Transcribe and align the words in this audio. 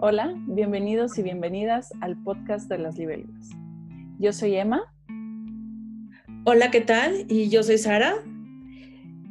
Hola, 0.00 0.32
bienvenidos 0.46 1.18
y 1.18 1.24
bienvenidas 1.24 1.92
al 2.00 2.16
podcast 2.22 2.68
de 2.68 2.78
las 2.78 2.96
libélulas. 2.96 3.50
Yo 4.20 4.32
soy 4.32 4.54
Emma. 4.54 4.82
Hola, 6.44 6.70
¿qué 6.70 6.80
tal? 6.80 7.26
Y 7.28 7.48
yo 7.48 7.64
soy 7.64 7.78
Sara. 7.78 8.14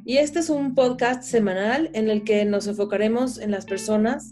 Y 0.04 0.18
este 0.18 0.40
es 0.40 0.50
un 0.50 0.76
podcast 0.76 1.23
semanal 1.23 1.90
en 1.94 2.09
el 2.09 2.26
que 2.26 2.44
nos 2.44 2.68
enfocaremos 2.68 3.40
en 3.40 3.52
las 3.52 3.66
personas 3.66 4.27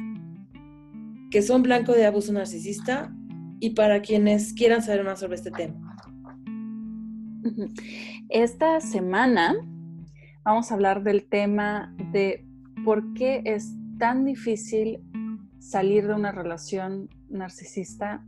que 1.32 1.42
son 1.42 1.64
blanco 1.64 1.94
de 1.94 2.06
abuso 2.06 2.34
narcisista 2.34 3.16
y 3.62 3.70
para 3.70 4.02
quienes 4.02 4.52
quieran 4.52 4.82
saber 4.82 5.06
más 5.06 5.22
sobre 5.22 5.36
este 5.36 5.52
tema. 5.52 5.96
Esta 8.28 8.82
semana 8.82 9.56
vamos 10.44 10.70
a 10.70 10.74
hablar 10.74 11.02
del 11.02 11.30
tema 11.30 11.96
de 12.12 12.46
por 12.84 13.14
qué 13.14 13.42
es 13.46 13.74
tan 14.00 14.26
difícil 14.26 15.00
salir 15.60 16.08
de 16.08 16.14
una 16.14 16.32
relación 16.32 17.10
narcisista 17.30 18.24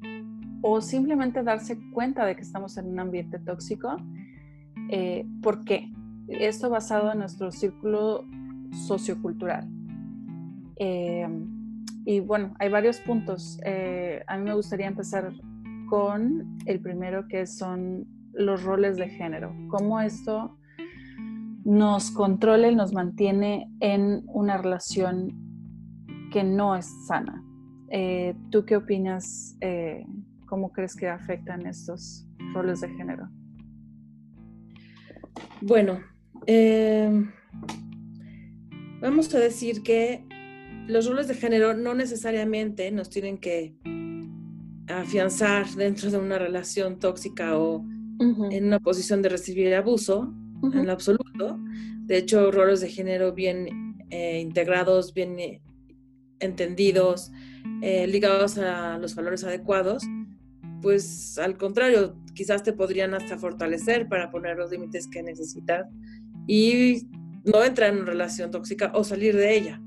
o 0.61 0.81
simplemente 0.81 1.43
darse 1.43 1.77
cuenta 1.91 2.25
de 2.25 2.35
que 2.35 2.41
estamos 2.41 2.77
en 2.77 2.87
un 2.87 2.99
ambiente 2.99 3.39
tóxico. 3.39 3.97
Eh, 4.89 5.25
¿Por 5.41 5.63
qué? 5.63 5.91
Esto 6.27 6.69
basado 6.69 7.11
en 7.11 7.19
nuestro 7.19 7.51
círculo 7.51 8.25
sociocultural. 8.87 9.67
Eh, 10.77 11.27
y 12.05 12.19
bueno, 12.19 12.53
hay 12.59 12.69
varios 12.69 12.99
puntos. 12.99 13.59
Eh, 13.65 14.23
a 14.27 14.37
mí 14.37 14.43
me 14.43 14.53
gustaría 14.53 14.87
empezar 14.87 15.33
con 15.89 16.57
el 16.65 16.79
primero 16.79 17.27
que 17.27 17.45
son 17.45 18.07
los 18.33 18.63
roles 18.63 18.97
de 18.97 19.09
género. 19.09 19.53
Cómo 19.69 19.99
esto 19.99 20.57
nos 21.65 22.11
controla 22.11 22.69
y 22.69 22.75
nos 22.75 22.93
mantiene 22.93 23.69
en 23.81 24.23
una 24.27 24.57
relación 24.57 25.46
que 26.31 26.43
no 26.43 26.75
es 26.75 26.85
sana. 27.07 27.43
Eh, 27.89 28.35
¿Tú 28.51 28.65
qué 28.65 28.75
opinas? 28.75 29.57
Eh, 29.61 30.05
¿Cómo 30.45 30.71
crees 30.71 30.95
que 30.95 31.07
afectan 31.07 31.65
estos 31.65 32.25
roles 32.53 32.81
de 32.81 32.89
género? 32.89 33.29
Bueno, 35.61 35.99
em, 36.45 37.31
vamos 39.01 39.33
a 39.33 39.39
decir 39.39 39.83
que 39.83 40.25
los 40.87 41.07
roles 41.07 41.27
de 41.27 41.35
género 41.35 41.73
no 41.73 41.93
necesariamente 41.93 42.91
nos 42.91 43.09
tienen 43.09 43.37
que 43.37 43.75
afianzar 44.87 45.67
dentro 45.71 46.09
de 46.09 46.17
una 46.17 46.39
relación 46.39 46.99
tóxica 46.99 47.57
o 47.57 47.85
en 48.19 48.65
una 48.65 48.79
posición 48.79 49.21
de 49.21 49.29
recibir 49.29 49.73
abuso, 49.75 50.33
en 50.73 50.85
lo 50.85 50.91
absoluto. 50.91 51.59
De 52.05 52.17
hecho, 52.17 52.51
roles 52.51 52.81
de 52.81 52.89
género 52.89 53.33
bien 53.33 53.97
eh, 54.09 54.39
integrados, 54.39 55.13
bien 55.13 55.37
entendidos, 56.39 57.31
eh, 57.81 58.07
ligados 58.07 58.57
a 58.57 58.97
los 58.97 59.15
valores 59.15 59.43
adecuados, 59.43 60.03
pues 60.81 61.37
al 61.37 61.57
contrario, 61.57 62.15
quizás 62.33 62.63
te 62.63 62.73
podrían 62.73 63.13
hasta 63.13 63.37
fortalecer 63.37 64.07
para 64.07 64.29
poner 64.29 64.57
los 64.57 64.71
límites 64.71 65.07
que 65.07 65.23
necesitas 65.23 65.87
y 66.47 67.07
no 67.43 67.63
entrar 67.63 67.91
en 67.91 68.01
una 68.01 68.11
relación 68.11 68.51
tóxica 68.51 68.91
o 68.93 69.03
salir 69.03 69.35
de 69.35 69.55
ella. 69.55 69.81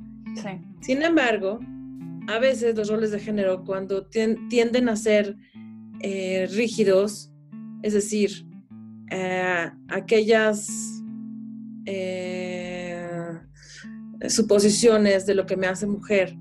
Sin 0.80 1.02
embargo, 1.02 1.60
a 2.28 2.38
veces 2.38 2.76
los 2.76 2.88
roles 2.88 3.10
de 3.10 3.20
género 3.20 3.64
cuando 3.64 4.06
tienden 4.06 4.88
a 4.88 4.96
ser 4.96 5.36
eh, 6.00 6.48
rígidos, 6.52 7.30
es 7.82 7.92
decir, 7.92 8.46
eh, 9.10 9.70
aquellas 9.88 10.68
suposiciones 14.28 15.26
de 15.26 15.34
lo 15.34 15.46
que 15.46 15.56
me 15.56 15.66
hace 15.66 15.86
mujer 15.86 16.36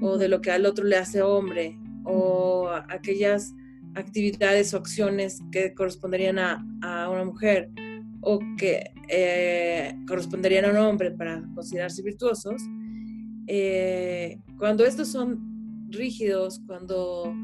o 0.00 0.18
de 0.18 0.28
lo 0.28 0.40
que 0.40 0.50
al 0.50 0.66
otro 0.66 0.84
le 0.84 0.96
hace 0.96 1.22
hombre 1.22 1.78
o 2.04 2.68
aquellas 2.88 3.54
actividades 3.94 4.74
o 4.74 4.78
acciones 4.78 5.40
que 5.50 5.74
corresponderían 5.74 6.38
a, 6.38 7.08
una 7.10 7.24
mujer 7.24 7.70
o 8.20 8.38
que 8.56 8.92
eh, 9.08 9.94
corresponderían 10.06 10.64
a 10.66 10.70
un 10.70 10.76
hombre 10.76 11.10
para 11.10 11.42
considerarse 11.54 12.02
virtuosos, 12.02 12.60
eh, 13.46 14.40
cuando 14.58 14.84
estos 14.84 15.08
son 15.08 15.88
rígidos, 15.88 16.60
cuando 16.66 17.34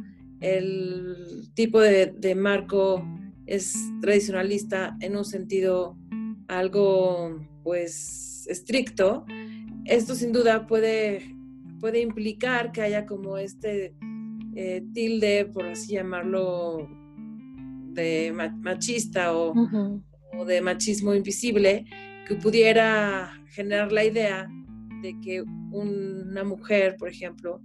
el 0.40 1.48
tipo 1.54 1.80
de, 1.80 2.06
de, 2.06 2.34
marco 2.34 3.06
es 3.46 3.74
tradicionalista 4.00 4.96
en 5.00 5.16
un 5.16 5.24
sentido 5.24 5.96
algo 6.48 7.40
pues 7.62 8.46
estricto, 8.48 9.24
esto 9.84 10.14
sin 10.14 10.32
duda 10.32 10.66
puede, 10.66 11.34
puede 11.80 12.00
implicar 12.00 12.72
que 12.72 12.82
haya 12.82 13.06
como 13.06 13.36
este 13.38 13.94
eh, 14.56 14.82
tilde, 14.92 15.46
por 15.46 15.66
así 15.66 15.94
llamarlo, 15.94 16.88
de 17.92 18.32
machista 18.32 19.36
o, 19.36 19.54
de 20.46 20.60
machismo 20.60 21.14
invisible, 21.14 21.84
que 22.26 22.34
pudiera 22.34 23.32
generar 23.48 23.92
la 23.92 24.04
idea 24.04 24.48
de 25.02 25.18
que 25.20 25.42
una 25.42 26.44
mujer, 26.44 26.96
por 26.98 27.08
ejemplo, 27.08 27.62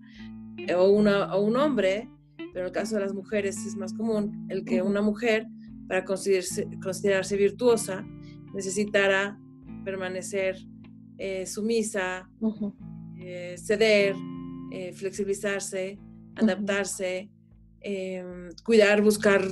o, 0.76 0.90
una, 0.90 1.34
o 1.34 1.42
un 1.42 1.56
hombre, 1.56 2.10
pero 2.38 2.60
en 2.60 2.66
el 2.66 2.72
caso 2.72 2.96
de 2.96 3.02
las 3.02 3.14
mujeres 3.14 3.66
es 3.66 3.76
más 3.76 3.94
común, 3.94 4.46
el 4.50 4.66
que 4.66 4.82
una 4.82 5.02
mujer, 5.02 5.48
para 5.88 6.06
considerarse, 6.06 6.68
considerarse 6.84 7.38
virtuosa, 7.38 8.06
necesitara 8.54 9.40
permanecer 9.84 10.58
eh, 11.22 11.46
sumisa, 11.46 12.30
eh, 13.20 13.56
ceder, 13.58 14.16
eh, 14.72 14.94
flexibilizarse, 14.94 16.00
adaptarse, 16.36 17.30
em, 17.82 18.48
cuidar, 18.64 19.02
buscar, 19.02 19.46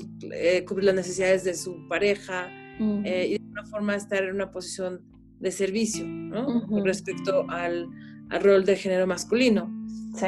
cubrir 0.65 0.85
las 0.85 0.95
necesidades 0.95 1.43
de 1.43 1.53
su 1.53 1.85
pareja 1.89 2.49
y 2.79 3.01
de 3.01 3.35
alguna 3.35 3.65
forma 3.65 3.95
estar 3.95 4.23
en 4.23 4.35
una 4.35 4.49
posición 4.49 5.01
de 5.41 5.51
servicio, 5.51 6.05
¿no? 6.05 6.65
Respecto 6.85 7.45
al, 7.49 7.89
al, 8.29 8.43
rol 8.43 8.63
de 8.63 8.77
género 8.77 9.05
masculino. 9.05 9.69
Sí. 10.15 10.27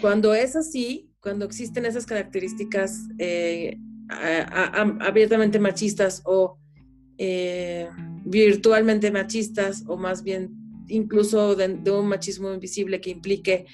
Cuando 0.00 0.34
es 0.34 0.54
así, 0.54 1.10
cuando 1.20 1.46
existen 1.46 1.84
esas 1.84 2.06
características 2.06 3.08
abiertamente 4.08 5.58
machistas 5.58 6.22
o 6.26 6.58
virtualmente 8.24 9.10
machistas 9.10 9.84
o 9.88 9.96
más 9.96 10.22
bien 10.22 10.59
incluso 10.90 11.56
de, 11.56 11.90
un 11.90 12.08
machismo 12.08 12.52
invisible 12.52 13.00
que 13.00 13.10
implique 13.10 13.66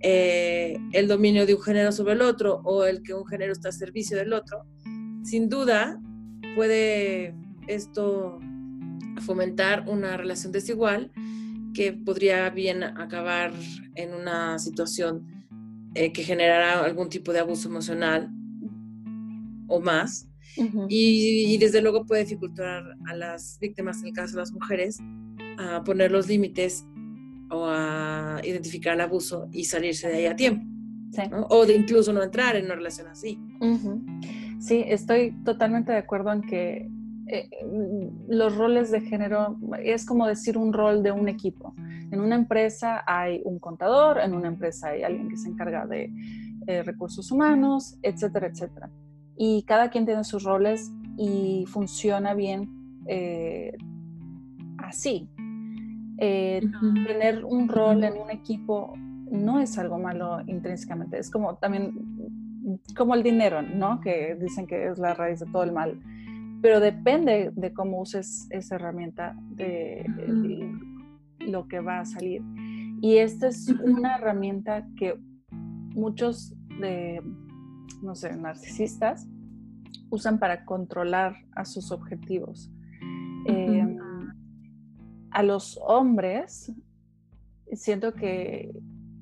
eh, 0.00 0.76
el 0.92 1.06
dominio 1.06 1.46
de 1.46 1.54
un 1.54 1.62
género 1.62 1.92
sobre 1.92 2.14
el 2.14 2.22
otro 2.22 2.60
o 2.64 2.84
el 2.84 3.02
que 3.02 3.14
un 3.14 3.26
género 3.26 3.52
está 3.52 3.68
a 3.68 3.72
servicio 3.72 4.16
del 4.16 4.32
otro, 4.32 4.64
sin 5.22 5.48
duda 5.48 6.00
puede 6.56 7.34
esto 7.68 8.40
fomentar 9.20 9.88
una 9.88 10.16
relación 10.16 10.52
desigual 10.52 11.12
que 11.74 11.92
podría 11.92 12.50
bien 12.50 12.82
acabar 12.82 13.52
en 13.94 14.14
una 14.14 14.58
situación 14.58 15.26
eh, 15.94 16.12
que 16.12 16.22
generará 16.22 16.84
algún 16.84 17.08
tipo 17.08 17.32
de 17.32 17.40
abuso 17.40 17.68
emocional 17.68 18.30
o 19.68 19.80
más. 19.80 20.28
y, 20.88 21.54
y, 21.54 21.56
desde 21.56 21.80
luego 21.80 22.04
puede 22.04 22.24
dificultar 22.24 22.82
a 23.06 23.14
las 23.16 23.58
víctimas, 23.58 24.00
en 24.00 24.08
el 24.08 24.12
caso 24.12 24.34
de 24.34 24.40
las 24.40 24.52
mujeres, 24.52 24.98
a 25.58 25.82
poner 25.84 26.10
los 26.10 26.28
límites 26.28 26.86
o 27.50 27.66
a 27.66 28.40
identificar 28.42 28.94
el 28.94 29.02
abuso 29.02 29.48
y 29.52 29.64
salirse 29.64 30.08
de 30.08 30.16
ahí 30.16 30.26
a 30.26 30.36
tiempo. 30.36 30.66
O 31.50 31.66
de 31.66 31.74
incluso 31.74 32.12
no 32.12 32.22
entrar 32.22 32.56
en 32.56 32.64
una 32.64 32.74
relación 32.74 33.06
así. 33.08 33.38
Sí, 34.58 34.84
estoy 34.86 35.32
totalmente 35.44 35.92
de 35.92 35.98
acuerdo 35.98 36.32
en 36.32 36.40
que 36.42 36.90
eh, 37.28 37.48
los 38.28 38.56
roles 38.56 38.90
de 38.90 39.00
género 39.00 39.58
es 39.82 40.04
como 40.04 40.26
decir 40.26 40.56
un 40.56 40.72
rol 40.72 41.02
de 41.02 41.12
un 41.12 41.28
equipo. 41.28 41.74
En 42.10 42.20
una 42.20 42.34
empresa 42.34 43.02
hay 43.06 43.40
un 43.44 43.58
contador, 43.58 44.20
en 44.20 44.34
una 44.34 44.48
empresa 44.48 44.88
hay 44.88 45.02
alguien 45.02 45.28
que 45.28 45.36
se 45.36 45.48
encarga 45.48 45.86
de 45.86 46.10
eh, 46.66 46.82
recursos 46.82 47.30
humanos, 47.30 47.98
etcétera, 48.02 48.48
etcétera. 48.48 48.90
Y 49.36 49.62
cada 49.64 49.90
quien 49.90 50.06
tiene 50.06 50.24
sus 50.24 50.44
roles 50.44 50.92
y 51.16 51.64
funciona 51.68 52.34
bien 52.34 52.68
eh, 53.06 53.76
así. 54.78 55.28
Eh, 56.24 56.62
tener 57.04 57.44
un 57.44 57.68
rol 57.68 58.04
en 58.04 58.12
un 58.12 58.30
equipo 58.30 58.94
no 58.96 59.58
es 59.58 59.76
algo 59.76 59.98
malo 59.98 60.38
intrínsecamente, 60.46 61.18
es 61.18 61.28
como 61.28 61.56
también 61.56 62.38
como 62.96 63.16
el 63.16 63.24
dinero, 63.24 63.60
¿no? 63.60 64.00
Que 64.00 64.36
dicen 64.40 64.68
que 64.68 64.86
es 64.86 65.00
la 65.00 65.14
raíz 65.14 65.40
de 65.40 65.46
todo 65.46 65.64
el 65.64 65.72
mal, 65.72 65.98
pero 66.60 66.78
depende 66.78 67.50
de 67.56 67.72
cómo 67.72 68.00
uses 68.00 68.46
esa 68.50 68.76
herramienta 68.76 69.34
de 69.50 70.06
lo 71.40 71.66
que 71.66 71.80
va 71.80 71.98
a 71.98 72.04
salir. 72.04 72.40
Y 73.00 73.16
esta 73.16 73.48
es 73.48 73.68
una 73.82 74.14
herramienta 74.14 74.86
que 74.96 75.18
muchos 75.50 76.54
de, 76.80 77.20
no 78.00 78.14
sé, 78.14 78.36
narcisistas 78.36 79.26
usan 80.08 80.38
para 80.38 80.64
controlar 80.66 81.34
a 81.56 81.64
sus 81.64 81.90
objetivos 81.90 82.70
a 85.32 85.42
los 85.42 85.78
hombres 85.82 86.72
siento 87.72 88.14
que 88.14 88.70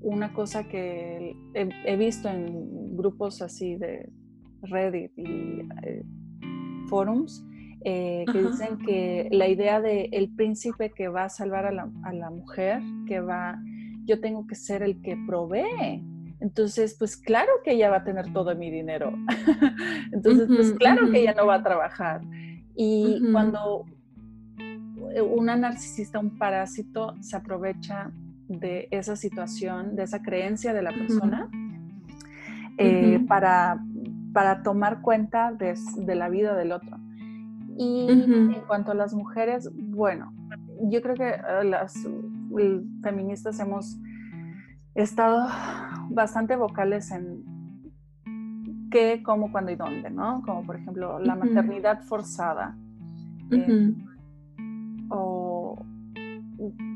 una 0.00 0.32
cosa 0.32 0.64
que 0.64 1.36
he, 1.54 1.96
visto 1.96 2.28
en 2.28 2.96
grupos 2.96 3.42
así 3.42 3.76
de 3.76 4.08
Reddit 4.62 5.12
y 5.16 5.60
eh, 5.82 6.02
forums, 6.88 7.44
eh, 7.84 8.24
que 8.30 8.42
dicen 8.42 8.78
que 8.78 9.28
la 9.30 9.48
idea 9.48 9.80
de 9.80 10.08
el 10.12 10.34
príncipe 10.34 10.90
que 10.90 11.08
va 11.08 11.24
a 11.24 11.28
salvar 11.28 11.66
a 11.66 11.72
la, 11.72 11.90
a 12.04 12.12
la, 12.12 12.30
mujer, 12.30 12.82
que 13.06 13.20
va, 13.20 13.58
yo 14.04 14.20
tengo 14.20 14.46
que 14.46 14.54
ser 14.54 14.82
el 14.82 15.00
que 15.02 15.16
provee. 15.26 16.02
Entonces, 16.40 16.96
pues 16.98 17.16
claro 17.16 17.50
que 17.62 17.72
ella 17.72 17.90
va 17.90 17.98
a 17.98 18.04
tener 18.04 18.32
todo 18.32 18.54
mi 18.56 18.70
dinero. 18.70 19.12
Entonces, 20.12 20.48
pues 20.48 20.72
claro 20.72 21.10
que 21.10 21.20
ella 21.20 21.34
no 21.34 21.46
va 21.46 21.56
a 21.56 21.62
trabajar. 21.62 22.22
Y 22.74 23.20
cuando 23.32 23.84
una 25.22 25.56
narcisista, 25.56 26.18
un 26.18 26.38
parásito, 26.38 27.14
se 27.20 27.36
aprovecha 27.36 28.10
de 28.48 28.88
esa 28.90 29.16
situación, 29.16 29.94
de 29.96 30.04
esa 30.04 30.22
creencia 30.22 30.72
de 30.72 30.82
la 30.82 30.90
persona, 30.90 31.48
eh, 32.78 33.24
para, 33.28 33.80
para, 34.32 34.62
tomar 34.62 35.02
cuenta 35.02 35.52
de, 35.52 35.74
de, 35.96 36.14
la 36.14 36.28
vida 36.28 36.56
del 36.56 36.72
otro. 36.72 36.98
Y 37.76 38.08
en 38.10 38.62
cuanto 38.66 38.92
a 38.92 38.94
las 38.94 39.14
mujeres, 39.14 39.70
bueno, 39.74 40.32
yo 40.82 41.00
creo 41.02 41.14
que 41.14 41.28
eh, 41.28 41.64
las 41.64 41.94
feministas 43.02 43.58
hemos 43.60 43.98
estado 44.94 45.46
bastante 46.10 46.56
vocales 46.56 47.10
en 47.10 47.44
qué, 48.90 49.22
cómo, 49.22 49.52
cuándo 49.52 49.70
y 49.70 49.76
dónde, 49.76 50.10
¿no? 50.10 50.42
Como 50.42 50.64
por 50.64 50.76
ejemplo 50.76 51.18
la 51.18 51.36
maternidad 51.36 52.02
forzada. 52.02 52.76
Eh, 53.50 53.94
o 55.10 55.84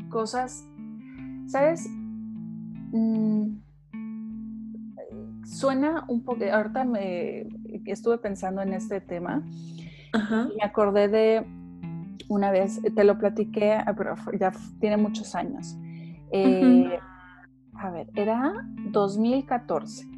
cosas 0.08 0.66
¿Sabes? 1.46 1.88
Mm, 2.92 3.58
suena 5.44 6.04
un 6.08 6.24
poco, 6.24 6.44
ahorita 6.50 6.84
me 6.84 7.46
estuve 7.86 8.18
pensando 8.18 8.62
en 8.62 8.72
este 8.72 9.00
tema 9.00 9.42
y 10.14 10.56
me 10.56 10.64
acordé 10.64 11.08
de 11.08 11.46
una 12.28 12.50
vez, 12.50 12.80
te 12.94 13.04
lo 13.04 13.18
platiqué, 13.18 13.72
ah, 13.74 13.94
pero 13.96 14.14
ya 14.38 14.52
tiene 14.80 14.96
muchos 14.96 15.34
años. 15.34 15.76
Eh, 16.32 16.98
a 17.74 17.90
ver, 17.90 18.08
era 18.14 18.66
2014. 18.90 20.08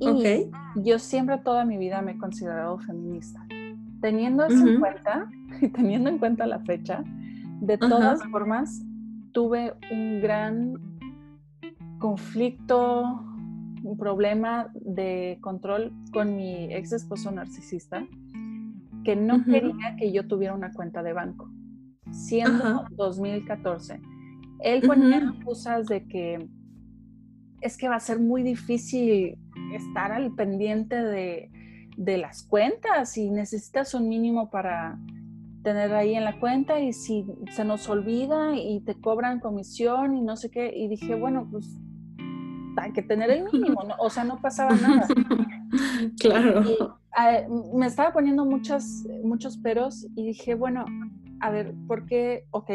Y 0.00 0.50
yo 0.76 0.98
siempre 0.98 1.38
toda 1.38 1.64
mi 1.64 1.76
vida 1.76 2.00
me 2.02 2.12
he 2.12 2.18
considerado 2.18 2.78
feminista. 2.78 3.44
Teniendo 4.00 4.44
eso 4.46 4.66
en 4.66 4.80
cuenta 4.80 5.30
y 5.60 5.68
teniendo 5.68 6.10
en 6.10 6.18
cuenta 6.18 6.46
la 6.46 6.60
fecha, 6.60 7.04
de 7.60 7.78
todas 7.78 8.22
formas, 8.30 8.82
tuve 9.32 9.74
un 9.90 10.20
gran 10.20 10.74
conflicto, 11.98 13.02
un 13.82 13.96
problema 13.98 14.70
de 14.74 15.38
control 15.40 15.92
con 16.12 16.36
mi 16.36 16.72
ex 16.72 16.92
esposo 16.92 17.30
narcisista, 17.30 18.06
que 19.04 19.16
no 19.16 19.44
quería 19.44 19.96
que 19.96 20.12
yo 20.12 20.26
tuviera 20.26 20.54
una 20.54 20.72
cuenta 20.72 21.02
de 21.02 21.12
banco, 21.12 21.50
siendo 22.10 22.84
2014. 22.92 24.00
Él 24.60 24.82
ponía 24.86 25.34
uh 25.44 25.84
de 25.88 26.06
que 26.08 26.48
es 27.60 27.76
que 27.76 27.88
va 27.88 27.96
a 27.96 28.00
ser 28.00 28.20
muy 28.20 28.42
difícil 28.42 29.36
estar 29.72 30.12
al 30.12 30.32
pendiente 30.34 30.96
de, 31.02 31.50
de 31.98 32.16
las 32.16 32.42
cuentas 32.44 33.18
y 33.18 33.28
necesitas 33.28 33.92
un 33.92 34.08
mínimo 34.08 34.50
para, 34.50 34.98
tener 35.62 35.92
ahí 35.94 36.14
en 36.14 36.24
la 36.24 36.38
cuenta 36.38 36.80
y 36.80 36.92
si 36.92 37.26
se 37.50 37.64
nos 37.64 37.88
olvida 37.88 38.56
y 38.56 38.80
te 38.80 38.94
cobran 38.94 39.40
comisión 39.40 40.16
y 40.16 40.22
no 40.22 40.36
sé 40.36 40.50
qué, 40.50 40.72
y 40.74 40.88
dije, 40.88 41.14
bueno, 41.14 41.46
pues 41.50 41.66
hay 42.76 42.92
que 42.92 43.02
tener 43.02 43.30
el 43.30 43.44
mínimo, 43.52 43.82
¿no? 43.86 43.94
o 43.98 44.08
sea, 44.08 44.24
no 44.24 44.40
pasaba 44.40 44.74
nada. 44.74 45.06
Claro. 46.18 46.62
Ah, 47.14 47.40
me 47.74 47.86
estaba 47.86 48.12
poniendo 48.12 48.44
muchas, 48.46 49.04
muchos 49.22 49.58
peros 49.58 50.06
y 50.14 50.28
dije, 50.28 50.54
bueno, 50.54 50.86
a 51.40 51.50
ver, 51.50 51.74
¿por 51.86 52.06
qué? 52.06 52.46
Ok, 52.52 52.70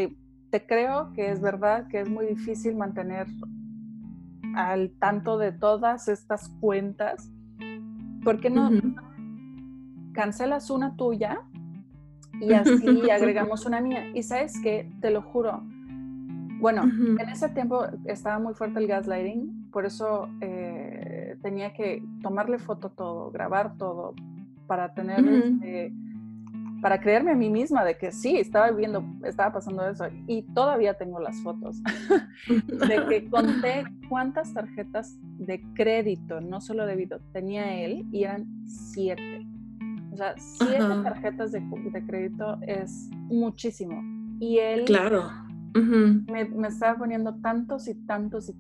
te 0.51 0.67
creo 0.67 1.11
que 1.13 1.31
es 1.31 1.41
verdad 1.41 1.87
que 1.87 2.01
es 2.01 2.09
muy 2.09 2.27
difícil 2.27 2.75
mantener 2.75 3.25
al 4.55 4.91
tanto 4.99 5.39
de 5.39 5.53
todas 5.53 6.07
estas 6.07 6.49
cuentas. 6.59 7.31
¿Por 8.23 8.39
qué 8.39 8.51
no 8.51 8.69
cancelas 10.13 10.69
una 10.69 10.95
tuya 10.95 11.41
y 12.39 12.53
así 12.53 13.09
agregamos 13.11 13.65
una 13.65 13.81
mía. 13.81 14.09
Y 14.13 14.23
sabes 14.23 14.59
que, 14.61 14.91
te 15.01 15.11
lo 15.11 15.21
juro, 15.21 15.63
bueno, 16.59 16.83
en 16.83 17.19
ese 17.29 17.49
tiempo 17.49 17.85
estaba 18.05 18.39
muy 18.39 18.53
fuerte 18.53 18.79
el 18.79 18.87
gaslighting, 18.87 19.69
por 19.71 19.85
eso 19.85 20.29
eh, 20.39 21.37
tenía 21.41 21.73
que 21.73 22.01
tomarle 22.21 22.57
foto 22.57 22.89
todo, 22.89 23.31
grabar 23.31 23.77
todo, 23.77 24.13
para 24.65 24.93
tener, 24.93 25.27
este, 25.27 25.91
para 26.81 27.01
creerme 27.01 27.31
a 27.31 27.35
mí 27.35 27.49
misma 27.49 27.83
de 27.83 27.97
que 27.97 28.11
sí, 28.11 28.37
estaba 28.37 28.71
viendo, 28.71 29.03
estaba 29.25 29.51
pasando 29.51 29.85
eso. 29.87 30.05
Y 30.27 30.43
todavía 30.53 30.93
tengo 30.93 31.19
las 31.19 31.41
fotos 31.41 31.81
de 32.47 33.05
que 33.09 33.29
conté 33.29 33.83
cuántas 34.07 34.53
tarjetas 34.53 35.17
de 35.21 35.61
crédito, 35.73 36.39
no 36.39 36.61
solo 36.61 36.85
de 36.85 36.95
video, 36.95 37.19
tenía 37.33 37.75
él 37.83 38.05
y 38.11 38.23
eran 38.23 38.47
siete. 38.65 39.45
O 40.13 40.15
sea, 40.15 40.35
siete 40.37 40.77
tarjetas 41.03 41.51
de, 41.51 41.63
crédito 42.05 42.57
es 42.61 43.09
muchísimo. 43.11 43.99
Y 44.39 44.59
él 44.59 44.85
claro. 44.85 45.23
me, 45.73 46.67
estaba 46.67 46.99
poniendo 46.99 47.33
tantos 47.41 47.87
y 47.87 47.95
tantos 48.05 48.49
y 48.49 48.55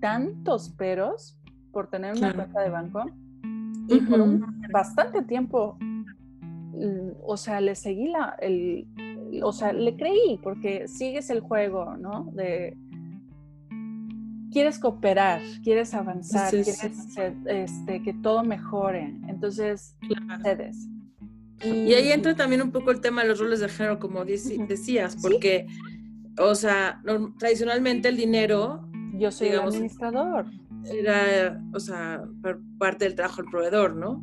tantos 0.00 0.70
peros 0.70 1.38
por 1.72 1.88
tener 1.88 2.16
una 2.16 2.34
cuenta 2.34 2.62
de 2.62 2.70
banco. 2.70 3.04
Y 3.88 4.00
por 4.00 4.20
un 4.20 4.44
bastante 4.72 5.22
tiempo, 5.22 5.78
o 7.24 7.36
sea, 7.36 7.60
le 7.60 7.76
seguí 7.76 8.08
la, 8.08 8.36
el, 8.40 8.88
o 9.42 9.52
sea, 9.52 9.72
le 9.72 9.96
creí, 9.96 10.40
porque 10.42 10.88
sigues 10.88 11.30
el 11.30 11.40
juego, 11.40 11.96
¿no? 11.96 12.24
De, 12.32 12.76
quieres 14.50 14.78
cooperar, 14.78 15.40
quieres 15.62 15.94
avanzar, 15.94 16.50
quieres 16.50 16.84
este, 17.46 18.02
que 18.02 18.14
todo 18.14 18.42
mejore. 18.44 19.14
Entonces, 19.28 19.96
cedes. 20.42 20.88
Y, 21.64 21.92
ahí 21.92 22.12
entra 22.12 22.36
también 22.36 22.62
un 22.62 22.70
poco 22.70 22.90
el 22.90 23.00
tema 23.00 23.22
de 23.22 23.28
los 23.28 23.40
roles 23.40 23.60
de 23.60 23.68
género, 23.68 23.98
como 23.98 24.24
decías, 24.24 25.16
porque, 25.20 25.66
o 26.38 26.54
sea, 26.54 27.02
tradicionalmente 27.38 28.08
el 28.08 28.16
dinero... 28.16 28.88
Yo 29.14 29.32
soy 29.32 29.48
el 29.48 29.60
administrador. 29.60 30.46
Era, 30.84 31.60
o 31.74 31.80
sea, 31.80 32.22
parte 32.78 33.04
del 33.04 33.16
trabajo 33.16 33.42
del 33.42 33.50
proveedor, 33.50 33.96
¿no? 33.96 34.22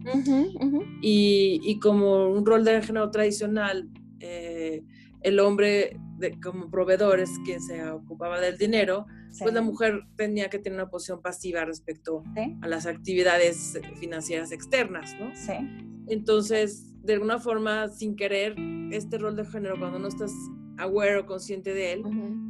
Y, 1.02 1.60
y, 1.64 1.80
como 1.80 2.30
un 2.30 2.46
rol 2.46 2.64
de 2.64 2.82
género 2.82 3.12
tradicional, 3.12 3.90
eh, 4.22 4.84
el 5.22 5.40
hombre 5.40 6.00
como 6.42 6.70
proveedor 6.70 7.20
es 7.20 7.32
quien 7.44 7.62
se 7.62 7.90
ocupaba 7.90 8.40
del 8.40 8.58
dinero, 8.58 9.06
pues 9.40 9.54
la 9.54 9.62
mujer 9.62 10.02
tenía 10.16 10.50
que 10.50 10.60
tener 10.60 10.80
una 10.80 10.90
posición 10.90 11.22
pasiva 11.22 11.66
respecto 11.66 12.24
a 12.62 12.68
las 12.68 12.86
actividades 12.86 13.80
financieras 14.00 14.52
externas, 14.52 15.16
¿no? 15.20 15.36
Sí. 15.36 15.54
Entonces, 16.08 16.94
de 17.04 17.14
alguna 17.14 17.40
forma, 17.40 17.90
sin 17.90 18.16
querer, 18.16 18.56
este 18.92 19.18
rol 19.18 19.36
de 19.36 19.46
género, 19.46 19.78
cuando 19.78 20.00
no 20.00 20.08
estás 20.08 20.32
aware 20.78 21.18
o 21.18 21.26
consciente 21.26 21.74
de 21.74 21.94
él, 21.94 22.04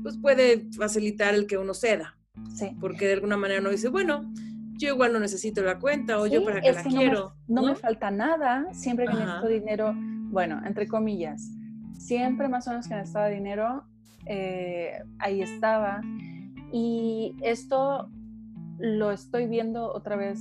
pues 0.04 0.18
puede 0.18 0.68
facilitar 0.78 1.34
el 1.34 1.48
que 1.48 1.58
uno 1.58 1.74
ceda. 1.74 2.18
Sí. 2.54 2.76
Porque 2.80 3.08
de 3.08 3.14
alguna 3.14 3.38
manera 3.38 3.62
uno 3.62 3.70
dice, 3.70 3.90
bueno, 3.90 4.32
yo 4.78 4.90
igual 4.90 5.14
no 5.14 5.20
necesito 5.20 5.64
la 5.64 5.80
cuenta 5.80 6.20
o 6.20 6.28
yo 6.28 6.44
para 6.44 6.62
qué 6.62 6.74
la 6.74 6.84
quiero. 6.84 7.36
No, 7.48 7.64
me, 7.64 7.76
falta 7.76 8.12
nada, 8.12 8.68
siempre 8.74 9.06
que 9.06 9.14
necesito 9.14 9.48
dinero, 9.48 9.94
bueno, 9.96 10.62
entre 10.66 10.88
comillas, 10.88 11.50
siempre 11.98 12.48
más 12.48 12.68
o 12.68 12.72
menos 12.72 12.88
que 12.88 12.96
necesitaba 12.96 13.28
dinero, 13.30 13.84
eh, 14.26 15.04
ahí 15.20 15.42
estaba. 15.42 16.02
Y 16.72 17.36
esto 17.42 18.10
lo 18.78 19.12
estoy 19.12 19.48
viendo 19.48 19.92
otra 19.94 20.16
vez 20.16 20.40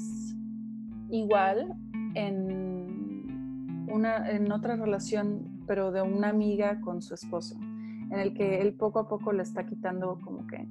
igual 1.11 1.75
en, 2.15 3.87
una, 3.89 4.31
en 4.31 4.51
otra 4.51 4.77
relación, 4.77 5.63
pero 5.67 5.93
de 5.93 6.03
una 6.03 6.31
amiga 6.31 6.81
con 6.81 7.03
su 7.03 7.15
esposo, 7.15 7.57
en 7.57 8.19
el 8.19 8.35
que 8.35 8.61
él 8.61 8.75
poco 8.75 8.99
a 8.99 9.09
poco 9.09 9.33
le 9.33 9.43
está 9.43 9.67
quitando 9.67 10.21
como 10.25 10.47
que 10.47 10.67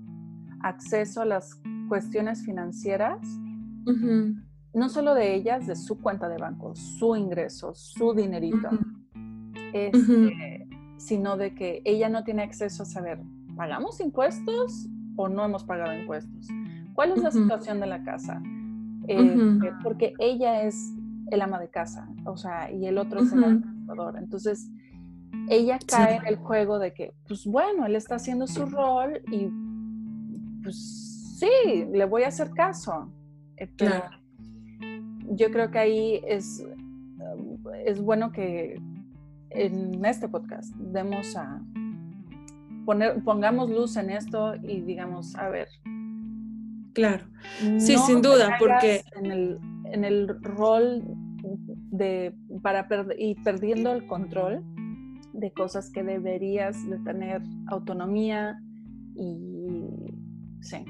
acceso 0.62 1.22
a 1.22 1.26
las 1.26 1.62
cuestiones 1.88 2.44
financieras, 2.44 3.20
no 4.74 4.90
solo 4.90 5.14
de 5.14 5.36
ellas, 5.36 5.68
de 5.68 5.76
su 5.76 6.02
cuenta 6.02 6.30
de 6.30 6.38
banco, 6.38 6.74
su 6.76 7.16
ingreso, 7.16 7.74
su 7.76 8.14
dinerito 8.14 8.70
sino 10.98 11.38
de 11.38 11.54
que 11.54 11.82
ella 11.86 12.10
no 12.10 12.24
tiene 12.24 12.44
acceso 12.44 12.84
a 12.84 12.86
saber, 12.86 13.20
¿pagamos 13.56 14.00
impuestos 14.00 14.88
o 15.16 15.28
no 15.28 15.46
hemos 15.46 15.64
pagado 15.64 15.98
impuestos? 15.98 16.48
¿Cuál 16.94 17.12
es 17.12 17.24
la 17.24 17.32
situación 17.32 17.80
de 17.80 17.88
la 17.88 18.04
casa? 18.04 18.42
Eh, 19.08 19.60
porque 19.84 20.14
ella 20.20 20.64
es 20.64 20.94
el 21.32 21.42
ama 21.42 21.60
de 21.60 21.70
casa, 21.70 22.08
o 22.26 22.38
sea, 22.38 22.72
y 22.72 22.86
el 22.86 22.98
otro 22.98 23.22
es 23.22 23.32
el 23.34 23.44
administrador. 23.44 24.18
Entonces, 24.18 24.70
ella 25.50 25.80
cae 25.88 26.18
en 26.18 26.28
el 26.28 26.36
juego 26.38 26.80
de 26.80 26.94
que, 26.94 27.14
pues 27.28 27.46
bueno, 27.46 27.86
él 27.86 27.96
está 27.96 28.16
haciendo 28.16 28.48
su 28.48 28.66
rol 28.66 29.22
y 29.32 29.50
pues 30.64 31.38
sí, 31.40 31.86
le 31.92 32.06
voy 32.06 32.24
a 32.24 32.28
hacer 32.28 32.52
caso. 32.52 33.12
Claro. 33.76 34.18
Yo 35.32 35.52
creo 35.52 35.72
que 35.72 35.80
ahí 35.80 36.22
es, 36.28 36.66
es 37.86 38.02
bueno 38.02 38.32
que 38.32 38.82
en 39.54 40.04
este 40.06 40.28
podcast 40.28 40.74
demos 40.76 41.36
a 41.36 41.62
poner, 42.86 43.24
pongamos 43.24 43.70
luz 43.70 43.96
en 43.98 44.10
esto 44.10 44.56
y 44.56 44.82
digamos, 44.82 45.36
a 45.36 45.50
ver. 45.50 45.68
Claro. 46.94 47.26
Sí, 47.80 47.98
sin 47.98 48.22
duda, 48.22 48.56
porque 48.60 49.04
en 49.16 49.26
el, 49.32 49.60
en 49.86 50.04
el 50.04 50.28
rol 50.42 51.04
de 51.92 52.34
para 52.62 52.88
y 53.18 53.36
perdiendo 53.36 53.92
el 53.94 54.06
control 54.06 54.64
de 55.34 55.52
cosas 55.52 55.90
que 55.92 56.04
deberías 56.04 56.88
de 56.90 57.00
tener 57.00 57.42
autonomía 57.68 58.60
y 59.16 60.14
sí. 60.62 60.86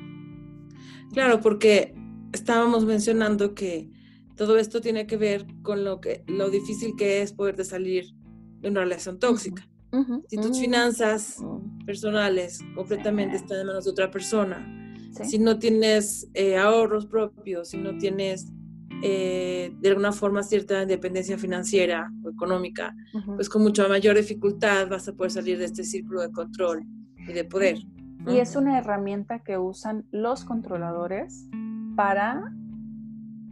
Claro, 1.13 1.39
porque 1.39 1.95
estábamos 2.33 2.85
mencionando 2.85 3.55
que 3.55 3.89
todo 4.35 4.57
esto 4.57 4.81
tiene 4.81 5.07
que 5.07 5.17
ver 5.17 5.45
con 5.61 5.83
lo 5.83 6.01
que 6.01 6.23
lo 6.27 6.49
difícil 6.49 6.95
que 6.97 7.21
es 7.21 7.31
poder 7.31 7.63
salir 7.63 8.13
de 8.63 8.69
una 8.69 8.81
relación 8.81 9.19
tóxica. 9.19 9.67
si 10.27 10.37
tus 10.37 10.59
finanzas 10.59 11.37
personales 11.85 12.61
completamente 12.73 13.35
están 13.35 13.59
en 13.59 13.67
manos 13.67 13.85
de 13.85 13.91
otra 13.91 14.09
persona, 14.09 14.57
si 15.11 15.37
no 15.37 15.59
tienes 15.59 16.27
eh, 16.33 16.57
ahorros 16.57 17.05
propios, 17.05 17.69
si 17.69 17.77
no 17.77 17.95
tienes 17.99 18.51
eh, 19.03 19.75
de 19.79 19.89
alguna 19.89 20.11
forma 20.11 20.41
cierta 20.41 20.81
independencia 20.81 21.37
financiera 21.37 22.11
o 22.23 22.29
económica, 22.29 22.95
pues 23.35 23.49
con 23.49 23.61
mucha 23.61 23.87
mayor 23.87 24.15
dificultad 24.15 24.87
vas 24.89 25.07
a 25.07 25.13
poder 25.13 25.31
salir 25.31 25.59
de 25.59 25.65
este 25.65 25.83
círculo 25.83 26.21
de 26.21 26.31
control 26.31 26.83
y 27.27 27.33
de 27.33 27.43
poder. 27.43 27.77
Y 28.25 28.37
es 28.37 28.55
una 28.55 28.79
herramienta 28.79 29.39
que 29.39 29.57
usan 29.57 30.05
los 30.11 30.45
controladores 30.45 31.47
para 31.95 32.53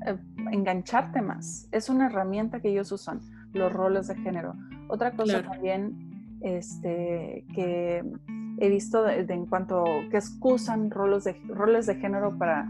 eh, 0.05 0.17
engancharte 0.51 1.21
más. 1.21 1.67
Es 1.71 1.89
una 1.89 2.07
herramienta 2.07 2.61
que 2.61 2.69
ellos 2.69 2.91
usan, 2.91 3.19
los 3.53 3.71
roles 3.71 4.07
de 4.07 4.15
género. 4.15 4.55
Otra 4.91 5.11
cosa 5.11 5.41
también 5.41 6.37
este, 6.41 7.45
que 7.55 8.03
he 8.59 8.69
visto 8.69 9.07
en 9.09 9.45
cuanto 9.47 9.83
que 10.11 10.17
excusan 10.17 10.91
roles 10.91 11.23
de, 11.23 11.33
roles 11.47 11.85
de 11.85 11.95
género 11.95 12.37
para 12.37 12.69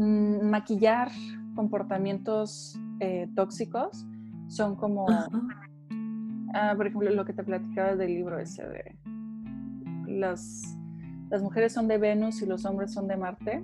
Mm, 0.00 0.48
maquillar 0.48 1.10
comportamientos 1.54 2.74
eh, 3.00 3.28
tóxicos 3.36 4.06
son 4.48 4.74
como, 4.74 5.06
ah, 6.54 6.72
por 6.74 6.86
ejemplo, 6.86 7.10
lo 7.10 7.26
que 7.26 7.34
te 7.34 7.44
platicaba 7.44 7.96
del 7.96 8.14
libro 8.14 8.38
ese 8.38 8.66
de 8.66 8.96
las, 10.06 10.62
las 11.28 11.42
mujeres 11.42 11.74
son 11.74 11.86
de 11.86 11.98
Venus 11.98 12.40
y 12.40 12.46
los 12.46 12.64
hombres 12.64 12.94
son 12.94 13.08
de 13.08 13.18
Marte. 13.18 13.62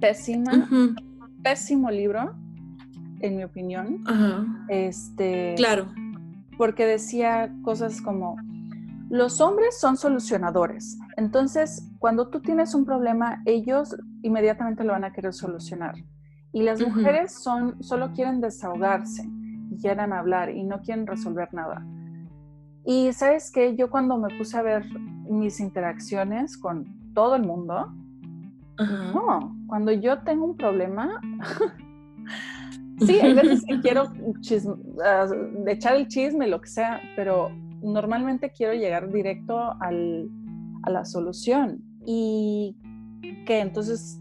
Pésima, 0.00 0.68
pésimo 1.44 1.88
libro, 1.88 2.34
en 3.22 3.36
mi 3.36 3.44
opinión. 3.44 4.04
Este, 4.68 5.54
claro. 5.56 5.86
Porque 6.58 6.84
decía 6.86 7.52
cosas 7.62 8.00
como, 8.02 8.36
los 9.08 9.40
hombres 9.40 9.78
son 9.78 9.96
solucionadores. 9.96 10.98
Entonces, 11.16 11.86
cuando 11.98 12.28
tú 12.28 12.40
tienes 12.40 12.74
un 12.74 12.84
problema, 12.84 13.42
ellos 13.44 13.96
inmediatamente 14.22 14.84
lo 14.84 14.92
van 14.92 15.04
a 15.04 15.12
querer 15.12 15.32
solucionar. 15.32 15.94
Y 16.52 16.62
las 16.62 16.80
mujeres 16.80 17.32
son, 17.42 17.82
solo 17.82 18.12
quieren 18.12 18.40
desahogarse, 18.40 19.28
quieren 19.80 20.12
hablar 20.12 20.50
y 20.50 20.64
no 20.64 20.80
quieren 20.80 21.06
resolver 21.06 21.52
nada. 21.52 21.84
Y 22.84 23.12
sabes 23.12 23.50
que 23.50 23.76
yo 23.76 23.90
cuando 23.90 24.18
me 24.18 24.36
puse 24.36 24.56
a 24.56 24.62
ver 24.62 24.84
mis 25.28 25.60
interacciones 25.60 26.56
con 26.56 27.12
todo 27.14 27.36
el 27.36 27.42
mundo, 27.42 27.92
no, 28.78 29.56
cuando 29.66 29.92
yo 29.92 30.22
tengo 30.22 30.44
un 30.44 30.56
problema, 30.56 31.20
sí, 33.06 33.18
hay 33.20 33.34
veces 33.34 33.64
que 33.66 33.80
quiero 33.80 34.12
ah, 35.04 35.26
echar 35.66 35.96
el 35.96 36.08
chisme, 36.08 36.46
lo 36.46 36.60
que 36.60 36.68
sea, 36.68 37.00
pero 37.16 37.50
normalmente 37.82 38.50
quiero 38.50 38.74
llegar 38.74 39.12
directo 39.12 39.58
al, 39.80 40.28
a 40.82 40.90
la 40.90 41.04
solución. 41.04 41.82
Y 42.04 42.76
que 43.46 43.60
entonces, 43.60 44.20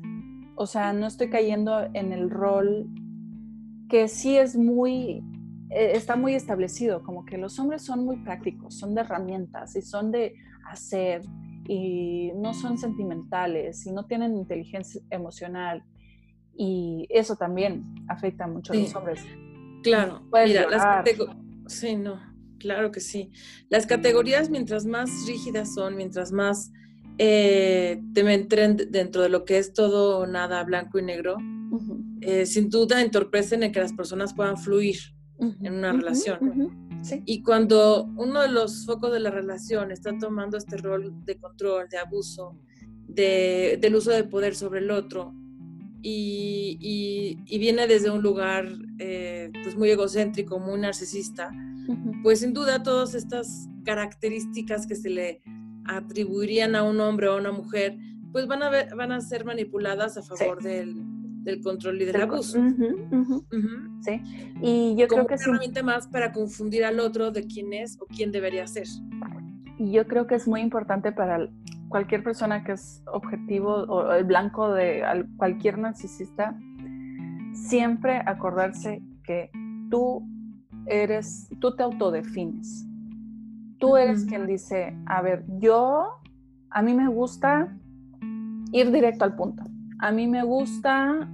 o 0.55 0.65
sea, 0.65 0.93
no 0.93 1.07
estoy 1.07 1.29
cayendo 1.29 1.87
en 1.93 2.11
el 2.11 2.29
rol 2.29 2.87
que 3.89 4.07
sí 4.07 4.37
es 4.37 4.55
muy, 4.55 5.23
eh, 5.69 5.91
está 5.95 6.15
muy 6.15 6.33
establecido, 6.33 7.03
como 7.03 7.25
que 7.25 7.37
los 7.37 7.59
hombres 7.59 7.81
son 7.81 8.05
muy 8.05 8.17
prácticos, 8.17 8.75
son 8.75 8.95
de 8.95 9.01
herramientas 9.01 9.75
y 9.75 9.81
son 9.81 10.11
de 10.11 10.35
hacer 10.69 11.21
y 11.67 12.31
no 12.35 12.53
son 12.53 12.77
sentimentales 12.77 13.85
y 13.85 13.91
no 13.91 14.05
tienen 14.05 14.37
inteligencia 14.37 15.01
emocional 15.09 15.83
y 16.55 17.07
eso 17.09 17.35
también 17.35 17.83
afecta 18.07 18.47
mucho 18.47 18.73
a 18.73 18.75
los 18.75 18.95
hombres. 18.95 19.21
Claro, 19.83 20.21
mira, 20.45 20.69
las 20.69 21.09
sí, 21.67 21.95
no, 21.95 22.19
claro 22.59 22.91
que 22.91 22.99
sí. 22.99 23.31
Las 23.69 23.85
categorías 23.85 24.49
mientras 24.49 24.85
más 24.85 25.09
rígidas 25.27 25.73
son, 25.73 25.95
mientras 25.95 26.31
más 26.31 26.71
eh, 27.17 28.01
te 28.13 28.23
meten 28.23 28.77
dentro 28.89 29.21
de 29.21 29.29
lo 29.29 29.45
que 29.45 29.57
es 29.57 29.73
todo 29.73 30.27
nada 30.27 30.63
blanco 30.63 30.99
y 30.99 31.03
negro, 31.03 31.37
eh, 32.21 32.45
sin 32.45 32.69
duda 32.69 33.01
entorpecen 33.01 33.63
en 33.63 33.71
que 33.71 33.79
las 33.79 33.93
personas 33.93 34.33
puedan 34.33 34.57
fluir 34.57 34.97
en 35.39 35.73
una 35.73 35.93
relación. 35.93 36.91
Y 37.25 37.41
cuando 37.41 38.03
uno 38.15 38.41
de 38.41 38.49
los 38.49 38.85
focos 38.85 39.11
de 39.11 39.19
la 39.19 39.31
relación 39.31 39.91
está 39.91 40.15
tomando 40.17 40.57
este 40.57 40.77
rol 40.77 41.25
de 41.25 41.39
control, 41.39 41.89
de 41.89 41.97
abuso, 41.97 42.59
de, 43.07 43.79
del 43.81 43.95
uso 43.95 44.11
de 44.11 44.23
poder 44.23 44.55
sobre 44.55 44.81
el 44.81 44.91
otro, 44.91 45.33
y, 46.01 47.37
viene 47.59 47.87
desde 47.87 48.09
un 48.09 48.21
lugar 48.21 48.67
eh, 48.99 49.51
pues 49.63 49.77
muy 49.77 49.89
egocéntrico, 49.89 50.59
muy 50.59 50.79
narcisista, 50.79 51.51
pues 52.23 52.39
sin 52.39 52.53
duda 52.53 52.83
todas 52.83 53.13
estas 53.13 53.67
características 53.83 54.87
que 54.87 54.95
se 54.95 55.09
le 55.09 55.41
atribuirían 55.85 56.75
a 56.75 56.83
un 56.83 56.99
hombre 56.99 57.27
o 57.27 57.33
a 57.33 57.37
una 57.37 57.51
mujer, 57.51 57.97
pues 58.31 58.47
van 58.47 58.63
a, 58.63 58.69
ver, 58.69 58.95
van 58.95 59.11
a 59.11 59.21
ser 59.21 59.45
manipuladas 59.45 60.17
a 60.17 60.21
favor 60.21 60.61
del, 60.61 60.95
control 61.63 62.01
y 62.01 62.05
del, 62.05 62.21
abuso. 62.21 62.59
Sí, 64.01 64.21
y 64.61 64.95
yo 64.95 65.07
creo 65.07 65.27
que 65.27 65.35
es 65.35 65.45
una 65.47 65.57
herramienta 65.57 65.83
más 65.83 66.07
para 66.07 66.31
confundir 66.31 66.85
al 66.85 66.99
otro 66.99 67.31
de 67.31 67.45
quién 67.45 67.73
es 67.73 67.97
o 67.99 68.05
quién 68.05 68.31
debería 68.31 68.67
ser. 68.67 68.87
Y 69.77 69.91
yo 69.91 70.05
creo 70.05 70.27
que 70.27 70.35
es 70.35 70.47
muy 70.47 70.61
importante 70.61 71.11
para 71.11 71.49
cualquier 71.91 72.23
persona 72.23 72.63
que 72.63 72.71
es 72.71 73.03
objetivo 73.05 73.83
o 73.83 74.13
el 74.13 74.23
blanco 74.23 74.73
de 74.73 75.03
cualquier 75.37 75.77
narcisista, 75.77 76.57
siempre 77.53 78.23
acordarse 78.25 79.03
que 79.23 79.51
tú 79.91 80.25
eres, 80.87 81.49
tú 81.59 81.75
te 81.75 81.83
autodefines. 81.83 82.87
Tú 83.77 83.97
eres 83.97 84.25
quien 84.25 84.47
dice, 84.47 84.95
a 85.05 85.21
ver, 85.21 85.43
yo, 85.59 86.07
a 86.69 86.81
mí 86.81 86.93
me 86.93 87.07
gusta 87.07 87.75
ir 88.71 88.91
directo 88.91 89.25
al 89.25 89.35
punto. 89.35 89.63
A 89.99 90.11
mí 90.11 90.27
me 90.27 90.43
gusta 90.43 91.29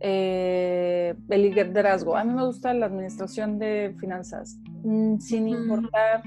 eh, 0.00 1.14
el 1.28 1.42
liderazgo, 1.42 2.16
a 2.16 2.24
mí 2.24 2.32
me 2.32 2.44
gusta 2.44 2.72
la 2.72 2.86
administración 2.86 3.58
de 3.58 3.96
finanzas, 3.98 4.58
mm, 4.84 5.18
sin 5.18 5.48
importar, 5.48 6.22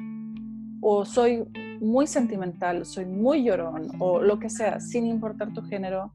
o 0.82 1.06
soy 1.06 1.46
muy 1.80 2.08
sentimental, 2.08 2.86
soy 2.86 3.06
muy 3.06 3.44
llorón, 3.44 3.92
o 4.00 4.22
lo 4.22 4.40
que 4.40 4.50
sea, 4.50 4.80
sin 4.80 5.06
importar 5.06 5.54
tu 5.54 5.62
género, 5.62 6.14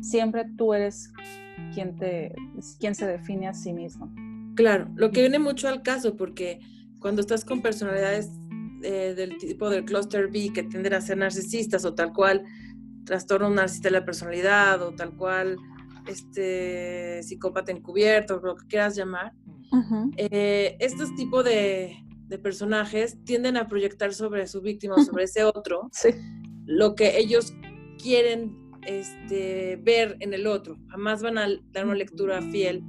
siempre 0.00 0.46
tú 0.56 0.74
eres 0.74 1.12
quien, 1.74 1.96
te, 1.96 2.34
quien 2.78 2.94
se 2.94 3.06
define 3.06 3.48
a 3.48 3.54
sí 3.54 3.72
mismo. 3.72 4.12
Claro, 4.54 4.88
lo 4.94 5.10
que 5.10 5.20
viene 5.20 5.38
mucho 5.38 5.68
al 5.68 5.82
caso, 5.82 6.16
porque 6.16 6.60
cuando 7.00 7.20
estás 7.20 7.44
con 7.44 7.62
personalidades 7.62 8.30
eh, 8.82 9.14
del 9.16 9.36
tipo 9.38 9.68
del 9.68 9.84
cluster 9.84 10.28
B 10.28 10.52
que 10.54 10.62
tienden 10.62 10.94
a 10.94 11.00
ser 11.00 11.18
narcisistas 11.18 11.84
o 11.84 11.94
tal 11.94 12.12
cual 12.12 12.44
trastorno 13.04 13.50
narcisista 13.50 13.88
de 13.88 13.92
la 13.92 14.04
personalidad 14.04 14.82
o 14.82 14.94
tal 14.94 15.16
cual 15.16 15.56
este 16.06 17.22
psicópata 17.22 17.72
encubierto, 17.72 18.40
lo 18.40 18.56
que 18.56 18.66
quieras 18.66 18.96
llamar, 18.96 19.32
eh, 20.16 20.76
estos 20.80 21.14
tipos 21.14 21.44
de, 21.44 21.96
personajes 22.38 23.18
tienden 23.24 23.56
a 23.56 23.68
proyectar 23.68 24.14
sobre 24.14 24.46
su 24.46 24.60
víctima 24.60 24.94
o 24.96 25.02
sobre 25.02 25.24
ese 25.24 25.44
otro 25.44 25.90
lo 26.66 26.94
que 26.94 27.18
ellos 27.18 27.52
quieren 28.00 28.56
este, 28.86 29.76
ver 29.82 30.16
en 30.20 30.32
el 30.34 30.46
otro. 30.46 30.78
Jamás 30.88 31.22
van 31.22 31.38
a 31.38 31.48
dar 31.72 31.84
una 31.84 31.94
lectura 31.94 32.40
fiel 32.42 32.82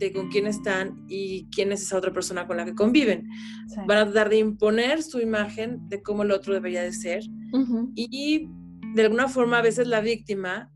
de 0.00 0.12
con 0.12 0.28
quién 0.30 0.46
están 0.46 1.04
y 1.08 1.46
quién 1.50 1.72
es 1.72 1.82
esa 1.82 1.98
otra 1.98 2.12
persona 2.12 2.46
con 2.46 2.56
la 2.56 2.64
que 2.64 2.74
conviven. 2.74 3.28
Van 3.86 3.98
a 3.98 4.04
tratar 4.04 4.30
de 4.30 4.38
imponer 4.38 5.02
su 5.02 5.20
imagen 5.20 5.88
de 5.88 6.02
cómo 6.02 6.22
el 6.22 6.32
otro 6.32 6.54
debería 6.54 6.82
de 6.82 6.92
ser 6.92 7.22
y 7.94 8.48
de 8.94 9.02
alguna 9.02 9.28
forma 9.28 9.58
a 9.58 9.62
veces 9.62 9.86
la 9.86 10.00
víctima 10.00 10.72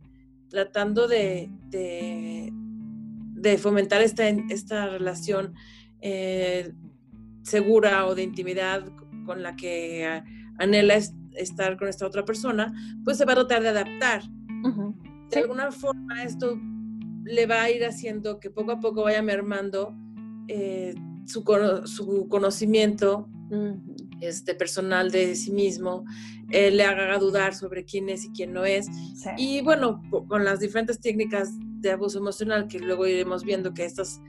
tratando 0.48 1.08
de, 1.08 1.50
de, 1.70 3.58
fomentar 3.58 4.02
esta, 4.02 4.28
esta 4.28 4.88
relación 4.88 5.54
eh, 6.00 6.72
segura 7.44 8.06
o 8.06 8.14
de 8.14 8.24
intimidad 8.24 8.84
con 9.24 9.42
la 9.42 9.54
que 9.54 10.22
anhela 10.58 10.96
estar 11.36 11.76
con 11.76 11.88
esta 11.88 12.06
otra 12.06 12.24
persona, 12.24 12.74
pues 13.04 13.18
se 13.18 13.24
va 13.24 13.32
a 13.32 13.36
tratar 13.36 13.62
de 13.62 13.68
adaptar. 13.68 14.22
De 15.30 15.40
alguna 15.40 15.70
forma 15.70 16.22
esto 16.24 16.58
le 17.24 17.46
va 17.46 17.62
a 17.62 17.70
ir 17.70 17.84
haciendo 17.84 18.38
que 18.40 18.50
poco 18.50 18.72
a 18.72 18.80
poco 18.80 19.02
vaya 19.02 19.22
mermando 19.22 19.94
eh, 20.48 20.94
su, 21.26 21.42
su, 21.86 22.28
conocimiento 22.28 23.28
este, 24.20 24.54
personal 24.54 25.10
de 25.10 25.34
sí 25.34 25.52
mismo, 25.52 26.04
eh, 26.50 26.70
le 26.70 26.84
haga 26.84 27.18
dudar 27.18 27.54
sobre 27.54 27.84
quién 27.84 28.08
es 28.08 28.24
y 28.24 28.32
quién 28.32 28.52
no 28.52 28.64
es. 28.64 28.86
Y 29.36 29.62
bueno, 29.62 30.02
con 30.28 30.44
las 30.44 30.60
diferentes 30.60 31.00
técnicas 31.00 31.50
de 31.80 31.92
abuso 31.92 32.18
emocional 32.18 32.68
que 32.68 32.78
luego 32.78 33.06
iremos 33.06 33.44
viendo 33.44 33.74
que 33.74 33.84
estos 33.84 34.20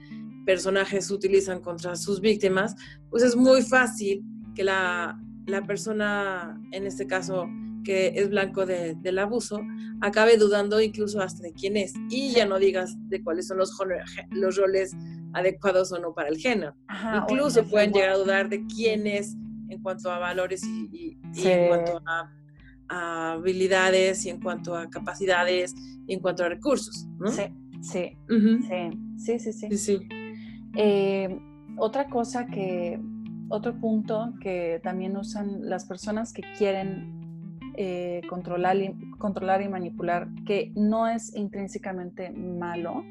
personajes 0.46 1.10
utilizan 1.10 1.60
contra 1.60 1.96
sus 1.96 2.20
víctimas, 2.20 2.74
pues 3.10 3.22
es 3.22 3.36
muy 3.36 3.60
fácil 3.62 4.24
que 4.54 4.64
la, 4.64 5.20
la 5.44 5.66
persona, 5.66 6.58
en 6.72 6.86
este 6.86 7.06
caso, 7.06 7.46
que 7.84 8.12
es 8.16 8.30
blanco 8.30 8.66
del 8.66 9.18
abuso, 9.18 9.60
acabe 10.00 10.36
dudando 10.36 10.80
incluso 10.80 11.20
hasta 11.20 11.42
de 11.42 11.52
quién 11.52 11.76
es. 11.76 11.92
Y 12.10 12.32
ya 12.32 12.46
no 12.46 12.58
digas 12.58 12.96
de 13.08 13.22
cuáles 13.22 13.46
son 13.46 13.58
los, 13.58 13.70
los 14.30 14.56
roles 14.56 14.92
adecuados 15.34 15.92
o 15.92 15.98
no 15.98 16.14
para 16.14 16.28
el 16.28 16.38
género. 16.38 16.74
incluso 17.22 17.64
pueden 17.64 17.92
llegar 17.92 18.10
a 18.10 18.16
dudar 18.16 18.48
de 18.48 18.64
quién 18.66 19.06
es 19.06 19.36
en 19.68 19.82
cuanto 19.82 20.10
a 20.10 20.18
valores 20.18 20.64
y, 20.64 21.18
en 21.36 21.68
cuanto 21.68 22.02
a, 22.06 22.32
habilidades 22.88 24.24
y 24.26 24.30
en 24.30 24.40
cuanto 24.40 24.76
a 24.76 24.88
capacidades 24.88 25.74
y 26.06 26.14
en 26.14 26.20
cuanto 26.20 26.44
a 26.44 26.48
recursos. 26.48 27.06
Sí, 27.30 27.42
sí, 27.82 28.16
sí, 29.18 29.38
sí, 29.38 29.52
sí, 29.52 29.76
sí, 29.76 30.08
eh, 30.76 31.38
otra 31.76 32.06
cosa 32.06 32.46
que, 32.46 33.00
otro 33.48 33.78
punto 33.78 34.34
que 34.40 34.80
también 34.82 35.16
usan 35.16 35.68
las 35.68 35.84
personas 35.84 36.32
que 36.32 36.42
quieren 36.58 37.58
eh, 37.76 38.22
controlar, 38.28 38.76
y, 38.76 38.94
controlar 39.18 39.62
y 39.62 39.68
manipular, 39.68 40.28
que 40.46 40.72
no 40.74 41.06
es 41.06 41.34
intrínsecamente 41.36 42.30
malo, 42.30 43.04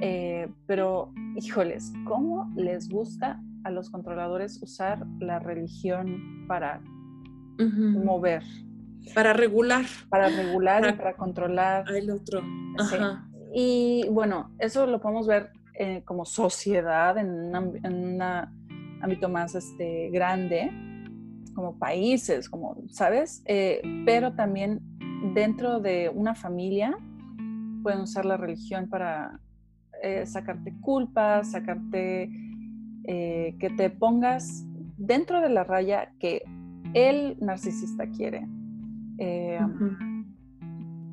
eh, 0.00 0.48
pero 0.66 1.12
híjoles, 1.36 1.92
¿cómo 2.06 2.50
les 2.56 2.88
gusta 2.88 3.42
a 3.64 3.70
los 3.70 3.90
controladores 3.90 4.62
usar 4.62 5.04
la 5.18 5.38
religión 5.38 6.46
para 6.46 6.80
mover? 7.58 8.42
Para 9.14 9.32
regular. 9.32 9.84
Para 10.08 10.28
regular 10.28 10.88
y 10.88 10.92
para 10.96 11.14
controlar. 11.14 11.90
El 11.90 12.10
otro. 12.10 12.42
Y 13.54 14.06
bueno, 14.10 14.50
eso 14.58 14.86
lo 14.86 15.00
podemos 15.00 15.26
ver 15.26 15.50
eh, 15.80 16.02
como 16.04 16.24
sociedad 16.24 17.16
en, 17.18 17.54
un 17.54 18.20
ámbito 19.00 19.28
más 19.28 19.54
este, 19.54 20.10
grande 20.10 20.72
como 21.54 21.78
países, 21.78 22.48
como, 22.48 22.82
¿sabes? 22.88 23.42
Eh, 23.46 23.80
pero 24.04 24.34
también 24.34 24.80
dentro 25.34 25.78
de 25.78 26.10
una 26.12 26.34
familia 26.34 26.98
pueden 27.84 28.00
usar 28.00 28.24
la 28.24 28.36
religión 28.36 28.88
para 28.88 29.38
eh, 30.02 30.26
sacarte 30.26 30.74
culpas, 30.80 31.52
sacarte, 31.52 32.28
que 33.04 33.72
te 33.76 33.88
pongas 33.88 34.64
dentro 34.96 35.40
de 35.40 35.48
la 35.48 35.62
raya 35.62 36.12
que 36.18 36.42
el 36.92 37.38
narcisista 37.40 38.06
quiere. 38.10 38.46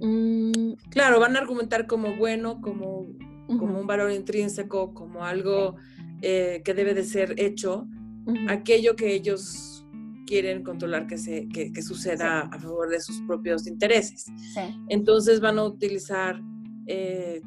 Mm, 0.01 0.73
claro, 0.89 1.19
van 1.19 1.35
a 1.35 1.39
argumentar 1.39 1.87
como 1.87 2.15
bueno, 2.17 2.61
como, 2.61 3.05
como 3.47 3.79
un 3.79 3.87
valor 3.87 4.11
intrínseco, 4.11 4.93
como 4.93 5.23
algo 5.23 5.75
que 6.21 6.73
debe 6.75 6.93
de 6.93 7.03
ser 7.03 7.35
hecho, 7.37 7.87
aquello 8.47 8.95
que 8.95 9.13
ellos 9.13 9.75
quieren 10.25 10.63
controlar 10.63 11.07
que, 11.07 11.17
se, 11.17 11.47
que, 11.47 11.81
suceda 11.81 12.41
a 12.41 12.59
favor 12.59 12.89
de 12.89 12.99
sus 12.99 13.21
propios 13.21 13.67
intereses. 13.67 14.25
Entonces 14.89 15.39
van 15.39 15.59
a 15.59 15.63
utilizar 15.63 16.41
eh, 16.87 17.41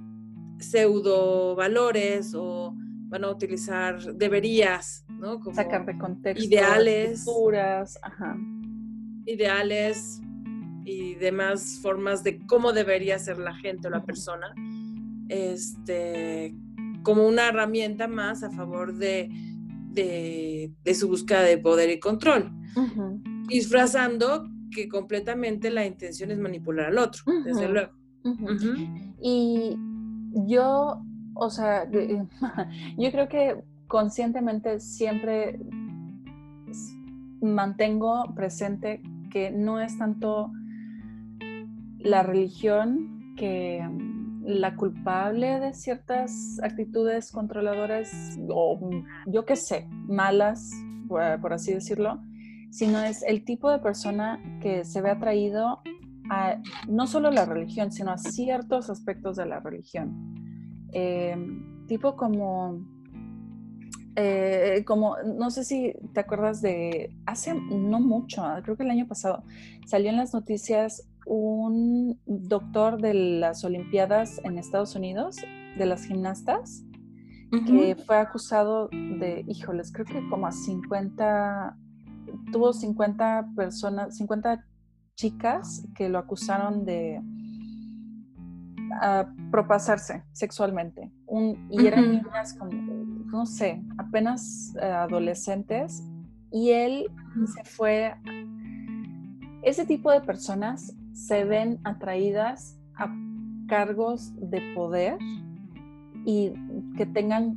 pseudo 0.59 1.55
valores 1.55 2.35
o 2.35 2.75
van 3.09 3.25
a 3.25 3.31
utilizar 3.31 4.01
deberías, 4.14 5.05
¿no? 5.09 5.40
Como 5.40 5.55
Sacar 5.55 5.87
de 5.87 5.99
contexto. 5.99 6.44
Ideales. 6.44 7.27
ajá. 8.03 8.37
Ideales 9.27 10.20
y 10.85 11.14
demás 11.16 11.81
formas 11.83 12.23
de 12.23 12.38
cómo 12.46 12.73
debería 12.73 13.18
ser 13.18 13.38
la 13.38 13.55
gente 13.55 13.88
o 13.88 13.90
la 13.90 14.05
persona. 14.05 14.55
Este, 15.29 16.55
como 17.03 17.27
una 17.27 17.49
herramienta 17.49 18.09
más 18.09 18.43
a 18.43 18.51
favor 18.51 18.95
de 18.95 19.31
de, 20.05 20.95
su 20.95 21.09
búsqueda 21.09 21.43
de 21.43 21.59
poder 21.59 21.91
y 21.91 22.01
control, 22.01 22.53
disfrazando 23.49 24.49
que 24.71 24.88
completamente 24.88 25.71
la 25.71 25.87
intención 25.87 26.31
es 26.31 26.38
manipular 26.38 26.87
al 26.87 26.99
otro, 26.99 27.23
desde 27.45 27.69
luego. 27.69 27.93
Y 29.21 29.77
yo, 30.47 31.03
o 31.35 31.51
sea, 31.51 31.88
yo 32.99 33.11
creo 33.11 33.29
que 33.29 33.57
conscientemente 33.87 34.81
siempre 34.81 35.59
mantengo 37.41 38.35
presente 38.35 39.03
que 39.31 39.51
no 39.51 39.81
es 39.81 39.97
tanto 39.97 40.51
la 41.99 42.23
religión 42.23 43.35
que 43.37 43.83
la 44.49 44.75
culpable 44.77 45.61
de 45.61 45.75
ciertas 45.75 46.59
actitudes 46.63 47.31
controladoras 47.31 48.11
o 48.49 48.81
yo 49.27 49.45
qué 49.45 49.57
sé, 49.57 49.87
malas, 50.07 50.71
por 51.07 51.53
así 51.53 51.75
decirlo, 51.75 52.23
sino 52.71 52.99
es 53.01 53.23
el 53.23 53.45
tipo 53.45 53.71
de 53.71 53.79
persona 53.79 54.41
que 54.63 54.87
se 54.87 55.03
ve 55.03 55.11
atraído 55.11 55.83
a 56.31 56.63
no 56.89 57.07
solo 57.07 57.31
la 57.31 57.45
religión, 57.45 57.93
sino 57.93 58.11
a 58.11 58.17
ciertos 58.17 58.89
aspectos 58.89 59.37
de 59.37 59.45
la 59.45 59.61
religión. 59.61 60.35
Em, 60.93 61.87
tipo 61.87 62.17
como, 62.17 62.81
eh, 64.17 64.83
como, 64.87 65.17
no 65.25 65.51
sé 65.51 65.63
si 65.65 65.93
te 66.15 66.21
acuerdas 66.21 66.63
de, 66.63 67.15
hace 67.27 67.55
no 67.55 68.01
mucho, 68.01 68.43
creo 68.63 68.79
que 68.79 68.85
el 68.85 68.91
año 68.91 69.07
pasado, 69.07 69.45
salió 69.87 70.09
en 70.09 70.17
las 70.17 70.33
noticias 70.33 71.07
un 71.29 72.19
doctor 72.27 73.01
de 73.01 73.12
las 73.12 73.62
Olimpiadas 73.62 74.41
en 74.45 74.59
Estados 74.59 74.97
Unidos, 74.97 75.37
de 75.77 75.87
las 75.87 76.05
gimnastas, 76.05 76.85
que 77.67 77.97
fue 78.07 78.17
acusado 78.17 78.88
de, 78.88 79.45
híjoles, 79.47 79.93
creo 79.93 80.07
que 80.07 80.29
como 80.29 80.47
a 80.47 80.53
50, 80.53 81.77
tuvo 82.51 82.73
50 82.73 83.51
personas, 83.55 84.17
50 84.17 84.64
chicas 85.17 85.87
que 85.95 86.09
lo 86.09 86.19
acusaron 86.19 86.85
de 86.85 87.21
propasarse 89.51 90.25
sexualmente. 90.33 91.12
Un, 91.27 91.69
y 91.71 91.87
eran 91.87 92.11
niñas 92.11 92.55
como, 92.55 92.73
no 92.73 93.45
sé, 93.45 93.83
apenas 93.99 94.75
eh, 94.81 94.87
adolescentes. 94.87 96.03
Y 96.51 96.71
él 96.71 97.07
se 97.55 97.64
fue. 97.64 98.14
Ese 99.62 99.85
tipo 99.85 100.11
de 100.11 100.21
personas 100.21 100.95
se 101.18 101.44
ven 101.44 101.81
atraídas 101.83 102.78
a 102.94 103.12
cargos 103.66 104.33
de 104.37 104.62
poder 104.74 105.18
y 106.24 106.52
que 106.96 107.07
tengan, 107.07 107.57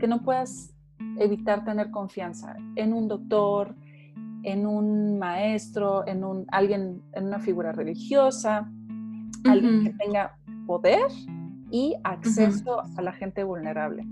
que 0.00 0.08
no 0.08 0.22
puedas 0.22 0.74
evitar 1.18 1.64
tener 1.64 1.90
confianza 1.90 2.56
en 2.76 2.92
un 2.94 3.06
doctor, 3.06 3.76
en 4.42 4.66
un 4.66 5.18
maestro, 5.18 6.06
en 6.06 6.24
un 6.24 6.46
alguien, 6.50 7.02
en 7.12 7.26
una 7.26 7.38
figura 7.38 7.72
religiosa, 7.72 8.70
alguien 9.44 9.84
que 9.84 9.90
tenga 9.90 10.36
poder 10.66 11.10
y 11.70 11.94
acceso 12.04 12.82
a 12.96 13.02
la 13.02 13.12
gente 13.12 13.44
vulnerable. 13.44 14.06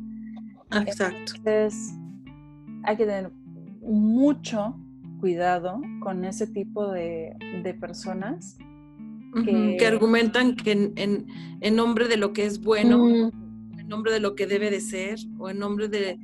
Exacto. 0.70 1.32
Entonces, 1.36 1.96
hay 2.84 2.96
que 2.96 3.06
tener 3.06 3.32
mucho 3.82 4.76
cuidado 5.20 5.80
con 6.00 6.24
ese 6.24 6.46
tipo 6.46 6.90
de, 6.90 7.36
personas 7.80 8.58
que, 9.44 9.86
argumentan 9.86 10.56
que 10.56 10.92
en, 10.96 11.76
nombre 11.76 12.08
de 12.08 12.16
lo 12.16 12.32
que 12.32 12.46
es 12.46 12.60
bueno, 12.60 13.06
en 13.08 13.88
nombre 13.88 14.12
de 14.12 14.20
lo 14.20 14.34
que 14.34 14.46
debe 14.46 14.70
de 14.70 14.80
ser 14.80 15.18
o 15.38 15.50
en 15.50 15.58
nombre 15.58 15.88
de, 15.88 16.18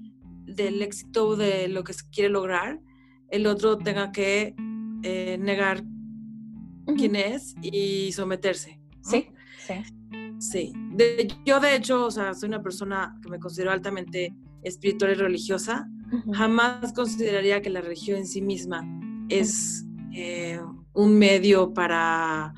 del 0.46 0.82
éxito 0.82 1.36
de 1.36 1.68
lo 1.68 1.84
que 1.84 1.92
se 1.92 2.08
quiere 2.10 2.30
lograr, 2.30 2.80
el 3.30 3.46
otro 3.46 3.78
tenga 3.78 4.12
que 4.12 4.54
eh, 5.02 5.38
negar 5.38 5.84
quién 6.96 7.16
es 7.16 7.54
y 7.62 8.12
someterse. 8.12 8.80
Sí, 9.02 9.28
sí. 9.66 9.74
Sí. 10.38 10.72
yo 11.44 11.60
de 11.60 11.76
hecho, 11.76 12.06
o 12.06 12.10
sea, 12.10 12.34
soy 12.34 12.48
una 12.48 12.62
persona 12.62 13.16
que 13.22 13.30
me 13.30 13.38
considero 13.38 13.70
altamente 13.70 14.34
espiritual 14.64 15.12
y 15.12 15.14
religiosa 15.14 15.88
jamás 16.32 16.92
consideraría 16.92 17.62
que 17.62 17.70
la 17.70 17.80
religión 17.80 18.18
en 18.18 18.26
sí 18.26 18.42
misma 18.42 18.84
es 19.28 19.84
eh, 20.12 20.60
un 20.94 21.18
medio 21.18 21.72
para, 21.72 22.55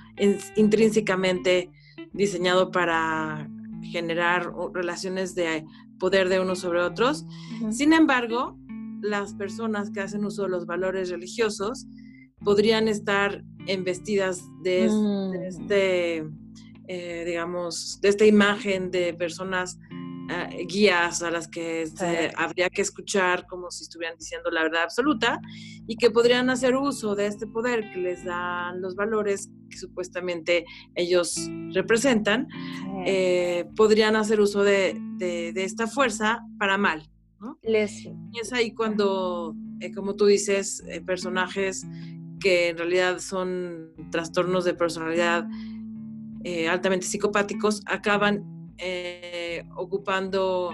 intrínsecamente 0.57 1.70
diseñado 2.12 2.70
para 2.70 3.49
generar 3.83 4.53
relaciones 4.73 5.35
de 5.35 5.64
poder 5.99 6.29
de 6.29 6.40
unos 6.40 6.61
sobre 6.61 6.81
otros. 6.81 7.25
Sin 7.70 7.92
embargo, 7.92 8.57
las 9.01 9.35
personas 9.35 9.90
que 9.90 10.01
hacen 10.01 10.25
uso 10.25 10.44
de 10.44 10.49
los 10.49 10.66
valores 10.66 11.11
religiosos 11.11 11.87
podrían 12.42 12.88
estar 12.88 13.42
embestidas 13.66 14.42
de, 14.62 14.88
Mm. 14.88 15.35
este, 15.44 16.25
eh, 16.88 17.25
digamos, 17.27 17.99
de 18.03 18.09
esta 18.09 18.27
imagen 18.27 18.90
de 18.90 19.14
personas 19.14 19.79
ah, 20.31 20.49
guías 20.67 21.23
a 21.23 21.31
las 21.31 21.49
que 21.49 21.87
se- 21.87 22.33
habría 22.37 22.69
que 22.71 22.83
escuchar 22.83 23.47
como 23.47 23.71
si 23.71 23.85
estuvieran 23.85 24.17
diciendo 24.19 24.51
la 24.51 24.63
verdad 24.63 24.85
absoluta 24.85 25.41
y 25.87 25.97
que 25.97 26.11
podrían 26.11 26.51
hacer 26.51 26.75
uso 26.77 27.15
de 27.15 27.27
este 27.27 27.47
poder 27.47 27.91
que 27.93 27.99
les 28.01 28.25
dan 28.25 28.81
los 28.81 28.95
valores 28.95 29.51
que 29.71 29.77
supuestamente 29.77 30.65
ellos 30.95 31.49
representan, 31.73 32.49
Sí. 32.51 32.87
eh, 33.07 33.65
podrían 33.77 34.17
hacer 34.17 34.41
uso 34.41 34.63
de, 34.63 34.97
de- 35.19 35.53
de 35.53 35.65
esta 35.65 35.87
fuerza 35.87 36.41
para 36.59 36.79
mal. 36.79 37.09
Leslie. 37.63 38.15
Y 38.33 38.41
es 38.41 38.53
ahí 38.55 38.73
cuando, 38.73 39.55
eh, 39.81 39.93
como 39.93 40.15
tú 40.17 40.25
dices, 40.27 40.83
eh, 40.89 41.01
personajes 41.03 41.85
que 42.41 42.69
en 42.71 42.79
realidad 42.79 43.19
son 43.19 43.93
trastornos 44.11 44.65
de 44.65 44.75
personalidad 44.75 45.47
altamente 46.69 47.07
psicopáticos 47.07 47.81
acaban 47.87 48.45
eh, 48.77 49.43
ocupando... 49.77 50.71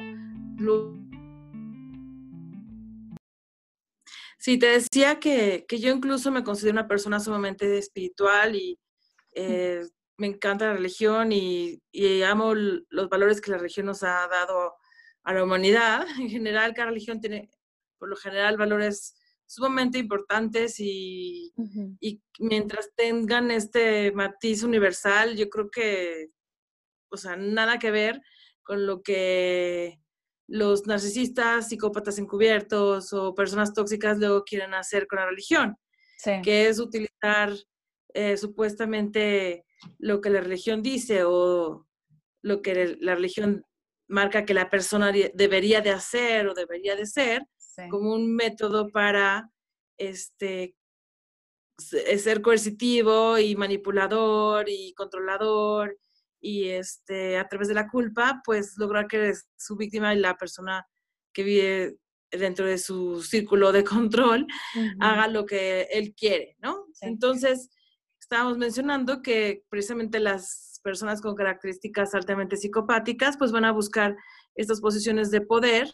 Sí, 4.39 4.59
te 4.59 4.67
decía 4.67 5.21
que, 5.21 5.67
que 5.69 5.79
yo 5.79 5.93
incluso 5.93 6.31
me 6.31 6.43
considero 6.43 6.73
una 6.73 6.89
persona 6.89 7.21
sumamente 7.21 7.77
espiritual 7.77 8.57
y 8.57 8.79
eh, 9.35 9.83
me 10.17 10.29
encanta 10.29 10.67
la 10.67 10.75
religión 10.75 11.31
y, 11.33 11.83
y 11.93 12.23
amo 12.23 12.55
los 12.55 13.09
valores 13.11 13.41
que 13.41 13.51
la 13.51 13.59
religión 13.59 13.87
nos 13.87 14.03
ha 14.03 14.27
dado 14.29 14.75
a 15.25 15.35
la 15.35 15.45
humanidad. 15.45 16.07
En 16.19 16.31
general, 16.31 16.73
cada 16.75 16.89
religión 16.89 17.21
tiene, 17.21 17.51
por 17.99 18.09
lo 18.09 18.17
general, 18.17 18.57
valores 18.57 19.15
sumamente 19.47 19.99
importantes 19.99 20.79
y, 20.79 21.53
y 22.01 22.23
mientras 22.39 22.95
tengan 22.95 23.51
este 23.51 24.13
matiz 24.13 24.63
universal, 24.63 25.37
yo 25.37 25.51
creo 25.51 25.71
que, 25.71 26.31
o 27.11 27.17
sea, 27.17 27.37
nada 27.37 27.79
que 27.79 27.91
ver 27.91 28.23
con 28.63 28.87
lo 28.87 29.03
que 29.03 30.01
los 30.49 30.87
narcisistas, 30.87 31.69
psicópatas 31.69 32.19
encubiertos 32.19 33.13
o 33.13 33.35
personas 33.35 33.73
tóxicas 33.73 34.19
luego 34.19 34.43
quieren 34.45 34.75
hacer 34.75 35.07
con 35.07 35.19
la 35.21 35.27
religión, 35.27 35.77
Sí. 36.19 36.33
que 36.43 36.69
es 36.69 36.79
utilizar 36.81 37.53
eh, 38.13 38.37
supuestamente 38.37 39.65
lo 39.99 40.21
que 40.21 40.31
la 40.31 40.41
religión 40.41 40.83
dice 40.83 41.23
o 41.25 41.87
lo 42.43 42.61
que 42.63 42.97
la 43.01 43.15
religión 43.15 43.65
marca 44.09 44.45
que 44.45 44.53
la 44.53 44.69
persona 44.69 45.13
de- 45.13 45.31
debería 45.35 45.81
de 45.81 45.91
hacer 45.91 46.49
o 46.49 46.55
debería 46.55 46.97
de 46.97 47.07
ser 47.07 47.47
sí. 47.57 47.83
como 47.89 48.13
un 48.13 48.35
método 48.35 48.89
para 48.91 49.49
este 49.97 50.75
se- 51.79 52.19
ser 52.19 52.43
coercitivo 52.43 53.39
y 53.39 53.55
manipulador 53.55 54.69
y 54.69 54.93
controlador 54.95 55.97
y 56.41 56.69
este 56.69 57.39
a 57.39 57.47
través 57.49 57.69
de 57.69 57.75
la 57.75 57.89
culpa 57.89 58.41
pues 58.45 58.75
lograr 58.79 59.07
que 59.07 59.33
su 59.57 59.77
víctima 59.77 60.15
y 60.15 60.19
la 60.19 60.37
persona 60.37 60.87
que 61.33 61.43
vive 61.43 61.97
dentro 62.31 62.67
de 62.67 62.79
su 62.79 63.23
círculo 63.23 63.73
de 63.73 63.85
control 63.85 64.47
haga 65.01 65.29
lo 65.29 65.47
que 65.47 65.83
él 65.91 66.15
quiere, 66.17 66.57
¿no? 66.61 66.87
Sí. 66.95 67.07
Entonces, 67.07 67.71
estábamos 68.21 68.59
mencionando 68.59 69.23
que 69.23 69.65
precisamente 69.69 70.21
las 70.21 70.81
personas 70.83 71.21
con 71.21 71.35
características 71.35 72.15
altamente 72.15 72.57
psicopáticas, 72.57 73.37
pues 73.37 73.53
van 73.53 73.65
a 73.65 73.73
buscar 73.73 74.17
estas 74.55 74.81
posiciones 74.81 75.31
de 75.31 75.41
poder, 75.41 75.93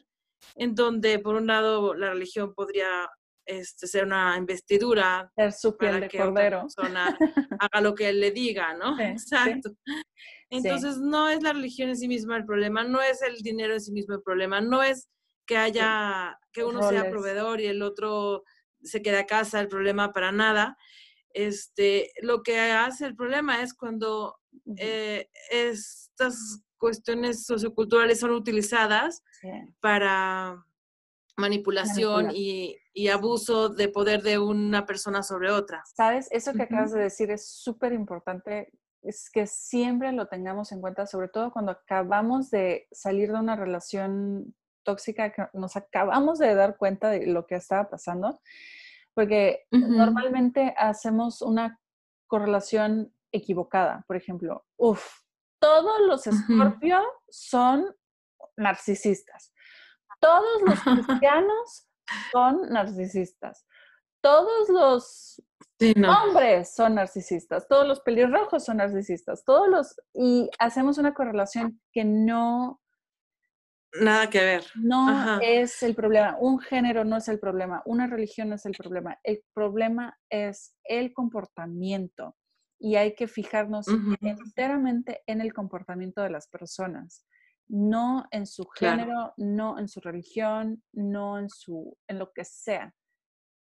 en 0.54 0.74
donde, 0.74 1.18
por 1.18 1.34
un 1.34 1.46
lado, 1.46 1.94
la 1.94 2.10
religión 2.10 2.54
podría 2.54 3.08
este, 3.46 3.86
ser 3.86 4.04
una 4.04 4.36
investidura 4.36 5.30
Ser 5.34 5.52
su 5.52 5.76
piel 5.76 5.92
para 5.92 6.00
de 6.02 6.08
que 6.08 6.18
otra 6.18 6.28
cordero. 6.30 6.60
persona 6.62 7.18
haga 7.60 7.80
lo 7.80 7.94
que 7.94 8.08
él 8.08 8.20
le 8.20 8.30
diga, 8.32 8.74
¿no? 8.74 8.96
Sí, 8.96 9.02
sí. 9.04 9.12
Exacto. 9.12 9.70
Entonces, 10.50 10.98
no 10.98 11.28
es 11.28 11.42
la 11.42 11.52
religión 11.52 11.88
en 11.88 11.96
sí 11.96 12.06
misma 12.06 12.36
el 12.36 12.44
problema, 12.44 12.84
no 12.84 13.00
es 13.02 13.22
el 13.22 13.36
dinero 13.38 13.72
en 13.74 13.80
sí 13.80 13.92
mismo 13.92 14.14
el 14.14 14.22
problema, 14.22 14.60
no 14.60 14.82
es 14.82 15.08
que 15.46 15.56
haya, 15.56 16.38
que 16.52 16.64
uno 16.64 16.88
sea 16.88 17.08
proveedor 17.10 17.60
y 17.60 17.66
el 17.66 17.82
otro 17.82 18.44
se 18.82 19.02
quede 19.02 19.18
a 19.18 19.26
casa 19.26 19.60
el 19.60 19.68
problema 19.68 20.12
para 20.12 20.32
nada. 20.32 20.76
Este, 21.30 22.10
lo 22.22 22.42
que 22.42 22.58
hace 22.58 23.06
el 23.06 23.14
problema 23.16 23.62
es 23.62 23.74
cuando 23.74 24.36
eh, 24.76 25.28
estas 25.50 26.62
cuestiones 26.78 27.44
socioculturales 27.44 28.20
son 28.20 28.30
utilizadas 28.32 29.22
para 29.80 30.64
manipulación 31.36 32.30
y, 32.34 32.76
y 32.92 33.08
abuso 33.08 33.68
de 33.68 33.88
poder 33.88 34.22
de 34.22 34.38
una 34.38 34.86
persona 34.86 35.22
sobre 35.22 35.50
otra. 35.50 35.82
¿Sabes? 35.94 36.28
Eso 36.30 36.52
que 36.54 36.62
acabas 36.62 36.92
de 36.92 37.00
decir 37.00 37.30
es 37.30 37.48
súper 37.48 37.92
importante, 37.92 38.72
es 39.02 39.30
que 39.30 39.46
siempre 39.46 40.12
lo 40.12 40.28
tengamos 40.28 40.72
en 40.72 40.80
cuenta, 40.80 41.06
sobre 41.06 41.28
todo 41.28 41.52
cuando 41.52 41.72
acabamos 41.72 42.50
de 42.50 42.88
salir 42.90 43.30
de 43.32 43.38
una 43.38 43.54
relación 43.54 44.54
tóxica, 44.82 45.32
que 45.32 45.46
nos 45.52 45.76
acabamos 45.76 46.38
de 46.38 46.54
dar 46.54 46.76
cuenta 46.76 47.10
de 47.10 47.26
lo 47.26 47.46
que 47.46 47.56
estaba 47.56 47.90
pasando, 47.90 48.40
porque 49.14 49.66
normalmente 49.70 50.74
hacemos 50.76 51.42
una 51.42 51.80
correlación 52.26 53.12
equivocada. 53.32 54.04
Por 54.06 54.16
ejemplo, 54.16 54.64
uff, 54.76 55.04
todos 55.58 56.00
los 56.06 56.26
Ujú. 56.26 56.36
Scorpio 56.36 57.00
son 57.28 57.94
narcisistas. 58.56 59.52
Todos 60.20 60.62
los 60.62 60.80
cristianos 61.24 61.88
son 62.32 62.68
narcisistas. 62.70 63.66
Todos 64.22 64.68
los 64.68 65.42
Sí, 65.78 65.92
no. 65.94 66.10
hombres 66.10 66.74
son 66.74 66.94
narcisistas, 66.94 67.68
todos 67.68 67.86
los 67.86 68.00
pelirrojos 68.00 68.64
son 68.64 68.78
narcisistas, 68.78 69.44
todos 69.44 69.68
los 69.68 69.94
y 70.14 70.48
hacemos 70.58 70.96
una 70.96 71.12
correlación 71.12 71.80
que 71.92 72.02
no 72.04 72.80
Nada 74.00 74.28
que 74.30 74.40
ver. 74.40 74.64
no 74.74 75.08
Ajá. 75.08 75.38
es 75.42 75.82
el 75.82 75.94
problema, 75.94 76.36
un 76.40 76.58
género 76.60 77.04
no 77.04 77.16
es 77.18 77.28
el 77.28 77.38
problema, 77.38 77.82
una 77.84 78.06
religión 78.06 78.48
no 78.48 78.54
es 78.54 78.64
el 78.66 78.72
problema, 78.72 79.18
el 79.22 79.42
problema 79.54 80.18
es 80.30 80.74
el 80.84 81.12
comportamiento 81.12 82.36
y 82.78 82.96
hay 82.96 83.14
que 83.14 83.26
fijarnos 83.28 83.86
enteramente 84.22 85.22
en 85.26 85.40
el 85.42 85.52
comportamiento 85.52 86.22
de 86.22 86.30
las 86.30 86.48
personas, 86.48 87.26
no 87.68 88.26
en 88.30 88.46
su 88.46 88.64
Claro. 88.66 89.02
género, 89.02 89.34
no 89.36 89.78
en 89.78 89.88
su 89.88 90.00
religión, 90.00 90.82
no 90.92 91.38
en 91.38 91.48
su 91.48 91.96
en 92.08 92.18
lo 92.18 92.32
que 92.32 92.44
sea. 92.44 92.94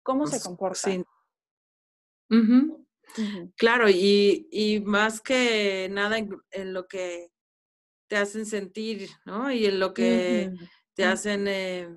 ¿Cómo 0.03 0.27
se 0.27 0.37
S- 0.37 0.45
comporta? 0.45 0.91
sí. 0.91 1.05
Claro, 3.57 3.89
y, 3.91 4.49
y 4.51 4.81
más 4.81 5.21
que 5.21 5.89
nada 5.91 6.19
en, 6.19 6.31
en 6.51 6.73
lo 6.73 6.89
que 6.89 7.31
te 8.09 8.17
hacen 8.17 8.47
sentir, 8.47 9.11
¿no? 9.27 9.51
Y 9.53 9.67
en 9.67 9.79
lo 9.79 9.93
que 9.93 10.51
te 10.95 11.05
hacen 11.05 11.47
eh, 11.49 11.89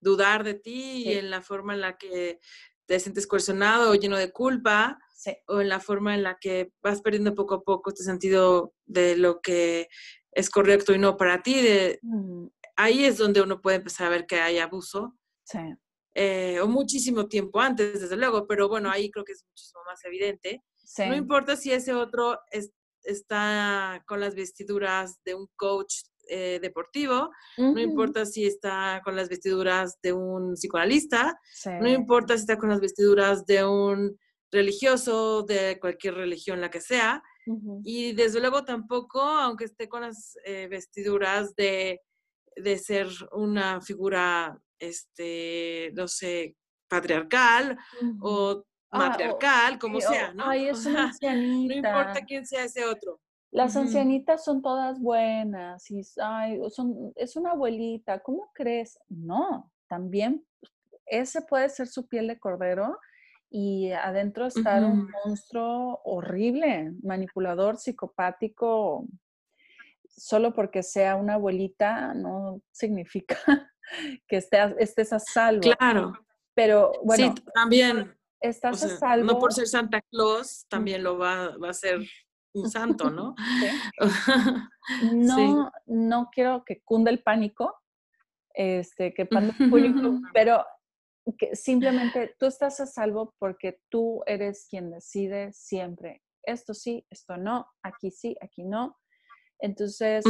dudar 0.00 0.44
de 0.44 0.54
ti 0.54 1.02
Sí. 1.02 1.08
y 1.08 1.12
en 1.14 1.30
la 1.30 1.42
forma 1.42 1.74
en 1.74 1.80
la 1.80 1.96
que 1.98 2.38
te 2.86 3.00
sientes 3.00 3.26
coercionado 3.26 3.90
o 3.90 3.94
lleno 3.94 4.16
de 4.16 4.32
culpa 4.32 4.98
Sí. 5.14 5.36
o 5.48 5.60
en 5.60 5.68
la 5.68 5.80
forma 5.80 6.14
en 6.14 6.22
la 6.22 6.38
que 6.38 6.72
vas 6.80 7.02
perdiendo 7.02 7.34
poco 7.34 7.56
a 7.56 7.62
poco 7.64 7.90
este 7.90 8.04
sentido 8.04 8.74
de 8.86 9.16
lo 9.16 9.40
que 9.40 9.88
es 10.32 10.50
correcto 10.50 10.92
y 10.94 10.98
no 10.98 11.16
para 11.16 11.42
ti. 11.42 11.60
De, 11.60 12.00
ahí 12.76 13.04
es 13.04 13.18
donde 13.18 13.40
uno 13.42 13.60
puede 13.60 13.76
empezar 13.78 14.06
a 14.06 14.10
ver 14.10 14.26
que 14.26 14.40
hay 14.40 14.58
abuso 14.58 15.16
Sí. 15.44 15.58
eh, 16.14 16.60
o 16.60 16.66
muchísimo 16.68 17.26
tiempo 17.28 17.60
antes, 17.60 18.00
desde 18.00 18.16
luego, 18.16 18.46
pero 18.46 18.68
bueno, 18.68 18.90
ahí 18.90 19.10
creo 19.10 19.24
que 19.24 19.32
es 19.32 19.44
muchísimo 19.48 19.80
más 19.86 20.04
evidente. 20.04 20.62
Sí. 20.76 21.02
No 21.06 21.14
importa 21.16 21.56
si 21.56 21.72
ese 21.72 21.94
otro 21.94 22.38
es- 22.50 22.72
está 23.02 24.02
con 24.06 24.20
las 24.20 24.34
vestiduras 24.34 25.18
de 25.24 25.34
un 25.34 25.48
coach 25.56 25.94
eh, 26.30 26.58
deportivo, 26.60 27.30
no 27.56 27.80
importa 27.80 28.26
si 28.26 28.44
está 28.46 29.00
con 29.02 29.16
las 29.16 29.30
vestiduras 29.30 29.98
de 30.02 30.12
un 30.12 30.52
psicoanalista, 30.56 31.38
Sí. 31.54 31.70
no 31.80 31.88
importa 31.88 32.34
si 32.36 32.40
está 32.42 32.58
con 32.58 32.68
las 32.68 32.80
vestiduras 32.80 33.46
de 33.46 33.64
un 33.64 34.18
religioso, 34.52 35.42
de 35.44 35.78
cualquier 35.80 36.14
religión, 36.16 36.60
la 36.60 36.70
que 36.70 36.82
sea, 36.82 37.22
Y 37.84 38.12
desde 38.12 38.40
luego 38.40 38.64
tampoco, 38.64 39.20
aunque 39.20 39.64
esté 39.64 39.88
con 39.88 40.02
las 40.02 40.36
eh, 40.44 40.68
vestiduras 40.68 41.54
de, 41.54 42.00
de 42.56 42.78
ser 42.78 43.06
una 43.32 43.80
figura, 43.80 44.58
este, 44.78 45.90
no 45.94 46.08
sé, 46.08 46.56
patriarcal 46.88 47.76
o 48.20 48.64
Ah, 48.90 48.96
o- 48.96 48.98
matriarcal, 49.00 49.78
como 49.78 50.00
Sí, 50.00 50.06
sea, 50.08 50.32
¿no? 50.32 50.44
Ay, 50.48 50.68
es 50.70 50.86
una 50.86 51.12
sea, 51.12 51.34
no 51.34 51.40
importa 51.42 51.82
ancianita. 52.12 52.26
quién 52.26 52.46
sea 52.46 52.64
ese 52.64 52.84
otro. 52.86 53.20
Las 53.50 53.76
ancianitas 53.76 54.44
son 54.44 54.60
todas 54.62 54.98
buenas 55.00 55.90
y 55.90 56.00
ay, 56.22 56.58
son, 56.70 57.12
es 57.16 57.36
una 57.36 57.52
abuelita. 57.52 58.20
¿Cómo 58.20 58.50
crees? 58.54 58.98
No, 59.08 59.70
también 59.88 60.46
ese 61.06 61.42
puede 61.42 61.68
ser 61.70 61.86
su 61.86 62.06
piel 62.08 62.28
de 62.28 62.38
cordero 62.38 62.98
y 63.50 63.92
adentro 63.92 64.46
estar 64.46 64.84
un 64.84 65.10
monstruo 65.24 66.00
horrible, 66.04 66.92
manipulador, 67.02 67.78
psicopático. 67.78 69.06
Solo 70.06 70.52
porque 70.52 70.82
sea 70.82 71.16
una 71.16 71.34
abuelita 71.34 72.12
no 72.14 72.60
significa 72.72 73.38
que 74.28 74.36
estés, 74.36 74.74
estés 74.78 75.12
a 75.12 75.18
salvo. 75.18 75.60
Claro. 75.60 76.12
Pero 76.54 76.92
bueno, 77.04 77.34
sí, 77.36 77.44
también 77.54 78.16
estás 78.40 78.82
a 78.84 78.88
salvo. 78.88 79.26
No 79.26 79.38
por 79.38 79.52
ser 79.52 79.68
Santa 79.68 80.02
Claus 80.10 80.66
también 80.68 81.02
lo 81.02 81.18
va, 81.18 81.56
va 81.56 81.70
a 81.70 81.74
ser 81.74 82.00
un 82.52 82.70
santo, 82.70 83.10
¿no? 83.10 83.34
No, 85.12 85.70
no 85.86 86.30
quiero 86.32 86.64
que 86.64 86.80
cunda 86.80 87.10
el 87.10 87.22
pánico, 87.22 87.74
este, 88.54 89.12
que 89.12 89.28
pero 90.32 90.64
que 91.36 91.54
simplemente 91.56 92.34
tú 92.38 92.46
estás 92.46 92.80
a 92.80 92.86
salvo 92.86 93.34
porque 93.38 93.80
tú 93.88 94.22
eres 94.26 94.66
quien 94.70 94.90
decide 94.90 95.52
siempre. 95.52 96.22
Esto 96.42 96.74
sí, 96.74 97.06
esto 97.10 97.36
no, 97.36 97.66
aquí 97.82 98.10
sí, 98.10 98.36
aquí 98.40 98.64
no. 98.64 98.96
Entonces, 99.58 100.24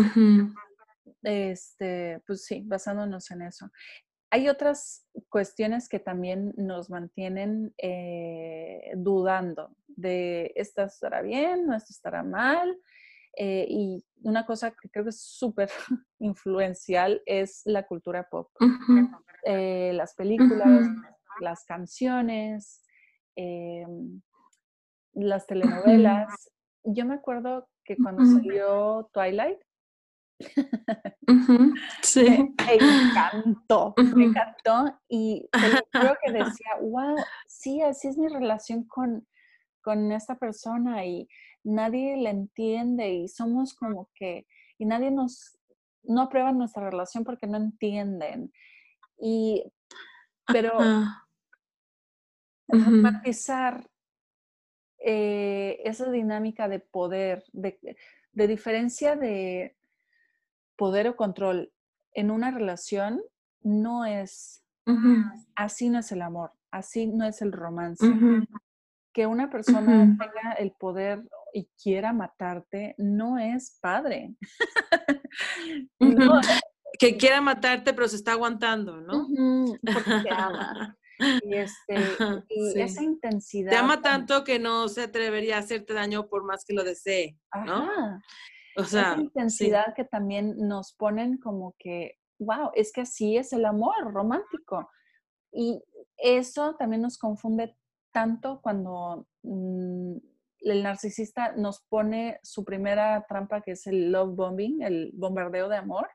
este, 1.22 2.22
pues 2.26 2.44
sí, 2.44 2.62
basándonos 2.64 3.30
en 3.30 3.42
eso. 3.42 3.70
Hay 4.30 4.48
otras 4.48 5.06
cuestiones 5.28 5.88
que 5.88 6.00
también 6.00 6.52
nos 6.56 6.90
mantienen 6.90 7.72
eh, 7.78 8.92
dudando 8.96 9.74
de 9.86 10.52
esto 10.54 10.82
estará 10.82 11.22
bien, 11.22 11.66
no 11.66 11.74
esto 11.74 11.92
estará 11.92 12.22
mal. 12.22 12.78
Eh, 13.40 13.66
y 13.68 14.04
una 14.22 14.44
cosa 14.44 14.72
que 14.72 14.88
creo 14.90 15.04
que 15.04 15.10
es 15.10 15.20
súper 15.20 15.70
influencial 16.18 17.22
es 17.24 17.62
la 17.64 17.86
cultura 17.86 18.28
pop. 18.28 18.50
Eh, 19.44 19.92
las 19.94 20.14
películas, 20.14 20.88
las 21.40 21.64
canciones, 21.64 22.82
las 25.12 25.46
telenovelas. 25.46 26.50
Yo 26.82 27.04
me 27.04 27.14
acuerdo 27.14 27.68
que 27.84 27.96
cuando 27.96 28.24
salió 28.24 29.08
Twilight, 29.12 29.60
Sí. 32.02 32.54
Me, 32.66 32.74
encantó, 32.74 33.94
me 34.14 34.24
encantó 34.26 34.98
y 35.08 35.48
creo 35.92 36.16
que 36.22 36.32
decía, 36.32 36.70
wow, 36.80 37.16
sí, 37.46 37.82
así 37.82 38.08
es 38.08 38.16
mi 38.16 38.28
relación 38.28 38.84
con, 38.84 39.26
con 39.82 40.12
esta 40.12 40.36
persona 40.36 41.04
y 41.04 41.28
nadie 41.68 42.16
la 42.16 42.30
entiende 42.30 43.10
y 43.12 43.28
somos 43.28 43.74
como 43.74 44.10
que, 44.14 44.46
y 44.78 44.86
nadie 44.86 45.10
nos, 45.10 45.58
no 46.02 46.22
aprueba 46.22 46.52
nuestra 46.52 46.88
relación 46.88 47.24
porque 47.24 47.46
no 47.46 47.56
entienden. 47.56 48.52
Y, 49.18 49.64
pero 50.46 50.78
eh, 54.98 55.80
esa 55.84 56.10
dinámica 56.10 56.68
de 56.68 56.80
poder, 56.80 57.44
de, 57.52 57.78
de 58.32 58.46
diferencia 58.46 59.16
de 59.16 59.76
poder 60.76 61.08
o 61.08 61.16
control 61.16 61.72
en 62.12 62.30
una 62.30 62.50
relación 62.50 63.20
no 63.62 64.04
es, 64.04 64.64
así 65.54 65.88
no 65.90 65.98
es 65.98 66.12
el 66.12 66.22
amor, 66.22 66.52
así 66.70 67.06
no 67.06 67.24
es 67.24 67.42
el 67.42 67.52
romance. 67.52 68.06
Que 69.12 69.26
una 69.26 69.50
persona 69.50 70.16
tenga 70.18 70.52
el 70.58 70.72
poder 70.72 71.28
y 71.52 71.68
quiera 71.82 72.12
matarte 72.12 72.94
no 72.98 73.38
es 73.38 73.78
padre. 73.80 74.34
Que 76.98 77.16
quiera 77.16 77.40
matarte, 77.40 77.92
pero 77.92 78.08
se 78.08 78.16
está 78.16 78.32
aguantando, 78.32 78.96
¿no? 78.96 79.28
porque 79.84 80.10
te 80.22 80.30
ama. 80.30 80.96
Y, 81.42 81.54
este, 81.54 81.96
esa 82.76 83.02
intensidad. 83.02 83.70
Te 83.70 83.76
ama 83.76 84.00
tanto 84.00 84.44
que 84.44 84.60
no 84.60 84.86
se 84.88 85.02
atrevería 85.02 85.56
a 85.56 85.58
hacerte 85.58 85.92
daño 85.92 86.28
por 86.28 86.44
más 86.44 86.64
que 86.64 86.74
lo 86.74 86.84
desee, 86.84 87.36
¿no? 87.66 87.88
O 88.76 88.84
sea, 88.84 89.14
esa 89.14 89.20
intensidad 89.20 89.94
que 89.96 90.04
también 90.04 90.56
nos 90.56 90.92
ponen 90.92 91.38
como 91.38 91.74
que, 91.76 92.12
wow, 92.38 92.70
es 92.74 92.92
que 92.92 93.00
así 93.00 93.36
es 93.36 93.52
el 93.52 93.64
amor 93.64 94.12
romántico. 94.12 94.88
Y 95.50 95.82
eso 96.16 96.76
también 96.76 97.02
nos 97.02 97.18
confunde 97.18 97.76
tanto 98.12 98.60
cuando 98.62 99.26
mm, 99.42 100.18
el 100.60 100.82
narcisista 100.82 101.52
nos 101.56 101.80
pone 101.88 102.40
su 102.42 102.64
primera 102.64 103.24
trampa, 103.28 103.60
que 103.60 103.72
es 103.72 103.86
el 103.86 104.10
love 104.10 104.34
bombing, 104.34 104.82
el 104.82 105.10
bombardeo 105.14 105.68
de 105.68 105.76
amor. 105.76 106.08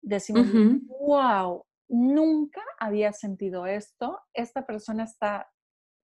Decimos, 0.00 0.46
wow, 1.00 1.64
nunca 1.88 2.62
había 2.78 3.12
sentido 3.12 3.66
esto. 3.66 4.20
Esta 4.32 4.66
persona 4.66 5.04
está 5.04 5.50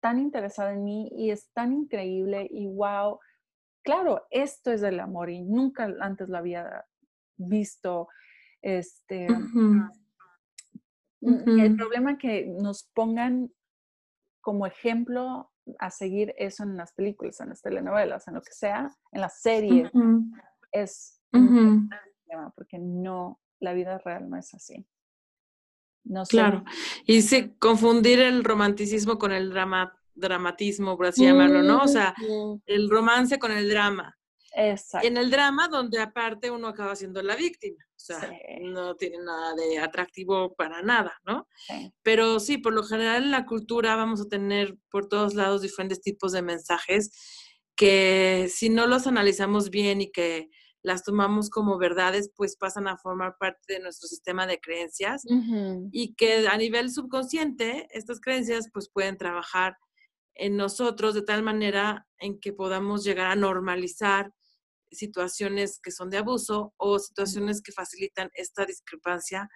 tan 0.00 0.18
interesada 0.18 0.72
en 0.72 0.84
mí 0.84 1.08
y 1.12 1.30
es 1.30 1.50
tan 1.52 1.72
increíble 1.72 2.46
y 2.50 2.66
wow, 2.66 3.18
claro, 3.82 4.26
esto 4.30 4.70
es 4.72 4.82
el 4.82 5.00
amor 5.00 5.30
y 5.30 5.40
nunca 5.40 5.92
antes 6.00 6.28
lo 6.28 6.38
había 6.38 6.84
visto. 7.36 8.08
Este, 8.62 9.26
El 11.20 11.76
problema 11.76 12.18
que 12.18 12.46
nos 12.46 12.84
pongan 12.94 13.50
como 14.40 14.66
ejemplo 14.66 15.50
a 15.78 15.90
seguir 15.90 16.34
eso 16.36 16.62
en 16.62 16.76
las 16.76 16.92
películas, 16.92 17.40
en 17.40 17.50
las 17.50 17.62
telenovelas, 17.62 18.26
en 18.28 18.34
lo 18.34 18.42
que 18.42 18.52
sea, 18.52 18.90
en 19.12 19.20
las 19.20 19.40
series, 19.40 19.90
es 20.72 21.20
un 21.32 21.88
problema 21.88 22.52
porque 22.54 22.78
no, 22.78 23.40
la 23.60 23.72
vida 23.72 23.98
real 23.98 24.28
no 24.28 24.36
es 24.36 24.54
así. 24.54 24.86
No 26.04 26.24
claro, 26.24 26.62
y 27.04 27.22
sí, 27.22 27.54
confundir 27.58 28.20
el 28.20 28.44
romanticismo 28.44 29.18
con 29.18 29.32
el 29.32 29.50
drama 29.50 29.98
dramatismo, 30.16 30.96
por 30.96 31.06
así 31.06 31.24
llamarlo, 31.24 31.62
¿no? 31.62 31.82
O 31.82 31.88
sea, 31.88 32.14
el 32.66 32.90
romance 32.90 33.38
con 33.38 33.52
el 33.52 33.68
drama. 33.68 34.15
Exacto. 34.58 35.06
En 35.06 35.18
el 35.18 35.30
drama, 35.30 35.68
donde 35.68 36.00
aparte 36.00 36.50
uno 36.50 36.68
acaba 36.68 36.96
siendo 36.96 37.22
la 37.22 37.36
víctima. 37.36 37.84
O 37.84 37.98
sea, 37.98 38.32
no 38.62 38.94
tiene 38.96 39.18
nada 39.18 39.54
de 39.54 39.78
atractivo 39.78 40.54
para 40.54 40.80
nada, 40.80 41.20
¿no? 41.26 41.46
Pero 42.02 42.40
sí, 42.40 42.56
por 42.56 42.72
lo 42.72 42.82
general 42.82 43.24
en 43.24 43.30
la 43.30 43.44
cultura 43.44 43.96
vamos 43.96 44.22
a 44.22 44.28
tener 44.28 44.74
por 44.90 45.08
todos 45.08 45.34
lados 45.34 45.60
diferentes 45.60 46.00
tipos 46.00 46.32
de 46.32 46.42
mensajes 46.42 47.10
que 47.76 48.48
si 48.50 48.70
no 48.70 48.86
los 48.86 49.06
analizamos 49.06 49.68
bien 49.68 50.00
y 50.00 50.10
que 50.10 50.48
las 50.82 51.02
tomamos 51.02 51.50
como 51.50 51.76
verdades, 51.78 52.30
pues 52.34 52.56
pasan 52.56 52.88
a 52.88 52.96
formar 52.96 53.36
parte 53.38 53.74
de 53.74 53.80
nuestro 53.80 54.08
sistema 54.08 54.46
de 54.46 54.60
creencias 54.60 55.24
y 55.90 56.14
que 56.14 56.48
a 56.48 56.56
nivel 56.56 56.90
subconsciente 56.90 57.88
estas 57.90 58.20
creencias 58.20 58.70
pues 58.72 58.88
pueden 58.88 59.18
trabajar 59.18 59.76
en 60.34 60.56
nosotros 60.56 61.14
de 61.14 61.22
tal 61.22 61.42
manera 61.42 62.06
en 62.18 62.38
que 62.38 62.52
podamos 62.52 63.04
llegar 63.04 63.26
a 63.26 63.36
normalizar 63.36 64.32
situaciones 64.90 65.80
que 65.82 65.90
son 65.90 66.10
de 66.10 66.18
abuso 66.18 66.74
o 66.76 66.98
situaciones 66.98 67.62
que 67.62 67.72
facilitan 67.72 68.30
esta 68.34 68.64
discrepancia 68.64 69.48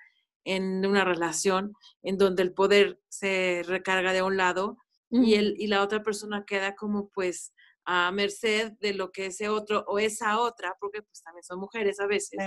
en 0.45 0.85
una 0.87 1.05
relación 1.05 1.73
en 2.03 2.17
donde 2.17 2.43
el 2.43 2.53
poder 2.53 3.01
se 3.09 3.63
recarga 3.67 4.13
de 4.13 4.23
un 4.23 4.37
lado 4.37 4.79
y, 5.11 5.35
el, 5.35 5.55
y 5.59 5.67
la 5.67 5.83
otra 5.83 6.03
persona 6.03 6.45
queda 6.47 6.75
como 6.75 7.11
pues 7.11 7.53
a 7.85 8.13
merced 8.13 8.73
de 8.81 8.95
lo 8.95 9.11
que 9.11 9.27
ese 9.27 9.49
otro 9.49 9.85
o 9.89 9.99
esa 9.99 10.39
otra, 10.39 10.77
porque 10.81 11.03
pues 11.03 11.23
también 11.23 11.43
son 11.43 11.59
mujeres 11.59 11.99
a 12.01 12.07
veces, 12.07 12.39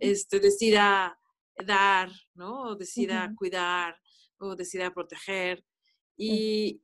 este, 0.00 0.40
decida 0.40 1.18
dar, 1.66 2.10
¿no? 2.34 2.62
O 2.62 2.76
decida 2.76 3.32
cuidar 3.36 3.98
o 4.38 4.54
decida 4.54 4.92
proteger. 4.92 5.64
Y, 6.16 6.82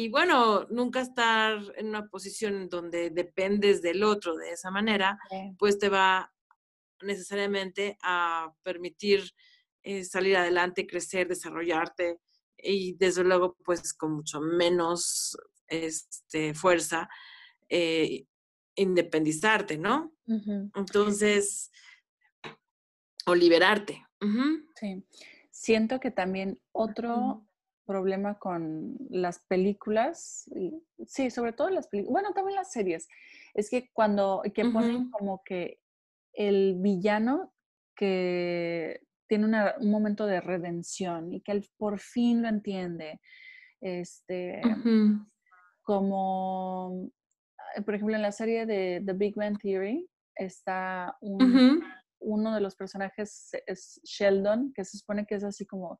y 0.00 0.08
bueno, 0.08 0.64
nunca 0.70 1.00
estar 1.00 1.60
en 1.76 1.88
una 1.88 2.06
posición 2.06 2.68
donde 2.68 3.10
dependes 3.10 3.82
del 3.82 4.04
otro 4.04 4.36
de 4.36 4.52
esa 4.52 4.70
manera, 4.70 5.18
pues 5.58 5.76
te 5.76 5.88
va 5.88 6.32
necesariamente 7.02 7.98
a 8.04 8.54
permitir 8.62 9.24
eh, 9.82 10.04
salir 10.04 10.36
adelante, 10.36 10.86
crecer, 10.86 11.26
desarrollarte 11.26 12.20
y 12.56 12.94
desde 12.94 13.24
luego 13.24 13.56
pues 13.64 13.92
con 13.92 14.12
mucho 14.12 14.40
menos 14.40 15.36
este, 15.66 16.54
fuerza 16.54 17.08
eh, 17.68 18.24
independizarte, 18.76 19.78
¿no? 19.78 20.12
Entonces, 20.76 21.72
o 23.26 23.34
liberarte. 23.34 24.06
Sí. 24.76 25.04
Siento 25.50 25.98
que 25.98 26.12
también 26.12 26.60
otro 26.70 27.47
problema 27.88 28.38
con 28.38 28.96
las 29.08 29.38
películas, 29.48 30.44
y, 30.54 30.84
sí, 31.06 31.30
sobre 31.30 31.54
todo 31.54 31.70
las 31.70 31.88
películas, 31.88 32.12
bueno, 32.12 32.34
también 32.34 32.56
las 32.56 32.70
series, 32.70 33.08
es 33.54 33.70
que 33.70 33.88
cuando, 33.94 34.42
que 34.54 34.66
ponen 34.66 35.10
como 35.10 35.42
que 35.42 35.80
el 36.34 36.76
villano 36.78 37.54
que 37.96 39.00
tiene 39.26 39.46
un 39.80 39.90
momento 39.90 40.26
de 40.26 40.42
redención 40.42 41.32
y 41.32 41.40
que 41.40 41.52
él 41.52 41.66
por 41.78 41.98
fin 41.98 42.42
lo 42.42 42.48
entiende, 42.48 43.20
este, 43.80 44.60
como, 45.82 47.10
eh, 47.74 47.82
por 47.82 47.94
ejemplo, 47.94 48.14
en 48.14 48.22
la 48.22 48.32
serie 48.32 48.66
de 48.66 49.02
The 49.04 49.14
Big 49.14 49.34
Bang 49.34 49.58
Theory 49.58 50.06
está 50.36 51.16
un, 51.22 51.82
uno 52.20 52.54
de 52.54 52.60
los 52.60 52.76
personajes, 52.76 53.50
es 53.66 53.98
Sheldon, 54.04 54.74
que 54.74 54.84
se 54.84 54.98
supone 54.98 55.24
que 55.24 55.36
es 55.36 55.44
así 55.44 55.64
como 55.64 55.98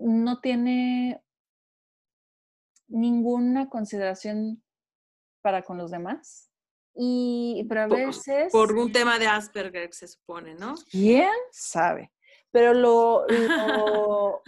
no 0.00 0.40
tiene 0.40 1.22
ninguna 2.88 3.68
consideración 3.68 4.62
para 5.42 5.62
con 5.62 5.78
los 5.78 5.90
demás. 5.90 6.50
Y, 6.94 7.64
pero 7.68 7.82
a 7.82 7.86
veces... 7.86 8.50
Por 8.50 8.72
un 8.76 8.90
tema 8.90 9.18
de 9.18 9.26
Asperger, 9.26 9.92
se 9.92 10.08
supone, 10.08 10.54
¿no? 10.54 10.74
¿Quién 10.90 11.30
sabe? 11.52 12.12
Pero 12.50 12.74
lo, 12.74 13.26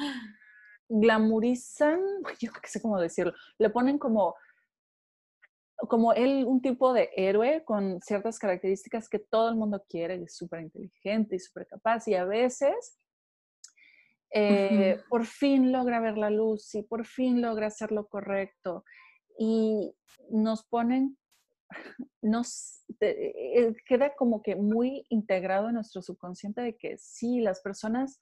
glamorizan, 0.88 2.00
yo 2.40 2.50
creo 2.50 2.62
que 2.62 2.68
sé 2.68 2.82
cómo 2.82 2.98
decirlo, 2.98 3.32
le 3.58 3.70
ponen 3.70 3.98
como 3.98 4.34
como 5.88 6.12
él 6.12 6.44
un 6.46 6.60
tipo 6.60 6.92
de 6.92 7.08
héroe 7.16 7.64
con 7.64 8.00
ciertas 8.02 8.38
características 8.38 9.08
que 9.08 9.18
todo 9.18 9.48
el 9.48 9.56
mundo 9.56 9.82
quiere, 9.88 10.22
es 10.22 10.36
súper 10.36 10.60
inteligente 10.60 11.36
y 11.36 11.38
súper 11.38 11.66
capaz 11.66 12.06
y 12.06 12.14
a 12.14 12.24
veces 12.24 12.98
eh, 14.32 15.00
por 15.08 15.26
fin 15.26 15.72
logra 15.72 16.00
ver 16.00 16.16
la 16.16 16.30
luz 16.30 16.74
y 16.74 16.82
por 16.82 17.04
fin 17.04 17.42
logra 17.42 17.66
hacer 17.66 17.90
lo 17.90 18.06
correcto 18.06 18.84
y 19.38 19.92
nos 20.30 20.64
ponen, 20.64 21.18
nos 22.22 22.84
eh, 23.00 23.74
queda 23.86 24.14
como 24.14 24.42
que 24.42 24.56
muy 24.56 25.04
integrado 25.08 25.68
en 25.68 25.74
nuestro 25.74 26.02
subconsciente 26.02 26.60
de 26.60 26.76
que 26.76 26.96
sí, 26.98 27.40
las 27.40 27.60
personas 27.60 28.20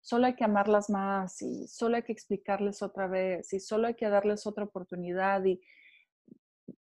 solo 0.00 0.26
hay 0.26 0.34
que 0.34 0.44
amarlas 0.44 0.90
más 0.90 1.40
y 1.40 1.66
solo 1.66 1.96
hay 1.96 2.02
que 2.02 2.12
explicarles 2.12 2.82
otra 2.82 3.06
vez 3.06 3.52
y 3.54 3.60
solo 3.60 3.86
hay 3.86 3.94
que 3.94 4.08
darles 4.08 4.46
otra 4.46 4.64
oportunidad 4.64 5.42
y 5.44 5.62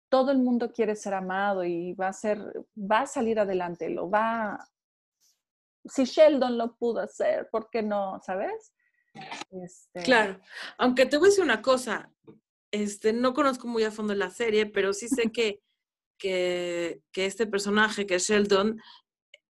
todo 0.10 0.32
el 0.32 0.39
mundo 0.39 0.71
quiere 0.71 0.95
ser 0.95 1.13
amado 1.13 1.63
y 1.63 1.93
va 1.93 2.10
a 2.10 2.13
ser, 2.13 2.39
va 2.77 3.01
a 3.01 3.08
salir 3.08 3.39
adelante, 3.39 3.89
lo 3.89 4.10
va, 4.10 4.60
si 5.86 6.06
Sheldon 6.06 6.58
lo 6.58 6.76
pudo 6.76 7.02
hacer, 7.02 7.50
¿por 7.52 7.69
qué 7.69 7.82
no? 7.82 8.19
¿Sabes? 8.26 8.74
Este 9.52 10.02
claro, 10.02 10.39
aunque 10.78 11.06
te 11.06 11.17
voy 11.17 11.28
a 11.28 11.30
decir 11.30 11.43
una 11.43 11.62
cosa, 11.62 12.12
este, 12.72 13.13
no 13.13 13.34
conozco 13.34 13.67
muy 13.67 13.84
a 13.84 13.91
fondo 13.91 14.15
la 14.15 14.32
serie, 14.32 14.65
pero 14.65 14.93
sí 14.93 15.08
sé 15.08 15.32
que, 15.32 15.62
que, 16.17 17.02
este 17.15 17.46
personaje, 17.46 18.08
que 18.08 18.15
es 18.15 18.28
Sheldon, 18.28 18.82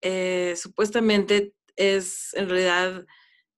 eh, 0.01 0.55
supuestamente 0.57 1.53
es 1.75 2.33
en 2.33 2.49
realidad 2.49 3.05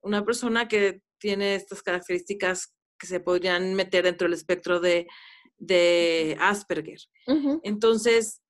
una 0.02 0.26
persona 0.26 0.68
que 0.68 1.02
tiene 1.20 1.56
estas 1.56 1.82
características 1.82 2.74
que 3.00 3.08
se 3.08 3.22
podrían 3.22 3.74
meter 3.76 4.04
dentro 4.04 4.26
del 4.26 4.34
espectro 4.34 4.80
de, 4.82 5.08
de 5.58 6.38
Asperger. 6.40 7.00
Entonces, 7.64 8.43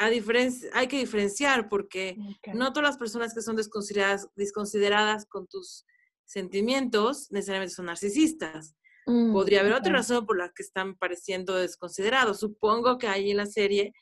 a 0.00 0.06
hay 0.06 0.88
que 0.88 0.98
diferenciar 0.98 1.68
porque 1.68 2.16
no 2.54 2.72
todas 2.72 2.88
las 2.88 2.96
personas 2.96 3.34
que 3.34 3.42
son 3.42 3.56
desconsideradas, 3.56 4.30
desconsideradas 4.34 5.26
con 5.26 5.46
tus 5.46 5.84
sentimientos 6.24 7.30
necesariamente 7.30 7.74
son 7.74 7.86
narcisistas. 7.86 8.74
Mm, 9.04 9.32
Podría 9.32 9.60
haber 9.60 9.74
otra 9.74 9.92
razón 9.92 10.24
por 10.24 10.38
la 10.38 10.52
que 10.54 10.62
están 10.62 10.96
pareciendo 10.96 11.54
desconsiderados. 11.54 12.40
Supongo 12.40 12.96
que 12.96 13.08
ahí 13.08 13.30
en 13.30 13.36
la 13.36 13.44
serie 13.44 13.92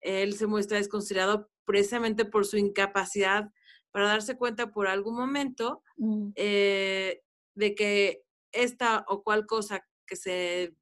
él 0.00 0.34
se 0.34 0.48
muestra 0.48 0.78
desconsiderado 0.78 1.48
precisamente 1.64 2.24
por 2.24 2.44
su 2.44 2.56
incapacidad 2.56 3.48
para 3.92 4.08
darse 4.08 4.36
cuenta 4.36 4.72
por 4.72 4.88
algún 4.88 5.14
momento 5.14 5.84
mm. 5.96 6.30
eh, 6.34 7.22
de 7.54 7.74
que 7.76 8.24
esta 8.50 9.04
o 9.06 9.22
cual 9.22 9.46
cosa 9.46 9.86
que 10.08 10.16
se 10.16 10.74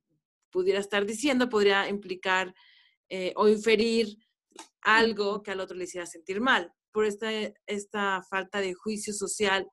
pudiera 0.51 0.81
estar 0.81 1.05
diciendo 1.05 1.51
podría 1.51 1.87
implicar 1.87 2.55
eh, 3.11 3.35
o 3.37 3.49
inferir 3.49 4.24
algo 4.85 5.43
que 5.43 5.51
al 5.51 5.61
otro 5.61 5.77
le 5.77 5.85
hiciera 5.85 6.07
sentir 6.07 6.41
mal, 6.41 6.73
por 6.93 7.05
esta, 7.05 7.29
esta 7.67 8.23
falta 8.31 8.61
de 8.61 8.75
juicio 8.75 9.13
social 9.13 9.69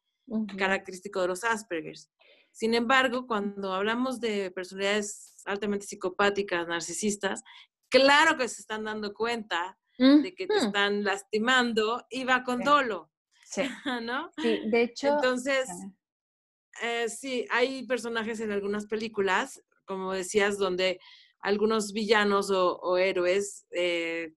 característico 0.57 1.21
de 1.21 1.27
los 1.27 1.43
Aspergers. 1.43 2.09
Sin 2.51 2.73
embargo, 2.73 3.27
cuando 3.27 3.73
hablamos 3.73 4.19
de 4.19 4.51
personalidades 4.51 5.41
altamente 5.45 5.85
psicopáticas, 5.85 6.67
narcisistas, 6.67 7.43
claro 7.89 8.37
que 8.37 8.47
se 8.47 8.61
están 8.61 8.85
dando 8.85 9.13
cuenta 9.13 9.77
de 9.97 10.33
que 10.33 10.47
te 10.47 10.57
están 10.57 11.03
lastimando 11.03 12.03
y 12.09 12.23
va 12.23 12.43
con 12.43 12.61
dolo. 12.61 13.11
Sí. 13.45 13.61
¿No? 14.03 14.31
Sí, 14.37 14.61
de 14.65 14.83
hecho. 14.83 15.09
Entonces, 15.09 15.69
eh, 16.81 17.07
sí, 17.07 17.45
hay 17.51 17.85
personajes 17.85 18.39
en 18.39 18.51
algunas 18.51 18.87
películas, 18.87 19.61
como 19.85 20.13
decías, 20.13 20.57
donde 20.57 20.99
algunos 21.41 21.93
villanos 21.93 22.49
o, 22.51 22.97
héroes 22.97 23.67
eh, 23.71 24.33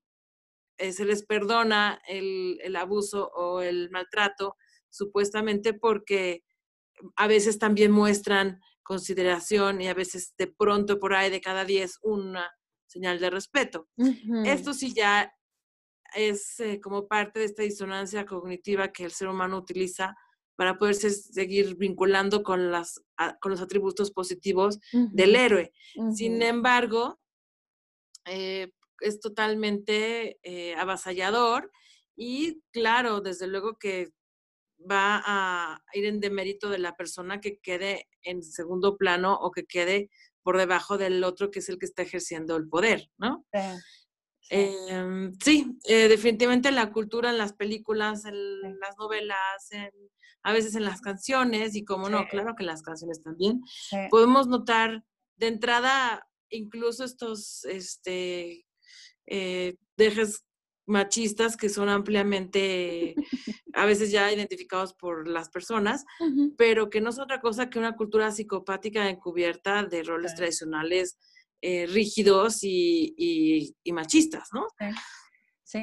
eh, 0.77 0.91
se 0.91 1.05
les 1.05 1.25
perdona 1.25 2.01
el, 2.07 2.59
el, 2.63 2.75
abuso 2.75 3.29
o 3.35 3.61
el 3.61 3.89
maltrato, 3.91 4.55
supuestamente 4.89 5.73
porque 5.73 6.43
a 7.15 7.27
veces 7.27 7.59
también 7.59 7.91
muestran 7.91 8.59
consideración 8.83 9.81
y 9.81 9.87
a 9.87 9.93
veces 9.93 10.33
de 10.37 10.47
pronto 10.47 10.99
por 10.99 11.13
ahí 11.13 11.29
de 11.29 11.41
cada 11.41 11.65
diez 11.65 11.97
una 12.03 12.49
señal 12.87 13.19
de 13.19 13.29
respeto. 13.29 13.89
Esto 14.45 14.73
sí 14.73 14.93
ya 14.93 15.33
es 16.15 16.59
eh, 16.59 16.79
como 16.79 17.07
parte 17.07 17.39
de 17.39 17.45
esta 17.45 17.63
disonancia 17.63 18.25
cognitiva 18.25 18.91
que 18.93 19.03
el 19.03 19.11
ser 19.11 19.27
humano 19.27 19.57
utiliza 19.57 20.15
para 20.55 20.77
poderse 20.77 21.09
seguir 21.09 21.75
vinculando 21.75 22.41
con, 22.41 22.71
las, 22.71 23.03
con 23.41 23.51
los 23.51 23.61
atributos 23.61 24.11
positivos 24.11 24.79
del 24.93 25.35
héroe. 25.35 25.73
Sin 26.13 26.41
embargo, 26.41 27.19
eh, 28.25 28.71
es 29.01 29.19
totalmente 29.19 30.39
eh, 30.43 30.75
avasallador 30.75 31.71
y 32.15 32.61
claro, 32.71 33.21
desde 33.21 33.47
luego 33.47 33.77
que 33.77 34.11
va 34.79 35.21
a 35.25 35.81
ir 35.93 36.05
en 36.05 36.19
demérito 36.19 36.69
de 36.69 36.79
la 36.79 36.95
persona 36.95 37.41
que 37.41 37.59
quede 37.59 38.07
en 38.23 38.43
segundo 38.43 38.97
plano 38.97 39.33
o 39.33 39.51
que 39.51 39.65
quede 39.65 40.09
por 40.43 40.57
debajo 40.57 40.97
del 40.97 41.23
otro 41.23 41.49
que 41.49 41.59
es 41.59 41.69
el 41.69 41.79
que 41.79 41.85
está 41.85 42.03
ejerciendo 42.03 42.55
el 42.55 42.67
poder, 42.67 43.09
¿no? 43.17 43.45
Sí, 44.41 44.51
em, 44.51 45.33
eh, 45.85 46.07
definitivamente 46.07 46.71
la 46.71 46.91
cultura 46.91 47.31
en 47.31 47.37
las 47.39 47.53
películas, 47.53 48.25
en 48.25 48.79
las 48.79 48.95
novelas, 48.97 49.69
a 50.43 50.53
veces 50.53 50.75
en 50.75 50.83
las 50.83 51.01
canciones 51.01 51.75
y 51.75 51.83
como 51.83 52.09
no, 52.09 52.27
claro 52.27 52.53
que 52.55 52.61
en 52.61 52.67
las 52.67 52.83
canciones 52.83 53.23
también, 53.23 53.61
podemos 54.11 54.47
notar 54.47 55.03
de 55.37 55.47
entrada 55.47 56.27
incluso 56.49 57.03
estos 57.03 57.65
este, 57.65 58.65
eh, 59.27 59.75
dejes 59.97 60.45
machistas 60.87 61.57
que 61.57 61.69
son 61.69 61.89
ampliamente 61.89 63.15
a 63.73 63.85
veces 63.85 64.11
ya 64.11 64.31
identificados 64.31 64.93
por 64.93 65.27
las 65.27 65.49
personas, 65.49 66.05
pero 66.57 66.89
que 66.89 67.01
no 67.01 67.09
es 67.09 67.19
otra 67.19 67.41
cosa 67.41 67.69
que 67.69 67.79
una 67.79 67.95
cultura 67.95 68.31
psicopática 68.31 69.09
encubierta 69.09 69.83
de 69.83 70.03
roles 70.03 70.35
tradicionales 70.35 71.17
eh, 71.61 71.87
rígidos 71.87 72.59
y, 72.61 73.75
machistas, 73.91 74.49
¿no? 74.53 74.67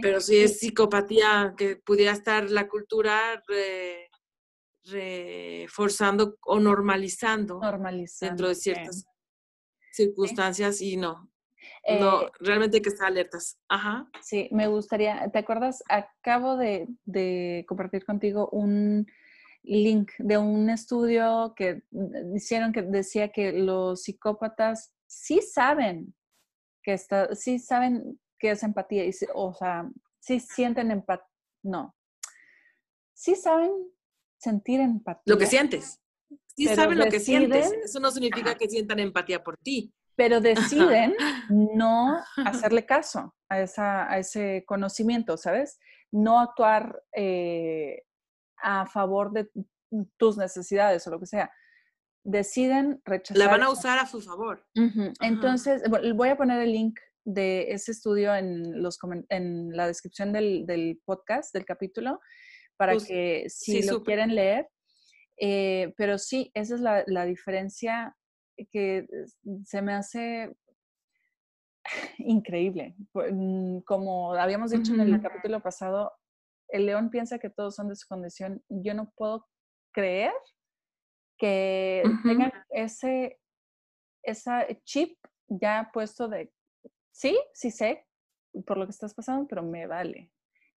Pero 0.00 0.20
si 0.20 0.36
es 0.36 0.60
psicopatía 0.60 1.54
que 1.56 1.76
pudiera 1.76 2.12
estar 2.12 2.48
la 2.50 2.68
cultura 2.68 3.42
reforzando 4.84 6.38
o 6.42 6.60
normalizando, 6.60 7.60
dentro 8.20 8.48
de 8.48 8.54
ciertas 8.54 9.04
circunstancias 9.92 10.80
y 10.80 10.96
no, 10.96 11.31
no, 11.88 12.22
eh, 12.22 12.30
realmente 12.40 12.76
hay 12.76 12.82
que 12.82 12.90
estar 12.90 13.08
alertas. 13.08 13.58
Ajá. 13.68 14.08
Sí, 14.22 14.48
me 14.52 14.68
gustaría, 14.68 15.28
¿te 15.30 15.38
acuerdas? 15.38 15.82
Acabo 15.88 16.56
de, 16.56 17.64
compartir 17.66 18.04
contigo 18.04 18.48
un 18.50 19.06
link 19.64 20.10
de 20.18 20.38
un 20.38 20.70
estudio 20.70 21.54
que 21.56 21.82
hicieron 22.34 22.72
que 22.72 22.82
decía 22.82 23.30
que 23.30 23.52
los 23.52 24.02
psicópatas 24.02 24.94
sí 25.06 25.40
saben 25.40 26.14
que 26.82 26.94
está, 26.94 27.34
sí 27.34 27.58
saben 27.58 28.20
que 28.38 28.50
es 28.50 28.62
empatía, 28.64 29.04
y, 29.04 29.12
o 29.34 29.54
sea, 29.54 29.88
sí 30.18 30.40
sienten 30.40 30.90
empatía, 30.90 31.28
no, 31.62 31.94
sí 33.14 33.36
saben 33.36 33.70
sentir 34.36 34.80
empatía. 34.80 35.22
Lo 35.32 35.38
que 35.38 35.46
sientes. 35.46 36.00
Sí 36.56 36.66
saben 36.66 36.98
lo 36.98 37.06
que 37.06 37.20
sientes. 37.20 37.72
Eso 37.84 38.00
no 38.00 38.10
significa 38.10 38.56
que 38.56 38.68
sientan 38.68 38.98
empatía 38.98 39.42
por 39.42 39.56
ti 39.58 39.94
pero 40.16 40.40
deciden 40.40 41.14
no 41.48 42.18
hacerle 42.44 42.86
caso 42.86 43.34
a, 43.48 43.60
esa, 43.60 44.10
a 44.10 44.18
ese 44.18 44.64
conocimiento, 44.66 45.36
¿sabes? 45.36 45.78
No 46.10 46.40
actuar 46.40 47.02
eh, 47.14 48.02
a 48.58 48.86
favor 48.86 49.32
de 49.32 49.48
tus 50.16 50.36
necesidades 50.36 51.06
o 51.06 51.10
lo 51.10 51.20
que 51.20 51.26
sea. 51.26 51.50
Deciden 52.24 53.00
rechazar. 53.04 53.38
La 53.38 53.50
van 53.50 53.62
a 53.62 53.70
usar 53.70 53.98
a 53.98 54.06
su 54.06 54.20
favor. 54.20 54.64
Entonces, 55.20 55.82
voy 56.14 56.28
a 56.28 56.36
poner 56.36 56.62
el 56.62 56.72
link 56.72 56.98
de 57.24 57.72
ese 57.72 57.92
estudio 57.92 58.34
en, 58.34 58.82
los, 58.82 58.98
en 59.28 59.76
la 59.76 59.86
descripción 59.86 60.32
del, 60.32 61.00
podcast, 61.04 61.52
del 61.52 61.64
capítulo, 61.64 62.20
para 62.76 62.92
pues, 62.92 63.06
que 63.06 63.44
si 63.48 63.82
lo 63.82 64.02
quieren 64.02 64.34
leer. 64.34 64.68
Eh, 65.38 65.92
pero 65.96 66.18
sí, 66.18 66.50
esa 66.54 66.74
es 66.76 66.80
la, 66.80 67.02
la 67.06 67.24
diferencia 67.24 68.16
que 68.66 69.06
se 69.64 69.82
me 69.82 69.94
hace 69.94 70.56
increíble. 72.18 72.94
Mm, 73.14 73.80
como 73.80 74.34
habíamos 74.34 74.70
dicho 74.70 74.94
en 74.94 75.00
el 75.00 75.22
capítulo 75.22 75.60
pasado, 75.60 76.12
el 76.68 76.86
león 76.86 77.10
piensa 77.10 77.38
que 77.38 77.50
todos 77.50 77.74
son 77.74 77.88
de 77.88 77.96
su 77.96 78.06
condición. 78.08 78.62
Yo 78.68 78.94
no 78.94 79.12
puedo 79.16 79.46
creer 79.92 80.32
que 81.38 82.02
tenga 82.24 82.66
ese 82.70 83.38
esa 84.22 84.66
chip 84.84 85.18
ya 85.48 85.90
puesto 85.92 86.28
de, 86.28 86.52
sí, 87.10 87.38
sí 87.52 87.70
sé 87.70 88.06
por 88.66 88.78
lo 88.78 88.86
que 88.86 88.92
estás 88.92 89.14
pasando, 89.14 89.46
pero 89.48 89.62
me 89.62 89.86
vale. 89.86 90.30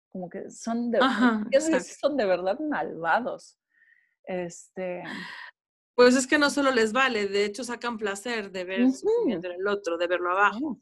Como 0.09 0.29
que 0.29 0.51
son 0.51 0.91
de, 0.91 1.01
son 2.01 2.17
de 2.17 2.25
verdad 2.25 2.59
malvados. 2.61 3.59
Este, 4.25 5.03
Pues 5.95 6.17
es 6.17 6.27
que 6.27 6.39
no 6.39 6.51
solo 6.51 6.71
les 6.73 6.93
vale, 6.93 7.29
de 7.29 7.45
hecho 7.45 7.63
sacan 7.63 7.99
placer 7.99 8.51
de 8.51 8.65
ver 8.65 8.91
sufrimiento 8.91 9.47
en 9.49 9.61
el 9.61 9.69
otro, 9.69 9.97
de 9.97 10.07
verlo 10.07 10.33
abajo. 10.33 10.81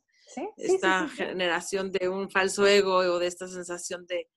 Esta 0.57 1.09
generación 1.09 1.93
de 1.93 2.09
un 2.09 2.31
falso 2.31 2.67
ego 2.67 2.97
o 2.97 3.19
de 3.19 3.27
esta 3.27 3.47
sensación 3.49 4.07
de, 4.07 4.29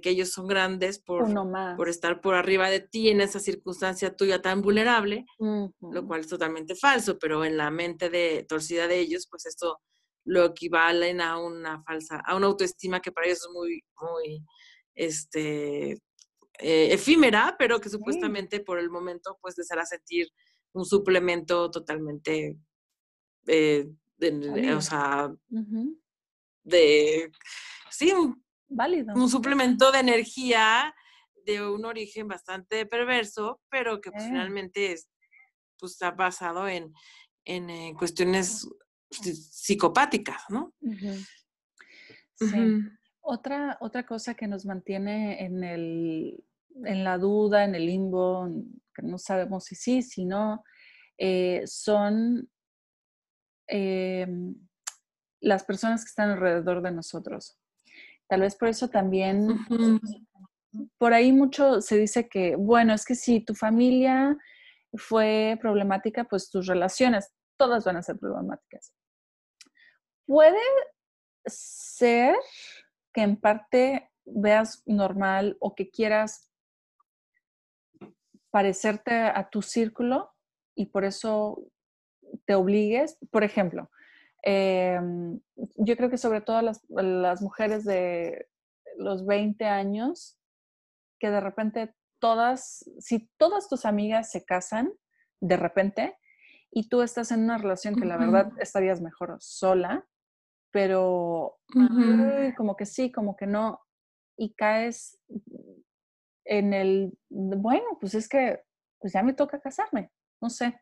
que 0.00 0.10
ellos 0.10 0.30
son 0.30 0.46
grandes 0.46 0.98
por, 0.98 1.24
por 1.76 1.88
estar 1.88 2.20
por 2.20 2.34
arriba 2.34 2.68
de 2.68 2.80
ti 2.80 3.08
en 3.08 3.22
esa 3.22 3.40
circunstancia 3.40 4.14
tuya 4.14 4.42
tan 4.42 4.60
vulnerable, 4.60 5.24
lo 5.38 6.06
cual 6.06 6.20
es 6.20 6.28
totalmente 6.28 6.74
falso, 6.74 7.18
pero 7.18 7.44
en 7.44 7.56
la 7.56 7.70
mente 7.70 8.10
de 8.10 8.44
torcida 8.46 8.86
de 8.86 8.98
ellos, 8.98 9.26
pues 9.30 9.46
esto 9.46 9.80
lo 10.24 10.44
equivalen 10.44 11.22
a 11.22 11.38
una 11.38 11.82
falsa, 11.84 12.20
a 12.20 12.36
una 12.36 12.48
autoestima 12.48 13.00
que 13.00 13.12
para 13.12 13.28
ellos 13.28 13.40
es 13.40 13.48
muy, 13.50 13.82
muy, 13.98 14.44
este, 14.94 15.98
eh, 16.58 16.92
efímera, 16.92 17.56
pero 17.58 17.80
que 17.80 17.88
supuestamente 17.88 18.60
por 18.60 18.78
el 18.78 18.90
momento 18.90 19.38
pues 19.40 19.56
les 19.56 19.70
hará 19.70 19.86
sentir 19.86 20.28
un 20.72 20.84
suplemento 20.84 21.70
totalmente, 21.70 22.58
eh, 23.46 23.88
de, 24.16 24.74
o 24.74 24.80
sea, 24.80 25.32
de, 26.64 27.30
sí, 27.90 28.12
un, 28.12 28.44
Válido. 28.68 29.14
un 29.14 29.28
suplemento 29.30 29.92
de 29.92 30.00
energía 30.00 30.94
de 31.46 31.66
un 31.66 31.84
origen 31.84 32.28
bastante 32.28 32.84
perverso, 32.86 33.60
pero 33.70 34.00
que 34.00 34.10
pues, 34.10 34.24
finalmente 34.24 34.92
es, 34.92 35.08
pues, 35.78 35.92
está 35.92 36.10
basado 36.10 36.68
en, 36.68 36.92
en 37.44 37.70
eh, 37.70 37.94
cuestiones 37.96 38.68
psicopáticas, 39.10 40.42
¿no? 40.50 40.74
Sí. 42.34 42.46
Otra, 43.20 43.76
otra 43.80 44.06
cosa 44.06 44.34
que 44.34 44.46
nos 44.46 44.64
mantiene 44.64 45.44
en, 45.44 45.62
el, 45.64 46.44
en 46.84 47.04
la 47.04 47.18
duda, 47.18 47.64
en 47.64 47.74
el 47.74 47.86
limbo, 47.86 48.48
que 48.94 49.02
no 49.02 49.18
sabemos 49.18 49.64
si 49.64 49.74
sí, 49.74 50.02
si 50.02 50.24
no, 50.24 50.64
eh, 51.18 51.62
son 51.66 52.48
em, 53.66 54.54
las 55.40 55.64
personas 55.64 56.04
que 56.04 56.08
están 56.08 56.30
alrededor 56.30 56.82
de 56.82 56.92
nosotros. 56.92 57.58
Tal 58.28 58.42
vez 58.42 58.56
por 58.56 58.68
eso 58.68 58.88
también, 58.88 59.58
por 60.98 61.14
ahí 61.14 61.32
mucho 61.32 61.80
se 61.80 61.96
dice 61.96 62.28
que, 62.28 62.56
bueno, 62.56 62.92
es 62.92 63.04
que 63.04 63.14
si 63.14 63.40
tu 63.40 63.54
familia 63.54 64.36
fue 64.94 65.58
problemática, 65.60 66.24
pues 66.24 66.50
tus 66.50 66.66
relaciones, 66.66 67.32
todas 67.56 67.84
van 67.84 67.96
a 67.96 68.02
ser 68.02 68.18
problemáticas. 68.18 68.92
Puede 70.26 70.60
ser 71.46 72.36
que 73.14 73.22
en 73.22 73.36
parte 73.40 74.10
veas 74.26 74.82
normal 74.86 75.56
o 75.60 75.74
que 75.74 75.90
quieras 75.90 76.50
parecerte 78.50 79.14
a 79.14 79.48
tu 79.50 79.62
círculo 79.62 80.30
y 80.74 80.86
por 80.86 81.04
eso 81.04 81.62
te 82.46 82.54
obligues. 82.54 83.18
Por 83.30 83.44
ejemplo, 83.44 83.90
em, 84.42 85.40
yo 85.76 85.96
creo 85.96 86.10
que 86.10 86.18
sobre 86.18 86.40
todo 86.40 86.62
las, 86.62 86.82
las 86.88 87.42
mujeres 87.42 87.84
de 87.84 88.48
los 88.96 89.26
20 89.26 89.64
años, 89.64 90.38
que 91.18 91.30
de 91.30 91.40
repente 91.40 91.94
todas, 92.20 92.84
si 92.98 93.30
todas 93.38 93.68
tus 93.68 93.84
amigas 93.84 94.30
se 94.30 94.44
casan, 94.44 94.92
de 95.40 95.56
repente, 95.56 96.16
y 96.70 96.88
tú 96.88 97.02
estás 97.02 97.30
en 97.30 97.44
una 97.44 97.58
relación 97.58 97.94
que 97.94 98.04
la 98.04 98.16
verdad 98.16 98.52
estarías 98.60 99.00
mejor 99.00 99.36
sola, 99.40 100.06
pero 100.70 101.58
como 102.56 102.76
que 102.76 102.86
sí, 102.86 103.10
como 103.10 103.36
que 103.36 103.46
no, 103.46 103.80
y 104.36 104.54
caes 104.54 105.18
en 106.48 106.72
el, 106.72 107.16
bueno, 107.28 107.98
pues 108.00 108.14
es 108.14 108.28
que 108.28 108.60
pues 108.98 109.12
ya 109.12 109.22
me 109.22 109.34
toca 109.34 109.60
casarme, 109.60 110.10
no 110.40 110.50
sé. 110.50 110.80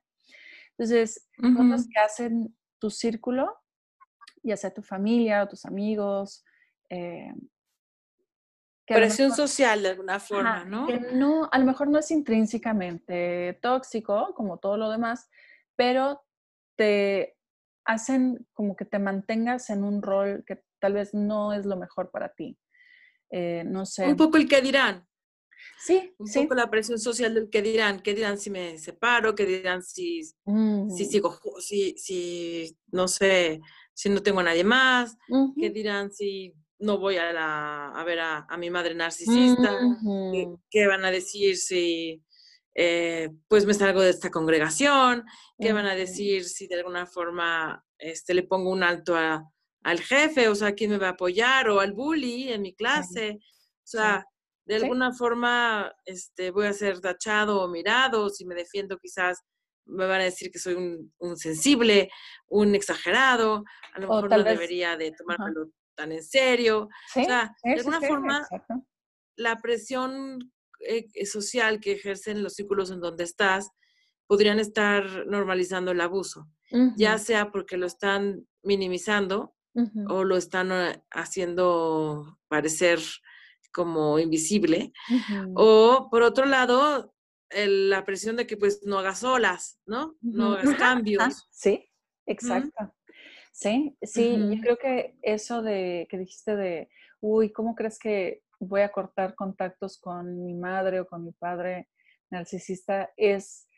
Entonces, 0.71 1.29
cosas 1.57 1.89
que 1.93 1.99
hacen 1.99 2.57
tu 2.79 2.91
círculo, 2.91 3.57
ya 4.43 4.57
sea 4.57 4.73
tu 4.73 4.83
familia 4.83 5.43
o 5.43 5.49
tus 5.49 5.65
amigos. 5.65 6.45
Eh, 6.89 7.33
Presión 8.87 9.33
social 9.33 9.83
de 9.83 9.89
alguna 9.91 10.21
forma, 10.21 10.65
¿no? 10.65 10.87
Que 10.87 11.01
no, 11.01 11.49
a 11.51 11.59
lo 11.59 11.65
mejor 11.65 11.89
no 11.89 11.99
es 11.99 12.11
intrínsecamente 12.13 13.59
tóxico, 13.61 14.33
como 14.37 14.59
todo 14.59 14.77
lo 14.77 14.91
demás, 14.91 15.29
pero 15.75 16.25
te 16.77 17.37
hacen 17.85 18.47
como 18.53 18.77
que 18.77 18.85
te 18.85 19.01
mantengas 19.01 19.71
en 19.71 19.83
un 19.83 20.03
rol 20.03 20.45
que 20.47 20.63
tal 20.79 20.93
vez 20.93 21.15
no 21.15 21.53
es 21.53 21.67
lo 21.67 21.77
mejor 21.77 22.11
para 22.11 22.29
ti. 22.29 22.57
Eh, 23.31 23.65
no 23.67 23.87
sé. 23.87 24.07
Un 24.07 24.17
poco 24.17 24.37
el 24.37 24.49
que 24.49 24.61
dirán. 24.61 25.05
Sí, 25.79 26.15
un 26.19 26.27
sí. 26.27 26.43
poco 26.43 26.55
la 26.55 26.71
presión 26.71 26.99
social 26.99 27.35
del 27.35 27.49
que 27.49 27.63
dirán, 27.63 28.01
qué 28.01 28.15
dirán 28.15 28.39
si 28.39 28.51
me 28.51 28.79
separo, 28.79 29.35
qué 29.35 29.47
dirán 29.47 29.83
si, 29.83 30.25
si 30.25 30.35
mm. 30.45 30.91
sigo, 30.91 31.39
si, 31.61 31.95
si, 31.97 32.77
no 32.93 33.07
sé, 33.09 33.61
si 33.95 34.09
no 34.09 34.23
tengo 34.23 34.41
a 34.41 34.45
nadie 34.45 34.65
más, 34.65 35.17
qué 35.59 35.71
dirán 35.71 36.11
si 36.11 36.55
no 36.79 36.99
voy 36.99 37.17
a, 37.17 37.33
la, 37.33 37.89
a 37.89 38.05
ver 38.05 38.21
a, 38.21 38.47
mi 38.59 38.71
madre 38.71 38.95
narcisista, 38.95 39.79
¿Qué, 40.71 40.87
van 40.87 41.05
a 41.05 41.11
decir 41.11 41.57
si 41.57 42.23
eh, 42.75 43.31
pues 43.49 43.65
me 43.65 43.73
salgo 43.73 44.03
de 44.03 44.11
esta 44.11 44.31
congregación, 44.31 45.25
qué 45.59 45.73
van 45.73 45.87
a 45.87 45.95
decir 45.95 46.45
si 46.45 46.67
de 46.67 46.77
alguna 46.77 47.07
forma 47.07 47.83
este, 47.99 48.35
le 48.35 48.43
pongo 48.43 48.71
un 48.71 48.83
alto 48.83 49.17
al 49.17 50.01
jefe, 50.01 50.49
o 50.49 50.55
sea, 50.55 50.75
quién 50.75 50.91
me 50.91 50.99
va 50.99 51.09
a 51.09 51.13
apoyar, 51.13 51.71
o 51.71 51.81
al 51.81 51.93
bully 51.93 52.53
en 52.53 52.63
mi 52.63 52.75
clase, 52.75 53.39
o 53.41 53.89
sea, 53.89 54.27
de 54.67 54.77
alguna 54.77 55.13
forma 55.13 55.93
este, 56.05 56.51
voy 56.51 56.67
a 56.67 56.73
ser 56.73 57.01
tachado 57.01 57.63
o 57.63 57.69
mirado, 57.69 58.29
si 58.29 58.45
me 58.45 58.55
defiendo 58.55 58.99
quizás 58.99 59.43
me 59.87 60.07
van 60.07 60.21
a 60.21 60.25
decir 60.25 60.51
que 60.51 60.59
soy 60.59 60.75
un, 60.75 61.37
sensible, 61.37 62.11
un 62.49 62.75
exagerado, 62.75 63.65
a 63.95 64.01
lo 64.01 64.09
mejor 64.09 64.31
no 64.31 64.43
debería 64.43 64.97
de 64.97 65.13
tomármelo 65.13 65.71
tan 65.95 66.11
en 66.11 66.25
serio. 66.25 66.89
o 67.15 67.25
sea, 67.25 67.55
de 67.63 67.75
alguna 67.75 68.01
forma, 68.01 68.47
la 69.37 69.61
presión 69.61 70.41
eh, 70.81 71.07
eh, 71.15 71.27
social 71.27 71.81
que 71.81 71.93
ejercen 71.93 72.43
los 72.43 72.55
círculos 72.55 72.91
en 72.91 73.01
donde 73.01 73.25
estás 73.25 73.71
podrían 74.27 74.59
estar 74.59 75.27
normalizando 75.27 75.93
el 75.93 76.01
abuso, 76.01 76.49
ya 76.97 77.17
sea 77.19 77.53
porque 77.53 77.77
lo 77.77 77.87
están 77.87 78.45
minimizando 78.65 79.55
o 80.09 80.25
lo 80.25 80.37
están 80.37 80.73
eh, 80.73 81.03
haciendo 81.11 82.39
parecer 82.49 82.99
como 83.77 84.19
invisible, 84.19 84.91
o 85.55 86.09
por 86.11 86.23
otro 86.23 86.47
lado, 86.47 87.15
la 87.51 88.07
presión 88.07 88.37
de 88.37 88.47
que 88.47 88.57
pues 88.57 88.81
no 88.87 88.99
hagas 88.99 89.23
olas, 89.23 89.79
¿no? 89.85 90.17
No 90.23 90.55
hagas 90.55 90.75
cambios. 90.77 91.47
sí, 91.51 91.87
exacto. 92.25 92.95
Sí, 93.53 93.95
sí, 94.01 94.39
yo 94.51 94.61
creo 94.63 94.79
que 94.79 95.19
eso 95.21 95.61
de 95.61 96.07
que 96.09 96.17
dijiste 96.17 96.57
de, 96.57 96.89
uy, 97.21 97.53
¿cómo 97.53 97.75
crees 97.75 97.99
que 97.99 98.43
voy 98.59 98.81
a 98.81 98.91
cortar 98.91 99.35
contactos 99.35 99.99
con 99.99 100.43
mi 100.43 100.55
madre 100.55 101.01
o 101.01 101.07
con 101.07 101.23
mi 101.23 101.33
padre 101.33 101.91
narcisista 102.31 103.11
es, 103.15 103.69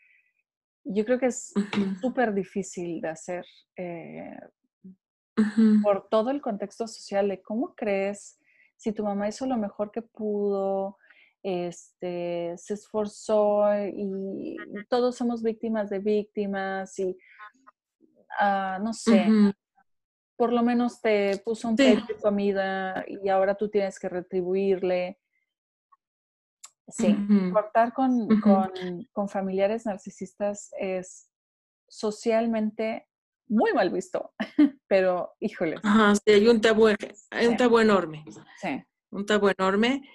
yo 0.85 1.03
creo 1.03 1.19
que 1.19 1.27
es 1.27 1.53
súper 1.99 2.33
difícil 2.33 3.01
de 3.01 3.09
hacer 3.09 3.45
eh, 3.75 4.39
por 5.83 6.07
todo 6.07 6.29
el 6.31 6.41
contexto 6.41 6.87
social 6.87 7.27
de 7.27 7.41
cómo 7.41 7.75
crees 7.75 8.38
si 8.79 8.93
tu 8.93 9.03
mamá 9.03 9.27
hizo 9.27 9.45
lo 9.45 9.57
mejor 9.57 9.91
que 9.91 10.01
pudo, 10.01 10.97
este, 11.43 12.53
se 12.57 12.73
esforzó 12.73 13.65
y 13.85 14.55
todos 14.89 15.17
somos 15.17 15.43
víctimas 15.43 15.89
de 15.89 15.99
víctimas 15.99 16.97
y 16.97 17.17
ah, 18.39 18.79
no 18.81 18.93
sé, 18.93 19.27
por 20.37 20.53
lo 20.53 20.63
menos 20.63 21.01
te 21.01 21.37
puso 21.39 21.67
un 21.67 21.77
sí. 21.77 21.95
de 21.95 22.15
comida 22.21 23.03
y 23.05 23.27
ahora 23.27 23.55
tú 23.55 23.69
tienes 23.69 23.99
que 23.99 24.07
retribuirle. 24.07 25.19
Sí, 26.87 27.15
cortar 27.53 27.93
con, 27.93 28.27
con, 29.13 29.29
familiares 29.29 29.85
narcisistas 29.85 30.71
es 30.79 31.29
socialmente 31.87 33.08
muy 33.49 33.73
mal 33.73 33.89
visto, 33.89 34.33
pero 34.87 35.33
híjole. 35.39 35.75
Ajá, 35.83 36.15
sí, 36.15 36.31
hay 36.31 36.47
un 36.47 36.61
tabú, 36.61 36.87
hay 37.31 37.47
un 37.47 37.57
tabú 37.57 37.79
enorme. 37.79 38.23
Sí. 38.61 38.81
Un 39.11 39.25
tabú 39.25 39.49
enorme. 39.49 40.09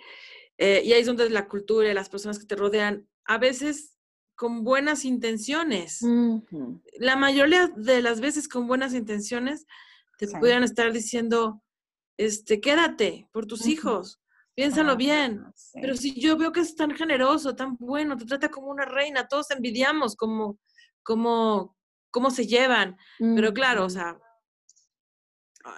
Eh, 0.56 0.82
y 0.84 0.92
ahí 0.92 1.00
es 1.00 1.06
donde 1.06 1.28
la 1.30 1.48
cultura 1.48 1.90
y 1.90 1.94
las 1.94 2.08
personas 2.08 2.38
que 2.38 2.46
te 2.46 2.56
rodean, 2.56 3.08
a 3.24 3.38
veces 3.38 3.98
con 4.36 4.64
buenas 4.64 5.04
intenciones, 5.04 6.00
la 6.98 7.16
mayoría 7.16 7.68
de 7.76 8.02
las 8.02 8.20
veces 8.20 8.48
con 8.48 8.66
buenas 8.66 8.94
intenciones, 8.94 9.66
te 10.18 10.26
pudieran 10.28 10.64
estar 10.64 10.92
diciendo, 10.92 11.62
este, 12.16 12.60
quédate 12.60 13.28
por 13.32 13.46
tus 13.46 13.66
hijos, 13.66 14.20
piénsalo 14.54 14.96
bien. 14.96 15.44
Pero 15.74 15.96
si 15.96 16.18
yo 16.20 16.36
veo 16.36 16.52
que 16.52 16.60
es 16.60 16.74
tan 16.74 16.92
generoso, 16.92 17.54
tan 17.54 17.76
bueno, 17.78 18.16
te 18.16 18.24
trata 18.24 18.48
como 18.48 18.68
una 18.68 18.84
reina, 18.84 19.28
todos 19.28 19.50
envidiamos 19.50 20.16
cómo, 20.16 20.58
cómo, 21.02 21.76
cómo 22.14 22.30
se 22.30 22.46
llevan. 22.46 22.96
Pero 23.18 23.52
claro, 23.52 23.84
o 23.84 23.90
sea, 23.90 24.16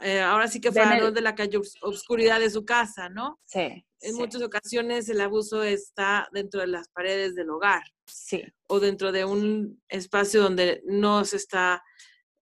eh, 0.02 0.20
ahora 0.20 0.48
sí 0.48 0.60
que 0.60 0.70
farol 0.70 1.14
de 1.14 1.22
la 1.22 1.34
calle 1.34 1.58
oscuridad 1.80 2.40
de 2.40 2.50
su 2.50 2.66
casa, 2.66 3.08
¿no? 3.08 3.40
Sí. 3.46 3.86
En 4.02 4.14
muchas 4.16 4.42
ocasiones 4.42 5.08
el 5.08 5.22
abuso 5.22 5.62
está 5.62 6.28
dentro 6.32 6.60
de 6.60 6.66
las 6.66 6.88
paredes 6.88 7.34
del 7.34 7.48
hogar. 7.48 7.82
Sí. 8.06 8.44
O 8.68 8.80
dentro 8.80 9.12
de 9.12 9.24
un 9.24 9.82
espacio 9.88 10.42
donde 10.42 10.82
no 10.84 11.24
se 11.24 11.38
está 11.38 11.82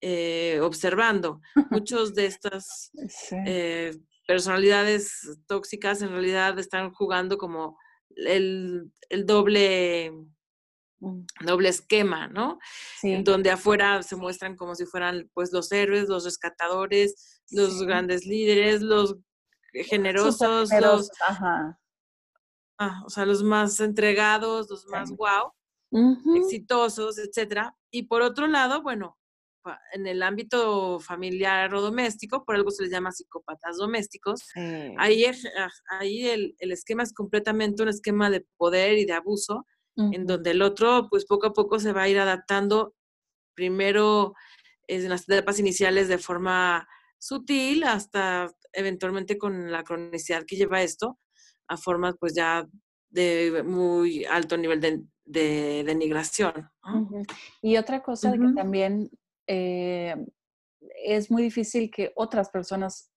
eh, 0.00 0.58
observando. 0.60 1.40
Muchos 1.70 2.14
de 2.14 2.26
estas 2.26 2.90
eh, 3.46 3.96
personalidades 4.26 5.38
tóxicas 5.46 6.02
en 6.02 6.10
realidad 6.10 6.58
están 6.58 6.92
jugando 6.92 7.38
como 7.38 7.78
el, 8.16 8.90
doble. 9.24 10.12
Doble 11.40 11.68
esquema, 11.68 12.28
¿no? 12.28 12.58
Sí. 13.00 13.22
Donde 13.22 13.50
afuera 13.50 14.02
se 14.02 14.16
muestran 14.16 14.56
como 14.56 14.74
si 14.74 14.86
fueran 14.86 15.30
pues 15.34 15.52
los 15.52 15.70
héroes, 15.72 16.08
los 16.08 16.24
rescatadores, 16.24 17.42
los 17.50 17.82
grandes 17.82 18.26
líderes, 18.26 18.82
los 18.82 19.16
generosos, 19.72 20.70
los 20.80 21.10
ajá. 21.26 21.78
Ah, 22.78 23.02
o 23.06 23.10
sea, 23.10 23.24
los 23.24 23.42
más 23.42 23.78
entregados, 23.80 24.68
los 24.68 24.86
más 24.86 25.10
wow, 25.12 25.52
exitosos, 26.36 27.18
etcétera. 27.18 27.76
Y 27.90 28.04
por 28.04 28.22
otro 28.22 28.48
lado, 28.48 28.82
bueno, 28.82 29.16
en 29.92 30.06
el 30.06 30.22
ámbito 30.22 30.98
familiar 31.00 31.72
o 31.74 31.80
doméstico, 31.80 32.44
por 32.44 32.56
algo 32.56 32.70
se 32.70 32.82
les 32.82 32.92
llama 32.92 33.12
psicópatas 33.12 33.76
domésticos, 33.76 34.50
ahí, 34.98 35.24
ah, 35.24 35.70
ahí 35.98 36.26
el, 36.26 36.56
el, 36.58 36.72
esquema 36.72 37.02
es 37.02 37.12
completamente 37.12 37.82
un 37.82 37.88
esquema 37.88 38.28
de 38.28 38.44
poder 38.56 38.98
y 38.98 39.04
de 39.04 39.12
abuso, 39.12 39.66
en 39.96 40.26
donde 40.26 40.50
el 40.50 40.62
otro, 40.62 41.08
pues 41.08 41.24
poco 41.24 41.46
a 41.46 41.52
poco 41.52 41.78
se 41.78 41.92
va 41.92 42.02
a 42.02 42.08
ir 42.08 42.18
adaptando, 42.18 42.94
primero 43.54 44.34
en 44.88 45.08
las 45.08 45.28
etapas 45.28 45.58
iniciales 45.58 46.08
de 46.08 46.18
forma 46.18 46.88
sutil, 47.18 47.84
hasta 47.84 48.52
eventualmente 48.72 49.38
con 49.38 49.70
la 49.70 49.84
cronicidad 49.84 50.44
que 50.46 50.56
lleva 50.56 50.82
esto, 50.82 51.18
a 51.68 51.76
formas 51.76 52.16
pues 52.18 52.34
ya 52.34 52.66
de 53.10 53.62
muy 53.64 54.24
alto 54.24 54.56
nivel 54.56 54.80
de, 54.80 55.02
de 55.24 55.84
denigración. 55.84 56.68
Y 57.62 57.76
otra 57.76 58.02
cosa 58.02 58.32
que 58.32 58.52
también 58.54 59.10
eh, 59.46 60.14
es 61.04 61.30
muy 61.30 61.42
difícil 61.42 61.90
que 61.90 62.12
otras 62.16 62.50
personas, 62.50 63.10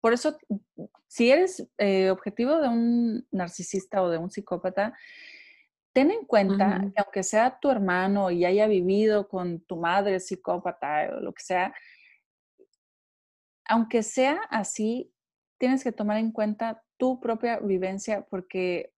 por 0.00 0.12
eso, 0.12 0.36
si 1.06 1.30
eres 1.30 1.68
eh, 1.78 2.10
objetivo 2.10 2.58
de 2.58 2.68
un 2.68 3.26
narcisista 3.30 4.02
o 4.02 4.10
de 4.10 4.18
un 4.18 4.30
psicópata, 4.30 4.94
ten 5.92 6.10
en 6.10 6.24
cuenta 6.24 6.80
que 6.94 7.00
aunque 7.02 7.22
sea 7.22 7.58
tu 7.60 7.70
hermano 7.70 8.30
y 8.30 8.44
haya 8.44 8.66
vivido 8.66 9.28
con 9.28 9.60
tu 9.60 9.76
madre 9.76 10.20
psicópata 10.20 11.10
o 11.16 11.20
lo 11.20 11.32
que 11.32 11.42
sea, 11.42 11.74
aunque 13.64 14.02
sea 14.02 14.40
así, 14.50 15.12
tienes 15.58 15.84
que 15.84 15.92
tomar 15.92 16.18
en 16.18 16.32
cuenta 16.32 16.82
tu 16.96 17.20
propia 17.20 17.58
vivencia 17.60 18.26
porque 18.28 18.92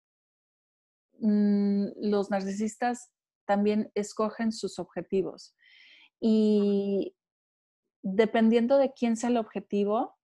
mm, 1.19 1.87
los 1.97 2.29
narcisistas 2.29 3.11
también 3.45 3.91
escogen 3.95 4.51
sus 4.51 4.79
objetivos. 4.79 5.55
Y 6.19 7.15
dependiendo 8.01 8.77
de 8.77 8.93
quién 8.93 9.17
sea 9.17 9.29
el 9.29 9.37
objetivo, 9.37 10.17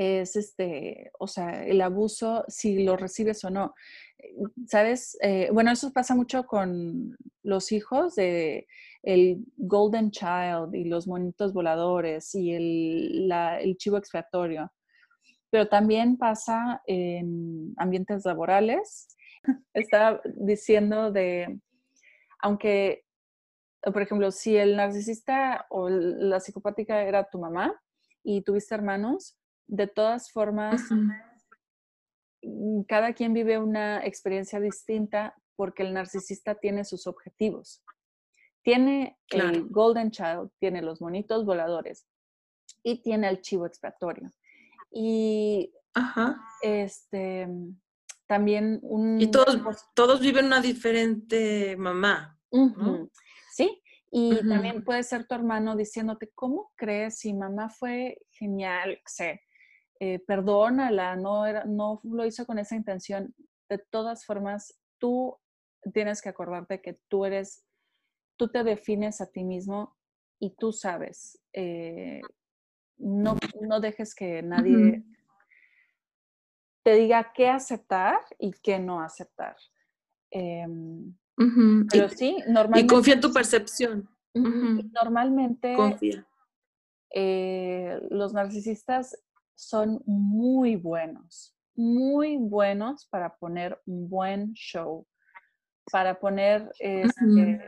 es 0.00 0.34
este, 0.36 1.10
o 1.18 1.26
sea, 1.26 1.64
el 1.66 1.80
abuso, 1.82 2.44
si 2.48 2.84
lo 2.84 2.96
recibes 2.96 3.44
o 3.44 3.50
no. 3.50 3.74
Eh, 4.18 4.32
¿Sabes? 4.66 5.18
Eh, 5.20 5.50
bueno, 5.52 5.70
eso 5.70 5.92
pasa 5.92 6.14
mucho 6.14 6.46
con 6.46 7.16
los 7.42 7.70
hijos 7.72 8.14
de 8.14 8.66
el 9.02 9.44
Golden 9.56 10.10
Child 10.10 10.74
y 10.74 10.84
los 10.84 11.06
monitos 11.06 11.52
voladores 11.52 12.34
y 12.34 12.52
el, 12.52 13.30
el 13.60 13.76
chivo 13.76 13.98
expiatorio. 13.98 14.72
Pero 15.50 15.68
también 15.68 16.16
pasa 16.16 16.82
en 16.86 17.74
ambientes 17.76 18.24
laborales. 18.24 19.08
Estaba 19.74 20.20
diciendo 20.24 21.12
de, 21.12 21.60
aunque 22.40 23.04
por 23.82 24.02
ejemplo, 24.02 24.30
si 24.30 24.56
el 24.56 24.76
narcisista 24.76 25.66
o 25.70 25.88
la 25.88 26.38
psicopática 26.38 27.02
era 27.02 27.28
tu 27.28 27.38
mamá 27.38 27.74
y 28.22 28.42
tuviste 28.42 28.74
hermanos, 28.74 29.39
de 29.70 29.86
todas 29.86 30.32
formas, 30.32 30.82
mm, 32.42 32.82
cada 32.88 33.12
quien 33.12 33.32
vive 33.32 33.58
una 33.58 34.04
experiencia 34.04 34.58
distinta 34.58 35.34
porque 35.56 35.82
el 35.82 35.94
narcisista 35.94 36.56
tiene 36.56 36.84
sus 36.84 37.06
objetivos. 37.06 37.82
Tiene 38.62 39.18
el 39.28 39.68
Golden 39.68 40.10
Child, 40.10 40.50
tiene 40.58 40.82
los 40.82 41.00
monitos 41.00 41.46
voladores 41.46 42.06
y 42.82 43.00
tiene 43.02 43.28
el 43.28 43.40
chivo 43.40 43.66
expiatorio. 43.66 44.30
Y 44.90 45.72
este 46.62 47.48
también 48.26 48.78
un... 48.82 49.20
Y 49.20 49.30
todos, 49.30 49.58
todos 49.94 50.20
viven 50.20 50.46
una 50.46 50.60
diferente 50.60 51.76
mamá. 51.76 52.38
Sí, 53.52 53.82
y 54.10 54.36
también 54.48 54.84
puede 54.84 55.02
ser 55.04 55.26
tu 55.26 55.34
hermano 55.34 55.76
diciéndote, 55.76 56.30
¿cómo 56.34 56.72
crees? 56.76 57.18
Si 57.18 57.32
mamá 57.34 57.70
fue 57.70 58.18
genial, 58.30 59.00
sé, 59.06 59.40
eh, 60.02 60.18
perdónala, 60.18 61.14
no, 61.14 61.44
era, 61.44 61.64
no 61.66 62.00
lo 62.04 62.24
hizo 62.24 62.46
con 62.46 62.58
esa 62.58 62.74
intención. 62.74 63.34
De 63.68 63.76
todas 63.76 64.24
formas, 64.24 64.80
tú 64.98 65.36
tienes 65.92 66.22
que 66.22 66.30
acordarte 66.30 66.80
que 66.80 66.98
tú 67.08 67.26
eres, 67.26 67.66
tú 68.38 68.48
te 68.48 68.64
defines 68.64 69.20
a 69.20 69.30
ti 69.30 69.44
mismo 69.44 69.98
y 70.38 70.56
tú 70.56 70.72
sabes. 70.72 71.38
Eh, 71.52 72.22
no, 72.96 73.36
no 73.60 73.80
dejes 73.80 74.14
que 74.14 74.42
nadie 74.42 75.04
te 76.82 76.94
diga 76.94 77.32
qué 77.34 77.48
aceptar 77.48 78.20
y 78.38 78.52
qué 78.52 78.78
no 78.78 79.02
aceptar. 79.02 79.56
Em, 80.30 81.14
pero 81.90 82.08
sí, 82.08 82.38
normalmente. 82.48 82.86
Y 82.86 82.96
confía 82.96 83.14
en 83.14 83.20
tu 83.20 83.32
percepción. 83.34 84.08
Normalmente. 84.34 85.74
Confía. 85.74 86.26
Eh, 87.12 88.00
los 88.10 88.32
narcisistas 88.32 89.18
son 89.60 90.02
muy 90.06 90.76
buenos, 90.76 91.56
muy 91.74 92.36
buenos 92.36 93.06
para 93.06 93.36
poner 93.36 93.80
un 93.86 94.08
buen 94.08 94.52
show, 94.54 95.06
para 95.90 96.18
poner, 96.18 96.70
este, 96.78 97.60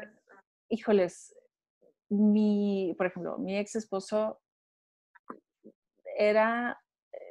híjoles, 0.69 1.35
mi, 2.09 2.95
por 2.97 3.07
ejemplo, 3.07 3.39
mi 3.39 3.57
ex 3.59 3.77
esposo 3.77 4.41
era 6.17 6.81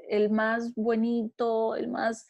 el 0.10 0.30
más 0.30 0.74
bonito, 0.76 1.76
el 1.76 1.90
más 1.90 2.28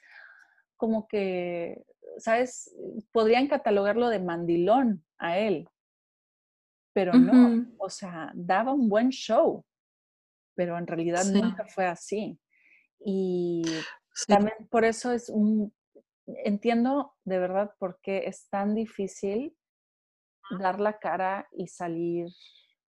como 0.78 1.08
que 1.08 1.84
¿sabes? 2.18 2.76
Podrían 3.12 3.48
catalogarlo 3.48 4.10
de 4.10 4.20
mandilón 4.20 5.04
a 5.18 5.38
él, 5.38 5.68
pero 6.94 7.14
no, 7.14 7.66
o 7.78 7.90
sea, 7.90 8.32
daba 8.34 8.74
un 8.74 8.90
buen 8.90 9.10
show, 9.10 9.66
pero 10.56 10.78
en 10.78 10.88
realidad 10.88 11.26
nunca 11.26 11.66
fue 11.66 11.86
así. 11.86 12.40
Y 13.00 13.64
también 14.28 14.68
por 14.70 14.86
eso 14.86 15.12
es 15.12 15.30
un, 15.30 15.74
entiendo 16.26 17.14
de 17.24 17.40
verdad 17.40 17.74
por 17.80 18.00
qué 18.02 18.28
es 18.28 18.48
tan 18.50 18.76
difícil 18.76 19.56
dar 20.60 20.80
la 20.80 21.00
cara 21.00 21.48
y 21.52 21.68
salir 21.68 22.28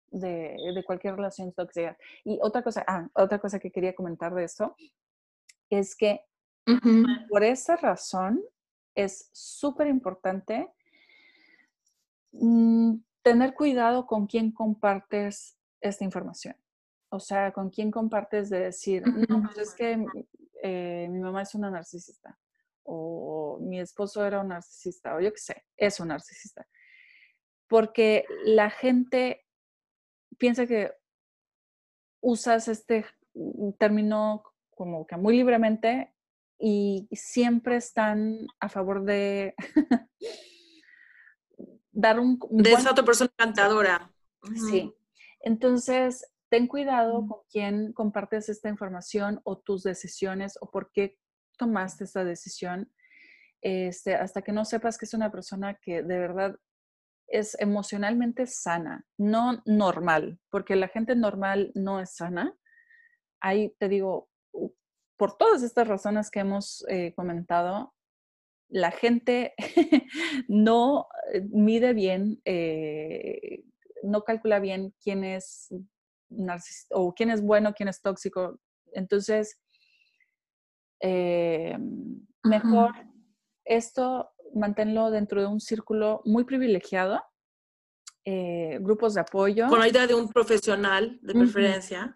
de, 0.08 0.56
de 0.76 0.84
cualquier 0.86 1.16
relación 1.16 1.54
tóxica. 1.54 1.98
Y 2.24 2.40
otra 2.42 2.64
cosa, 2.64 2.84
ah, 2.88 3.08
otra 3.14 3.40
cosa 3.40 3.60
que 3.60 3.72
quería 3.72 3.96
comentar 3.96 4.34
de 4.34 4.44
esto 4.44 4.76
es 5.70 5.96
que 5.96 6.22
por 7.30 7.44
esa 7.44 7.76
razón 7.76 8.42
es 8.96 9.30
súper 9.34 9.88
importante 9.88 10.70
mm, 12.32 12.96
tener 13.22 13.54
cuidado 13.54 14.06
con 14.06 14.28
quién 14.28 14.52
compartes 14.52 15.58
esta 15.82 16.04
información. 16.04 16.56
O 17.14 17.20
sea, 17.20 17.52
con 17.52 17.70
quién 17.70 17.92
compartes 17.92 18.50
de 18.50 18.60
decir, 18.60 19.04
no, 19.30 19.44
pues 19.44 19.58
es 19.60 19.76
que 19.76 20.04
eh, 20.64 21.08
mi 21.12 21.20
mamá 21.20 21.44
es 21.44 21.54
una 21.54 21.70
narcisista, 21.70 22.40
o 22.82 23.60
mi 23.62 23.80
esposo 23.80 24.26
era 24.26 24.42
un 24.42 24.48
narcisista, 24.48 25.16
o 25.16 25.20
yo 25.20 25.32
qué 25.32 25.38
sé, 25.38 25.64
es 25.78 26.00
un 26.00 26.08
narcisista. 26.08 26.68
Porque 27.68 28.26
la 28.46 28.72
gente 28.72 29.46
piensa 30.40 30.66
que 30.66 30.92
usas 32.20 32.68
este 32.68 33.06
término 33.78 34.42
como 34.72 35.06
que 35.06 35.16
muy 35.16 35.38
libremente 35.38 36.16
y 36.58 37.08
siempre 37.12 37.76
están 37.76 38.48
a 38.60 38.70
favor 38.70 39.04
de 39.04 39.54
dar 41.92 42.20
un... 42.20 42.40
de 42.50 42.72
esa 42.72 42.90
otra 42.90 43.06
persona 43.06 43.30
encantadora. 43.38 44.12
Sí. 44.68 44.92
Entonces, 45.42 46.33
ten 46.54 46.68
cuidado 46.68 47.26
con 47.26 47.40
quién 47.50 47.94
compartes 47.94 48.48
esta 48.48 48.70
información 48.70 49.42
o 49.44 49.58
tus 49.58 49.82
decisiones 49.82 50.56
o 50.62 50.70
por 50.70 50.92
qué 50.92 51.18
tomaste 51.58 52.04
esta 52.04 52.24
decisión. 52.24 52.94
Este, 53.64 54.14
hasta 54.14 54.44
que 54.44 54.52
no 54.52 54.64
sepas 54.64 55.00
que 55.00 55.06
es 55.06 55.16
una 55.16 55.32
persona 55.32 55.80
que 55.82 56.04
de 56.04 56.20
verdad 56.20 56.56
es 57.28 57.60
emocionalmente 57.60 58.46
sana, 58.46 59.04
no 59.18 59.64
normal, 59.66 60.40
porque 60.52 60.76
la 60.76 60.90
gente 60.90 61.16
normal 61.16 61.72
no 61.74 62.00
es 62.00 62.14
sana, 62.18 62.56
ahí 63.42 63.74
te 63.80 63.90
digo, 63.90 64.30
por 65.18 65.36
todas 65.38 65.64
estas 65.64 65.88
razones 65.88 66.30
que 66.30 66.42
hemos 66.42 66.86
eh, 66.88 67.16
comentado, 67.16 67.96
la 68.70 68.92
gente 68.92 69.56
no 70.48 71.08
eh, 71.34 71.42
mide 71.50 71.94
bien, 71.94 72.40
eh, 72.46 73.64
no 74.04 74.24
calcula 74.24 74.60
bien 74.60 74.94
quién 75.02 75.24
es 75.24 75.74
o 76.92 77.14
quién 77.14 77.30
es 77.30 77.42
bueno, 77.42 77.74
quién 77.74 77.90
es 77.90 78.02
tóxico. 78.02 78.60
Entonces, 78.94 79.60
mejor 82.44 82.92
esto 83.66 84.32
manténlo 84.54 85.12
dentro 85.12 85.42
de 85.42 85.48
un 85.48 85.60
círculo 85.60 86.22
muy 86.26 86.44
privilegiado, 86.44 87.22
grupos 88.80 89.16
de 89.16 89.22
apoyo. 89.22 89.68
Con 89.68 89.80
la 89.80 89.88
idea 89.88 90.08
de 90.08 90.16
un 90.16 90.30
profesional 90.30 91.20
de 91.22 91.34
preferencia 91.34 92.16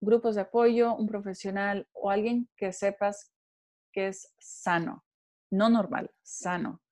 grupos 0.00 0.36
de 0.36 0.42
apoyo, 0.42 0.94
un 0.94 1.06
profesional 1.06 1.88
o 1.92 2.10
alguien 2.10 2.48
que 2.56 2.72
sepas 2.72 3.32
que 3.92 4.08
es 4.08 4.32
sano, 4.38 5.04
no 5.50 5.68
normal, 5.68 6.10
sano. 6.22 6.82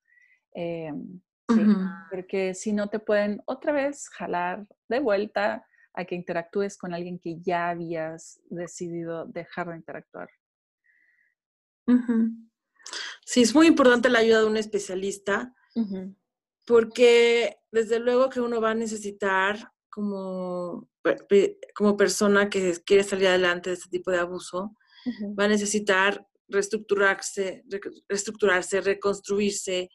Eh, 0.55 0.93
porque 2.11 2.55
si 2.55 2.73
no 2.73 2.89
te 2.89 2.99
pueden 2.99 3.43
otra 3.47 3.73
vez 3.73 4.09
jalar 4.09 4.67
de 4.89 5.01
vuelta 5.01 5.66
a 5.95 6.05
que 6.05 6.14
interactúes 6.14 6.76
con 6.76 6.95
alguien 6.95 7.18
que 7.18 7.41
ya 7.41 7.70
habías 7.70 8.41
decidido 8.51 9.24
dejar 9.26 9.70
de 9.70 9.76
interactuar. 9.76 10.28
Sí, 13.24 13.43
es 13.43 13.55
muy 13.55 13.66
importante 13.66 14.09
la 14.09 14.20
ayuda 14.20 14.41
de 14.41 14.47
un 14.47 14.57
especialista 14.57 15.55
porque 16.66 17.57
desde 17.70 17.99
luego 17.99 18.28
que 18.28 18.41
uno 18.41 18.61
va 18.61 18.70
a 18.70 18.74
necesitar 18.74 19.72
como 19.89 20.89
como 21.74 21.97
persona 21.97 22.51
que 22.51 22.74
quiere 22.84 23.05
salir 23.05 23.28
adelante 23.28 23.70
de 23.70 23.74
este 23.74 23.89
tipo 23.89 24.11
de 24.11 24.18
abuso, 24.18 24.74
va 25.39 25.45
a 25.45 25.49
necesitar 25.49 26.26
reestructurarse, 26.49 27.64
reestructurarse, 28.09 28.80
reconstruirse, 28.80 29.89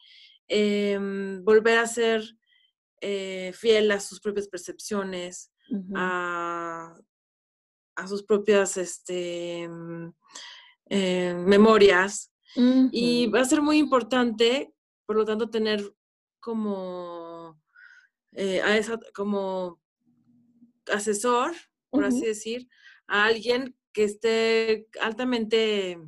em, 0.48 1.42
volver 1.44 1.78
a 1.78 1.86
ser 1.86 2.22
eh, 3.04 3.52
fiel 3.52 3.90
a 3.90 3.98
sus 3.98 4.20
propias 4.20 4.46
percepciones, 4.46 5.50
a, 5.92 6.94
sus 8.06 8.22
propias 8.22 8.76
este, 8.76 9.62
em, 9.62 10.12
eh, 10.88 11.34
memorias. 11.34 12.32
Y 12.54 13.26
va 13.26 13.40
a 13.40 13.44
ser 13.44 13.60
muy 13.60 13.78
importante, 13.78 14.72
por 15.04 15.16
lo 15.16 15.24
tanto, 15.24 15.50
tener 15.50 15.82
como, 16.38 17.60
eh, 18.32 18.62
a 18.62 18.76
esa, 18.76 19.00
como 19.14 19.80
asesor, 20.86 21.52
por 21.90 22.04
así 22.04 22.24
decir, 22.24 22.68
a 23.08 23.24
alguien 23.24 23.76
que 23.92 24.04
esté 24.04 24.86
altamente 25.00 25.98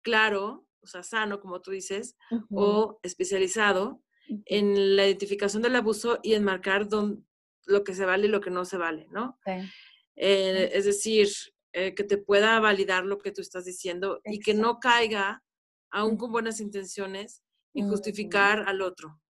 claro, 0.00 0.66
o 0.80 0.86
sea, 0.86 1.02
sano, 1.02 1.38
como 1.38 1.60
tú 1.60 1.70
dices, 1.70 2.16
o 2.50 2.98
especializado 3.02 4.02
en 4.46 4.96
la 4.96 5.06
identificación 5.06 5.62
del 5.62 5.76
abuso 5.76 6.18
y 6.22 6.34
en 6.34 6.44
marcar 6.44 6.88
lo 7.66 7.84
que 7.84 7.94
se 7.94 8.04
vale 8.04 8.26
y 8.26 8.30
lo 8.30 8.40
que 8.40 8.50
no 8.50 8.64
se 8.64 8.76
vale, 8.76 9.06
¿no? 9.10 9.38
Eh, 10.16 10.70
es 10.72 10.84
decir, 10.84 11.28
eh, 11.72 11.94
que 11.94 12.04
te 12.04 12.18
pueda 12.18 12.58
validar 12.60 13.04
lo 13.04 13.18
que 13.18 13.32
tú 13.32 13.40
estás 13.40 13.64
diciendo 13.64 14.20
y 14.24 14.40
que 14.40 14.54
no 14.54 14.78
caiga, 14.80 15.42
aún 15.90 16.16
con 16.16 16.32
buenas 16.32 16.60
intenciones, 16.60 17.42
en 17.72 17.88
justificar 17.88 18.68
al 18.68 18.82
otro. 18.82 19.20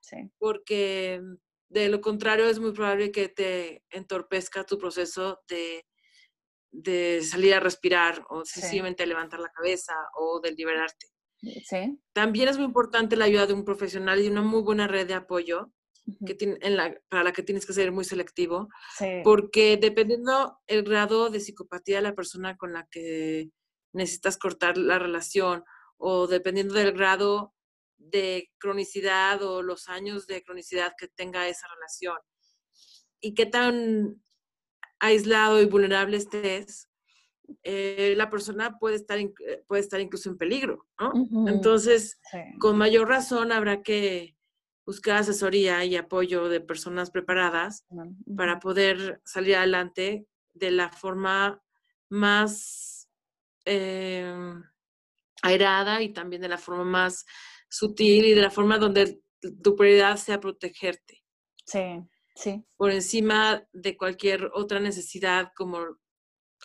Sí. 0.00 0.16
Porque 0.38 1.20
de 1.70 1.88
lo 1.88 2.00
contrario, 2.00 2.48
es 2.48 2.58
muy 2.58 2.72
probable 2.72 3.12
que 3.12 3.28
te 3.28 3.84
entorpezca 3.90 4.64
tu 4.64 4.76
proceso 4.76 5.40
de, 5.48 5.86
de 6.72 7.22
salir 7.22 7.54
a 7.54 7.60
respirar 7.60 8.24
o 8.28 8.44
sencillamente 8.44 9.06
levantar 9.06 9.38
la 9.38 9.50
cabeza 9.50 9.94
o 10.14 10.40
de 10.40 10.50
liberarte. 10.52 11.06
Sí. 11.42 11.98
También 12.12 12.48
es 12.48 12.56
muy 12.56 12.66
importante 12.66 13.16
la 13.16 13.24
ayuda 13.24 13.46
de 13.46 13.54
un 13.54 13.64
profesional 13.64 14.20
y 14.20 14.28
una 14.28 14.42
muy 14.42 14.62
buena 14.62 14.86
red 14.86 15.06
de 15.06 15.14
apoyo 15.14 15.72
que 16.26 16.34
tiene, 16.34 16.58
en 16.60 16.76
la, 16.76 16.94
para 17.08 17.24
la 17.24 17.32
que 17.32 17.42
tienes 17.42 17.66
que 17.66 17.72
ser 17.72 17.92
muy 17.92 18.04
selectivo, 18.04 18.68
porque 19.22 19.76
dependiendo 19.76 20.58
el 20.66 20.82
grado 20.82 21.30
de 21.30 21.40
psicopatía 21.40 21.96
de 21.96 22.02
la 22.02 22.14
persona 22.14 22.56
con 22.56 22.72
la 22.72 22.86
que 22.90 23.50
necesitas 23.92 24.36
cortar 24.36 24.76
la 24.76 24.98
relación 24.98 25.64
o 25.98 26.26
dependiendo 26.26 26.74
del 26.74 26.92
grado 26.92 27.54
de 27.98 28.50
cronicidad 28.58 29.42
o 29.42 29.62
los 29.62 29.88
años 29.88 30.26
de 30.26 30.42
cronicidad 30.42 30.94
que 30.98 31.08
tenga 31.08 31.48
esa 31.48 31.66
relación 31.74 32.16
y 33.20 33.34
qué 33.34 33.46
tan 33.46 34.22
aislado 34.98 35.60
y 35.60 35.66
vulnerable 35.66 36.16
estés, 36.16 36.89
eh, 37.62 38.14
la 38.16 38.30
persona 38.30 38.78
puede 38.78 38.96
estar, 38.96 39.18
eh, 39.18 39.64
puede 39.66 39.82
estar 39.82 40.00
incluso 40.00 40.30
en 40.30 40.38
peligro, 40.38 40.86
¿no? 40.98 41.12
Entonces, 41.48 42.20
con 42.58 42.76
mayor 42.76 43.08
razón 43.08 43.52
habrá 43.52 43.82
que 43.82 44.36
buscar 44.86 45.18
asesoría 45.18 45.84
y 45.84 45.96
apoyo 45.96 46.48
de 46.48 46.60
personas 46.60 47.10
preparadas 47.10 47.86
para 48.36 48.58
poder 48.58 49.20
salir 49.24 49.56
adelante 49.56 50.26
de 50.54 50.70
la 50.70 50.90
forma 50.90 51.62
más 52.08 53.08
eh, 53.64 54.34
airada 55.42 56.02
y 56.02 56.12
también 56.12 56.42
de 56.42 56.48
la 56.48 56.58
forma 56.58 56.84
más 56.84 57.24
sutil 57.68 58.24
y 58.24 58.34
de 58.34 58.42
la 58.42 58.50
forma 58.50 58.78
donde 58.78 59.20
tu 59.62 59.76
prioridad 59.76 60.16
sea 60.16 60.40
protegerte. 60.40 61.22
Sí, 61.64 62.02
sí. 62.34 62.64
Por 62.76 62.90
encima 62.90 63.64
de 63.72 63.96
cualquier 63.96 64.50
otra 64.54 64.80
necesidad 64.80 65.52
como 65.54 65.98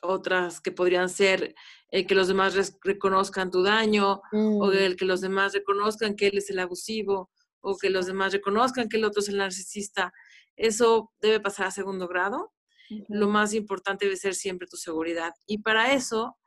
otras 0.08 0.62
que 0.62 0.72
podrían 0.72 1.10
ser 1.10 1.56
el 1.90 2.08
que 2.08 2.16
los 2.16 2.28
demás 2.28 2.78
reconozcan 2.84 3.52
tu 3.52 3.64
daño 3.64 4.22
o 4.32 4.68
mm. 4.68 4.74
el 4.74 4.96
que 4.96 5.06
los 5.06 5.22
demás 5.22 5.54
reconozcan 5.54 6.16
que 6.16 6.28
él 6.28 6.38
es 6.38 6.50
el 6.50 6.60
abusivo 6.60 7.30
o 7.62 7.78
que 7.78 7.90
los 7.90 8.06
demás 8.06 8.34
reconozcan 8.34 8.90
que 8.90 8.98
el 8.98 9.06
otro 9.06 9.22
es 9.22 9.30
el 9.30 9.38
narcisista. 9.38 10.14
Eso 10.56 11.12
debe 11.22 11.40
pasar 11.40 11.68
a 11.68 11.72
segundo 11.72 12.08
grado. 12.08 12.54
Lo 13.08 13.28
más 13.28 13.54
importante 13.54 14.06
debe 14.06 14.18
ser 14.18 14.36
siempre 14.36 14.68
tu 14.68 14.78
seguridad. 14.78 15.34
Y 15.48 15.60
para 15.60 15.94
eso 15.94 16.38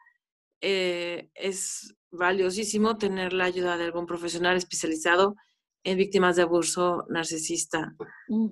eh, 0.60 1.30
es 1.34 1.96
valiosísimo 2.10 2.96
tener 2.96 3.32
la 3.32 3.44
ayuda 3.44 3.76
de 3.76 3.84
algún 3.84 4.06
profesional 4.06 4.56
especializado 4.56 5.34
en 5.84 5.98
víctimas 5.98 6.36
de 6.36 6.42
abuso 6.42 7.04
narcisista 7.08 7.94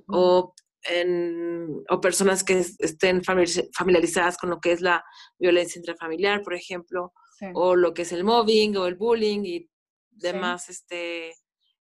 o, 0.09 0.55
en, 0.89 1.85
o 1.89 2.01
personas 2.01 2.45
que 2.45 2.59
estén 2.79 3.23
familiarizadas 3.25 4.37
con 4.37 4.51
lo 4.51 4.61
que 4.61 4.73
es 4.73 4.81
la 4.81 5.05
violencia 5.39 5.79
intrafamiliar, 5.79 6.43
por 6.43 6.55
ejemplo, 6.55 7.13
o 7.55 7.77
lo 7.77 7.93
que 7.93 8.03
es 8.03 8.13
el 8.13 8.25
mobbing 8.25 8.77
o 8.77 8.87
el 8.87 8.95
bullying 8.95 9.45
y 9.45 9.71
demás 10.11 10.69
este, 10.69 11.35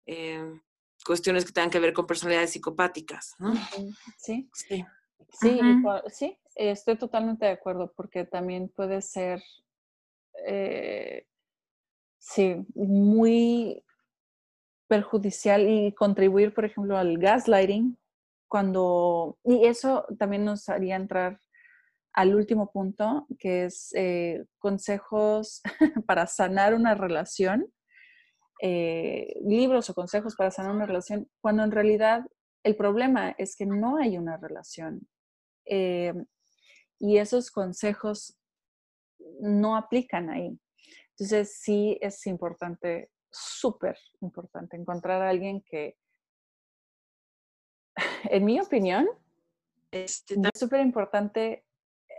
em, 0.05 0.61
cuestiones 1.05 1.45
que 1.45 1.51
tengan 1.51 1.69
que 1.69 1.79
ver 1.79 1.93
con 1.93 2.07
personalidades 2.07 2.51
psicopáticas. 2.51 3.35
Sí, 4.17 4.49
sí, 4.53 4.85
sí, 5.33 5.59
sí, 6.09 6.37
estoy 6.55 6.97
totalmente 6.97 7.45
de 7.45 7.51
acuerdo 7.51 7.91
porque 7.95 8.25
también 8.25 8.69
puede 8.69 9.01
ser 9.01 9.41
eh, 10.45 11.25
sí, 12.17 12.55
muy 12.75 13.83
perjudicial 14.87 15.67
y 15.69 15.93
contribuir, 15.93 16.53
por 16.53 16.65
ejemplo, 16.65 16.97
al 16.97 17.17
gaslighting, 17.17 17.97
cuando, 18.51 19.37
y 19.45 19.65
eso 19.65 20.05
también 20.19 20.43
nos 20.43 20.67
haría 20.67 20.97
entrar 20.97 21.39
al 22.11 22.35
último 22.35 22.69
punto, 22.69 23.25
que 23.39 23.63
es 23.63 23.93
eh, 23.95 24.43
consejos 24.59 25.61
para 26.05 26.27
sanar 26.27 26.73
una 26.73 26.93
relación, 26.93 27.71
eh, 28.61 29.33
libros 29.47 29.89
o 29.89 29.93
consejos 29.93 30.35
para 30.35 30.51
sanar 30.51 30.75
una 30.75 30.85
relación, 30.85 31.29
cuando 31.39 31.63
en 31.63 31.71
realidad 31.71 32.25
el 32.65 32.75
problema 32.75 33.33
es 33.37 33.55
que 33.55 33.65
no 33.65 33.95
hay 33.95 34.17
una 34.17 34.35
relación. 34.35 35.07
y 36.99 37.17
esos 37.17 37.51
consejos 37.51 38.37
no 39.39 39.77
aplican 39.77 40.29
ahí. 40.29 40.59
Entonces 41.11 41.57
sí 41.61 41.97
es 42.01 42.27
importante, 42.27 43.11
súper 43.31 43.97
importante, 44.19 44.75
encontrar 44.75 45.21
a 45.21 45.29
alguien 45.29 45.61
que, 45.61 45.95
en 48.31 48.45
mi 48.45 48.59
opinión, 48.59 49.07
este, 49.91 50.35
es 50.35 50.59
súper 50.59 50.81
importante, 50.81 51.65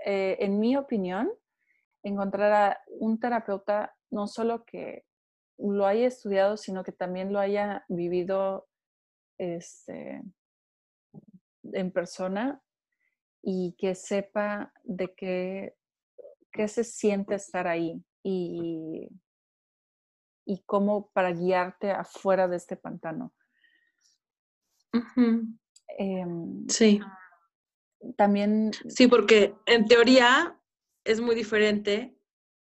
eh, 0.04 0.36
en 0.40 0.60
mi 0.60 0.76
opinión, 0.76 1.30
encontrar 2.02 2.52
a 2.52 2.80
un 3.00 3.18
terapeuta 3.18 3.94
no 4.10 4.26
solo 4.26 4.64
que 4.64 5.04
lo 5.58 5.86
haya 5.86 6.06
estudiado, 6.06 6.56
sino 6.56 6.82
que 6.84 6.92
también 6.92 7.32
lo 7.32 7.38
haya 7.38 7.84
vivido 7.88 8.66
este, 9.38 10.22
en 11.62 11.90
persona 11.92 12.60
y 13.42 13.74
que 13.78 13.94
sepa 13.94 14.72
de 14.84 15.14
qué 15.14 15.76
qué 16.52 16.68
se 16.68 16.84
siente 16.84 17.34
estar 17.34 17.66
ahí 17.66 18.04
y, 18.22 19.08
y 20.44 20.62
cómo 20.64 21.10
para 21.12 21.32
guiarte 21.32 21.90
afuera 21.90 22.46
de 22.46 22.56
este 22.56 22.76
pantano. 22.76 23.32
Em, 25.98 26.66
sí. 26.68 27.00
también... 28.16 28.72
Sí, 28.88 29.06
porque 29.06 29.54
en 29.66 29.86
teoría 29.86 30.58
es 31.04 31.20
muy 31.20 31.34
diferente 31.34 32.16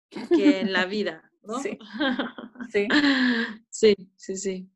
que 0.09 0.59
en 0.59 0.73
la 0.73 0.85
vida, 0.85 1.31
¿no? 1.43 1.59
Sí. 1.59 1.77
Sí. 2.71 2.87
Sí, 3.69 3.95
sí, 4.15 4.37
sí. 4.37 4.69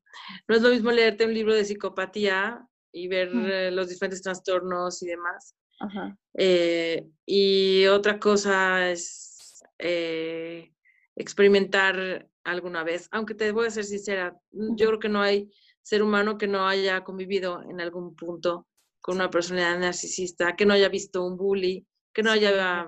No 0.50 0.56
es 0.56 0.62
lo 0.62 0.70
mismo 0.70 0.92
leerte 0.92 1.26
un 1.26 1.34
libro 1.34 1.54
de 1.54 1.64
psicopatía 1.64 2.68
y 2.92 3.08
ver 3.08 3.30
eh, 3.34 3.72
los 3.72 3.88
diferentes 3.90 4.22
trastornos 4.22 5.02
y 5.02 5.06
demás. 5.06 5.56
Ajá. 5.80 6.18
Eh, 6.34 7.08
y 7.26 7.86
otra 7.86 8.20
cosa 8.20 8.90
es 8.90 9.64
eh, 9.80 10.74
experimentar 11.16 12.30
alguna 12.44 12.84
vez, 12.84 13.08
aunque 13.12 13.36
te 13.36 13.52
voy 13.52 13.68
a 13.68 13.72
ser 13.72 13.86
sincera, 13.86 14.40
yo 14.52 14.88
creo 14.88 15.00
que 15.00 15.10
no 15.10 15.22
hay 15.22 15.52
ser 15.86 16.02
humano 16.02 16.38
que 16.38 16.48
no 16.48 16.68
haya 16.68 17.04
convivido 17.04 17.62
en 17.70 17.80
algún 17.80 18.16
punto 18.16 18.66
con 19.00 19.18
una 19.18 19.30
personalidad 19.30 19.78
narcisista, 19.78 20.56
que 20.56 20.66
no 20.66 20.74
haya 20.74 20.90
visto 20.90 21.24
un 21.24 21.38
bully, 21.38 21.86
que 22.12 22.24
no 22.24 22.32
haya 22.32 22.88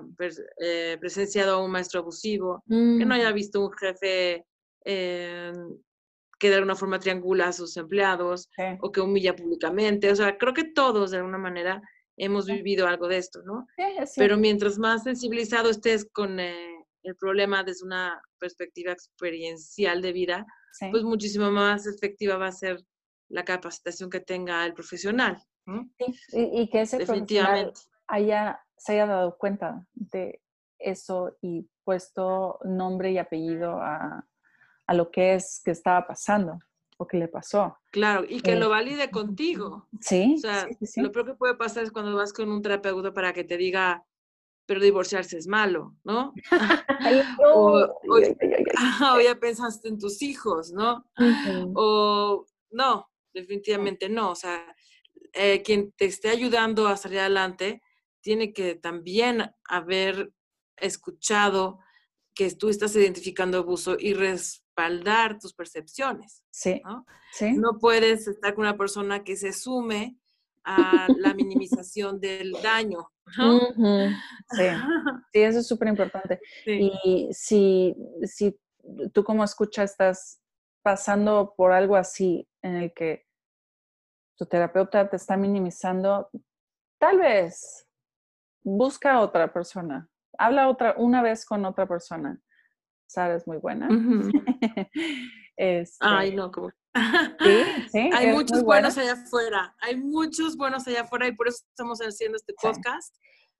eh, 0.60 0.96
presenciado 0.98 1.54
a 1.54 1.64
un 1.64 1.70
maestro 1.70 2.00
abusivo, 2.00 2.64
que 2.66 3.04
no 3.06 3.14
haya 3.14 3.30
mm. 3.30 3.34
visto 3.34 3.64
un 3.64 3.72
jefe 3.72 4.44
eh, 4.84 5.52
que 6.40 6.48
de 6.48 6.56
alguna 6.56 6.74
forma 6.74 6.98
triangula 6.98 7.48
a 7.48 7.52
sus 7.52 7.76
empleados 7.76 8.48
o 8.80 8.90
que 8.90 9.00
humilla 9.00 9.36
públicamente. 9.36 10.10
O 10.10 10.16
sea, 10.16 10.36
creo 10.36 10.52
que 10.52 10.72
todos 10.72 11.12
de 11.12 11.18
alguna 11.18 11.38
manera 11.38 11.80
hemos 12.16 12.46
vivido 12.46 12.88
algo 12.88 13.06
de 13.06 13.18
esto, 13.18 13.42
¿no? 13.44 13.66
Pero 14.16 14.36
mientras 14.38 14.76
más 14.76 15.04
sensibilizado 15.04 15.70
estés 15.70 16.08
con 16.10 16.40
eh, 16.40 16.84
el 17.04 17.14
problema 17.14 17.62
desde 17.62 17.86
una 17.86 18.20
perspectiva 18.40 18.90
experiencial 18.90 20.02
de 20.02 20.12
vida, 20.12 20.46
pues 20.90 21.04
muchísimo 21.04 21.50
más 21.50 21.86
efectiva 21.86 22.36
va 22.36 22.48
a 22.48 22.52
ser 22.52 22.78
la 23.28 23.44
capacitación 23.44 24.10
que 24.10 24.20
tenga 24.20 24.64
el 24.64 24.74
profesional. 24.74 25.42
y, 26.32 26.62
y, 26.62 26.68
que 26.70 26.82
ese 26.82 26.96
profesional 27.04 27.72
haya 28.06 28.60
se 28.78 28.92
haya 28.92 29.06
dado 29.06 29.36
cuenta 29.36 29.84
de 29.94 30.40
eso 30.78 31.36
y 31.42 31.68
puesto 31.84 32.58
nombre 32.64 33.12
y 33.12 33.18
apellido 33.18 33.78
a, 33.80 34.24
lo 34.94 35.10
que 35.10 35.34
es 35.34 35.60
que 35.64 35.72
estaba 35.72 36.06
pasando 36.06 36.58
o 36.96 37.06
que 37.06 37.18
le 37.18 37.28
pasó. 37.28 37.76
Claro, 37.90 38.24
y 38.26 38.40
que 38.40 38.56
lo 38.56 38.66
eh, 38.66 38.70
valide 38.70 39.10
contigo. 39.10 39.88
Sí. 40.00 40.34
O 40.36 40.40
sea, 40.40 40.66
lo 40.96 41.12
peor 41.12 41.26
que 41.26 41.34
puede 41.34 41.54
pasar 41.54 41.84
es 41.84 41.92
cuando 41.92 42.16
vas 42.16 42.32
con 42.32 42.50
un 42.50 42.62
terapeuta 42.62 43.12
para 43.12 43.32
que 43.32 43.44
te 43.44 43.56
diga, 43.56 44.04
pero 44.66 44.80
divorciarse 44.80 45.36
es 45.36 45.46
malo, 45.46 45.94
¿no? 46.04 46.32
o, 47.44 47.88
ya 49.22 49.34
pensaste 49.38 49.88
en 49.88 49.98
tus 49.98 50.22
hijos, 50.22 50.72
¿no? 50.72 51.04
O 51.74 52.46
no, 52.70 53.08
definitivamente 53.40 54.08
no. 54.08 54.30
O 54.30 54.34
sea, 54.34 54.64
eh, 55.32 55.62
quien 55.62 55.92
te 55.92 56.06
esté 56.06 56.30
ayudando 56.30 56.88
a 56.88 56.96
salir 56.96 57.20
adelante 57.20 57.82
tiene 58.20 58.52
que 58.52 58.74
también 58.74 59.50
haber 59.68 60.32
escuchado 60.76 61.80
que 62.34 62.50
tú 62.52 62.68
estás 62.68 62.94
identificando 62.94 63.58
abuso 63.58 63.96
y 63.98 64.14
respaldar 64.14 65.38
tus 65.38 65.54
percepciones. 65.54 66.44
Sí, 66.50 66.80
¿no? 66.84 67.04
sí. 67.32 67.52
No 67.54 67.78
puedes 67.78 68.28
estar 68.28 68.54
con 68.54 68.64
una 68.64 68.76
persona 68.76 69.24
que 69.24 69.36
se 69.36 69.52
sume 69.52 70.18
a 70.64 71.08
la 71.18 71.34
minimización 71.34 72.20
del 72.20 72.52
daño. 72.62 73.10
¿no? 73.36 73.60
sí. 74.50 74.64
sí, 75.32 75.40
eso 75.40 75.58
es 75.58 75.66
súper 75.66 75.88
importante. 75.88 76.40
Y 76.66 77.28
si, 77.32 77.94
si 78.22 78.56
tú 79.12 79.24
como 79.24 79.44
escucha 79.44 79.82
estás 79.82 80.40
pasando 80.82 81.54
por 81.56 81.72
algo 81.72 81.96
así 81.96 82.48
en 82.62 82.76
el 82.76 82.92
que 82.92 83.27
tu 84.38 84.46
terapeuta 84.46 85.10
te 85.10 85.16
está 85.16 85.36
minimizando, 85.36 86.30
tal 86.98 87.18
vez 87.18 87.86
busca 88.62 89.14
a 89.14 89.20
otra 89.20 89.52
persona, 89.52 90.08
habla 90.38 90.68
otra, 90.68 90.94
una 90.96 91.22
vez 91.22 91.44
con 91.44 91.64
otra 91.64 91.86
persona. 91.86 92.40
Sara 93.08 93.34
es 93.34 93.46
muy 93.46 93.58
buena. 93.58 93.88
Este 95.60 95.96
Ay, 95.98 96.36
no, 96.36 96.52
como. 96.52 96.70
Sí, 96.70 96.74
sí. 97.90 98.10
Hay 98.14 98.30
muchos 98.30 98.62
buenos 98.62 98.96
allá 98.96 99.14
afuera, 99.14 99.74
hay 99.80 99.96
muchos 99.96 100.56
buenos 100.56 100.86
allá 100.86 101.00
afuera 101.00 101.26
y 101.26 101.32
por 101.32 101.48
eso 101.48 101.64
estamos 101.68 101.98
haciendo 101.98 102.36
este 102.36 102.54
podcast, 102.62 103.16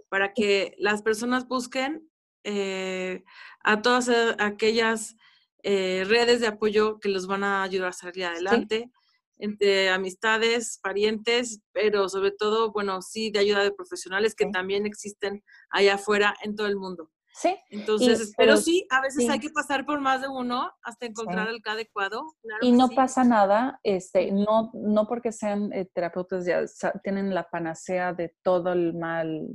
para 0.08 0.32
que 0.32 0.76
las 0.78 1.02
personas 1.02 1.48
busquen 1.48 2.08
eh, 2.44 3.24
a 3.64 3.82
todas 3.82 4.08
aquellas 4.38 5.16
eh, 5.64 6.04
redes 6.06 6.38
de 6.38 6.46
apoyo 6.46 7.00
que 7.00 7.08
los 7.08 7.26
van 7.26 7.42
a 7.42 7.64
ayudar 7.64 7.88
a 7.88 7.92
salir 7.92 8.26
adelante 8.26 8.92
entre 9.38 9.90
amistades, 9.90 10.78
parientes, 10.82 11.60
pero 11.72 12.08
sobre 12.08 12.32
todo, 12.32 12.72
bueno, 12.72 13.02
sí, 13.02 13.30
de 13.30 13.38
ayuda 13.38 13.62
de 13.62 13.72
profesionales 13.72 14.34
que 14.34 14.46
también 14.46 14.86
existen 14.86 15.42
allá 15.70 15.94
afuera 15.94 16.34
en 16.42 16.56
todo 16.56 16.66
el 16.66 16.76
mundo. 16.76 17.10
Sí. 17.40 17.56
Entonces, 17.70 18.32
pero, 18.36 18.56
sí, 18.56 18.84
a 18.90 19.00
veces 19.00 19.28
hay 19.28 19.38
que 19.38 19.50
pasar 19.50 19.86
por 19.86 20.00
más 20.00 20.22
de 20.22 20.28
uno 20.28 20.72
hasta 20.82 21.06
encontrar 21.06 21.48
el 21.48 21.62
que 21.62 21.70
adecuado. 21.70 22.34
y 22.60 22.72
no 22.72 22.88
pasa 22.88 23.22
nada, 23.22 23.78
este, 23.84 24.32
no, 24.32 24.72
no 24.74 25.06
porque 25.06 25.30
sean 25.30 25.72
eh, 25.72 25.88
terapeutas 25.94 26.44
ya 26.44 26.64
tienen 27.04 27.32
la 27.32 27.48
panacea 27.48 28.12
de 28.12 28.34
todo 28.42 28.72
el 28.72 28.92
mal, 28.94 29.46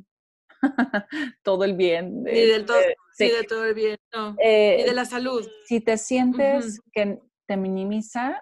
todo 1.43 1.65
el 1.65 1.75
bien. 1.75 2.23
y 2.25 2.47
del 2.47 2.65
todo, 2.65 2.77
sí. 3.17 3.29
de 3.29 3.43
todo 3.43 3.65
el 3.65 3.73
bien, 3.73 3.97
no. 4.13 4.33
y 4.39 4.83
de 4.83 4.93
la 4.93 5.03
salud. 5.03 5.45
Si 5.65 5.81
te 5.81 5.97
sientes 5.97 6.79
que 6.93 7.19
te 7.47 7.57
minimiza, 7.57 8.41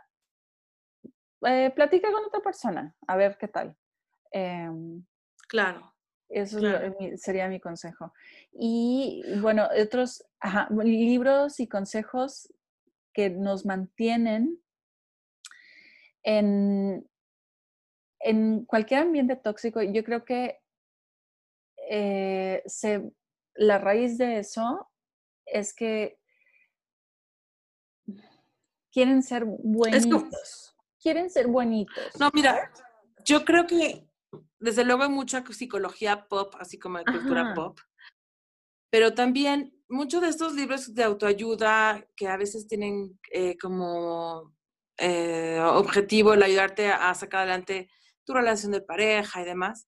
eh, 1.46 1.72
platica 1.76 2.12
con 2.12 2.26
otra 2.26 2.42
persona, 2.42 2.96
a 3.08 3.16
ver 3.16 3.38
qué 3.38 3.48
tal. 3.48 3.76
Em, 4.32 5.06
claro. 5.48 5.94
Eso 6.30 6.60
sería 7.18 7.50
mi 7.50 7.60
consejo. 7.60 8.14
Y 8.54 9.22
bueno, 9.42 9.68
otros 9.78 10.24
libros 10.82 11.60
y 11.60 11.68
consejos 11.68 12.54
que 13.14 13.30
nos 13.30 13.66
mantienen 13.66 14.62
en, 16.24 17.06
en 18.22 18.66
cualquier 18.66 19.02
ambiente 19.02 19.36
tóxico, 19.36 19.82
yo 19.82 20.06
creo 20.06 20.24
que 20.24 20.62
eh, 21.90 22.64
se, 22.66 23.12
la 23.56 23.78
raíz 23.78 24.18
de 24.18 24.40
eso 24.40 24.90
es 25.46 25.74
que 25.74 26.18
quieren 28.92 29.22
ser 29.22 29.44
buenos 29.46 30.71
quieren 31.02 31.30
ser 31.30 31.48
bonitos. 31.48 32.20
No, 32.20 32.30
mira, 32.34 32.72
yo 33.26 33.44
creo 33.44 33.66
que 33.66 34.08
desde 34.60 34.84
luego 34.86 35.04
hay 35.04 35.10
mucha 35.10 35.44
psicología 35.46 36.28
pop, 36.28 36.54
así 36.60 36.78
como 36.78 37.00
de 37.00 37.06
cultura 37.06 37.54
pop, 37.54 37.80
pero 38.90 39.14
también 39.14 39.74
muchos 39.90 40.22
de 40.22 40.30
estos 40.30 40.54
libros 40.54 40.94
de 40.94 41.04
autoayuda 41.04 42.06
que 42.16 42.28
a 42.28 42.38
veces 42.38 42.68
tienen 42.68 43.20
eh, 43.32 43.58
como 43.58 44.54
eh, 44.98 45.60
objetivo 45.60 46.34
el 46.34 46.44
ayudarte 46.44 46.90
a 46.90 47.14
sacar 47.16 47.42
adelante 47.42 47.90
tu 48.24 48.34
relación 48.34 48.72
de 48.72 48.82
pareja 48.82 49.42
y 49.42 49.46
demás, 49.46 49.88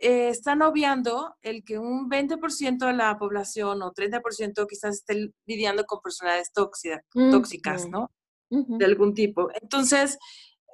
eh, 0.00 0.28
están 0.28 0.62
obviando 0.62 1.36
el 1.42 1.64
que 1.64 1.78
un 1.78 2.08
20% 2.08 2.86
de 2.86 2.92
la 2.92 3.18
población 3.18 3.82
o 3.82 3.92
30% 3.92 4.66
quizás 4.68 4.96
esté 4.96 5.32
lidiando 5.46 5.84
con 5.84 6.00
personalidades 6.00 6.52
tóxicas, 6.52 7.88
¿no? 7.88 8.10
De 8.52 8.84
algún 8.84 9.14
tipo. 9.14 9.48
Entonces, 9.60 10.18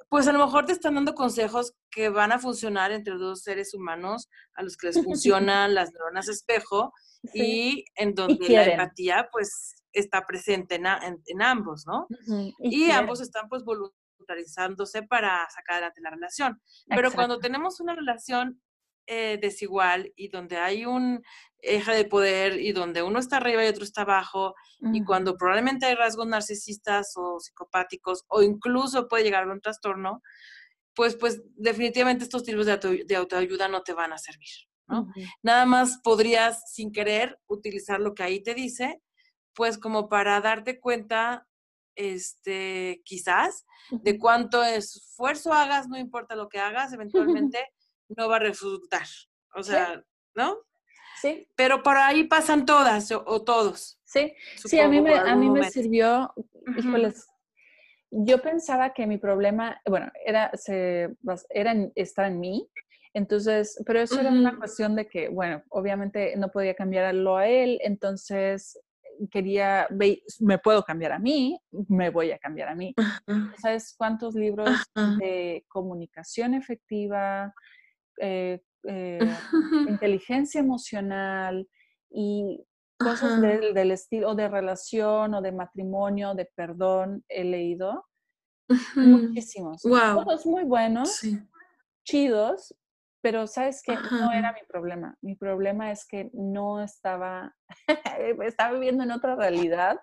pues 0.09 0.27
a 0.27 0.33
lo 0.33 0.39
mejor 0.39 0.65
te 0.65 0.73
están 0.73 0.95
dando 0.95 1.13
consejos 1.13 1.73
que 1.91 2.09
van 2.09 2.31
a 2.31 2.39
funcionar 2.39 2.91
entre 2.91 3.15
dos 3.15 3.41
seres 3.41 3.73
humanos 3.73 4.29
a 4.55 4.63
los 4.63 4.75
que 4.75 4.87
les 4.87 4.95
funcionan 5.03 5.73
las 5.75 5.91
neuronas 5.91 6.27
espejo 6.27 6.91
y 7.33 7.85
en 7.95 8.15
donde 8.15 8.49
la 8.49 8.65
empatía 8.65 9.29
pues 9.31 9.75
está 9.91 10.25
presente 10.25 10.75
en, 10.75 11.41
ambos, 11.41 11.85
¿no? 11.85 12.07
y, 12.59 12.91
ambos 12.91 13.21
están 13.21 13.49
pues 13.49 13.63
voluntarizándose 13.63 15.03
para 15.03 15.47
sacar 15.49 15.77
adelante 15.77 16.01
la 16.01 16.11
relación. 16.11 16.61
Pero 16.87 17.11
cuando 17.11 17.39
tenemos 17.39 17.79
una 17.79 17.95
relación 17.95 18.61
eh, 19.11 19.39
desigual 19.41 20.13
y 20.15 20.27
donde 20.27 20.57
hay 20.57 20.85
un 20.85 21.23
eje 21.63 21.93
de 21.93 22.05
poder 22.05 22.61
y 22.61 22.73
donde 22.73 23.01
uno 23.01 23.17
está 23.17 23.37
arriba 23.37 23.65
y 23.65 23.67
otro 23.67 23.83
está 23.83 24.03
abajo 24.03 24.53
y 24.93 25.03
cuando 25.03 25.35
probablemente 25.35 25.87
hay 25.87 25.95
rasgos 25.95 26.27
narcisistas 26.27 27.13
o 27.15 27.39
psicopáticos 27.39 28.23
o 28.27 28.43
incluso 28.43 29.07
puede 29.07 29.23
llegar 29.23 29.45
a 29.45 29.51
un 29.51 29.61
trastorno, 29.61 30.21
pues, 30.93 31.15
pues 31.15 31.41
definitivamente 31.55 32.23
estos 32.23 32.43
tipos 32.43 32.67
de, 32.67 33.15
autoayuda 33.15 33.67
no 33.67 33.81
te 33.81 33.93
van 33.93 34.13
a 34.13 34.19
servir. 34.19 34.51
¿no? 34.87 35.11
Nada 35.41 35.65
más 35.65 35.99
podrías 36.03 36.71
sin 36.71 36.91
querer 36.91 37.39
utilizar 37.47 37.99
lo 37.99 38.13
que 38.13 38.21
ahí 38.21 38.43
te 38.43 38.53
dice, 38.53 39.01
pues 39.55 39.79
como 39.79 40.07
para 40.07 40.39
darte 40.39 40.79
cuenta 40.79 41.47
este, 41.95 43.01
quizás, 43.05 43.65
de 43.89 44.19
cuánto 44.19 44.63
esfuerzo 44.63 45.51
hagas, 45.51 45.87
no 45.87 45.97
importa 45.97 46.35
lo 46.35 46.47
que 46.47 46.59
hagas, 46.59 46.93
eventualmente 47.47 47.57
no 48.09 48.29
va 48.29 48.37
a 48.37 48.39
resultar. 48.39 49.07
O 49.55 49.63
sea, 49.63 50.03
¿no? 50.35 50.57
Sí. 51.21 51.47
Pero 51.55 51.83
por 51.83 51.97
ahí 51.97 52.25
pasan 52.25 52.65
todas 52.65 53.11
o, 53.11 53.43
todos. 53.43 53.99
Sí, 54.05 54.33
sí, 54.55 54.79
a 54.79 54.87
mí 54.87 55.01
me, 55.01 55.13
a 55.13 55.35
mí 55.35 55.49
me 55.49 55.69
sirvió, 55.69 56.33
híjoles, 56.77 57.27
yo 58.11 58.41
pensaba 58.41 58.93
que 58.93 59.05
mi 59.05 59.17
problema, 59.17 59.79
bueno, 59.85 60.11
era, 60.25 60.51
se, 60.55 61.15
era 61.49 61.75
estar 61.95 62.25
en 62.25 62.39
mí, 62.39 62.67
Entonces, 63.13 63.81
pero 63.85 63.99
eso 63.99 64.19
era 64.19 64.29
una 64.29 64.57
cuestión 64.57 64.95
de 64.95 65.07
que, 65.07 65.29
bueno, 65.29 65.63
obviamente 65.69 66.35
no 66.37 66.49
podía 66.49 66.73
cambiarlo 66.73 67.37
a 67.37 67.47
él, 67.47 67.79
entonces 67.83 68.79
quería, 69.31 69.87
me 70.39 70.57
puedo 70.59 70.83
cambiar 70.83 71.11
a 71.11 71.19
mí, 71.19 71.59
me 71.87 72.09
voy 72.09 72.31
a 72.31 72.39
cambiar 72.39 72.69
a 72.69 72.75
mí. 72.75 72.95
¿Sabes 73.57 73.93
cuántos 73.97 74.33
libros 74.35 74.69
de 75.17 75.65
comunicación 75.67 76.53
efectiva, 76.53 77.53
eh, 78.19 78.61
eh, 78.83 79.19
inteligencia 79.89 80.59
emocional 80.59 81.67
y 82.09 82.65
cosas 82.97 83.41
del, 83.41 83.91
estilo 83.91 84.35
de 84.35 84.49
relación 84.49 85.33
o 85.33 85.41
de 85.41 85.51
matrimonio, 85.51 86.33
de 86.33 86.45
perdón 86.55 87.23
he 87.29 87.43
leído? 87.43 88.05
Muchísimos. 88.95 89.81
Todos 89.81 90.45
muy 90.45 90.63
buenos, 90.63 91.21
chidos, 92.03 92.75
pero 93.21 93.47
sabes 93.47 93.81
que 93.81 93.95
no 93.95 94.31
era 94.31 94.53
mi 94.53 94.65
problema. 94.67 95.17
Mi 95.21 95.35
problema 95.35 95.91
es 95.91 96.05
que 96.05 96.29
no 96.33 96.81
estaba, 96.81 97.55
estaba 98.43 98.73
viviendo 98.73 99.03
en 99.03 99.11
otra 99.11 99.35
realidad. 99.35 99.99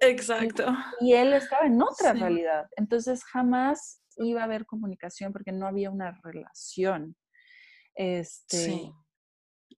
Exacto. 0.00 0.66
Y, 1.00 1.14
él 1.14 1.32
estaba 1.32 1.66
en 1.66 1.80
otra 1.82 2.12
realidad. 2.12 2.66
Entonces 2.76 3.24
jamás 3.24 4.02
iba 4.24 4.40
a 4.42 4.44
haber 4.44 4.66
comunicación 4.66 5.32
porque 5.32 5.52
no 5.52 5.66
había 5.66 5.90
una 5.90 6.20
relación. 6.22 7.16
Este, 7.94 8.56
sí. 8.56 8.92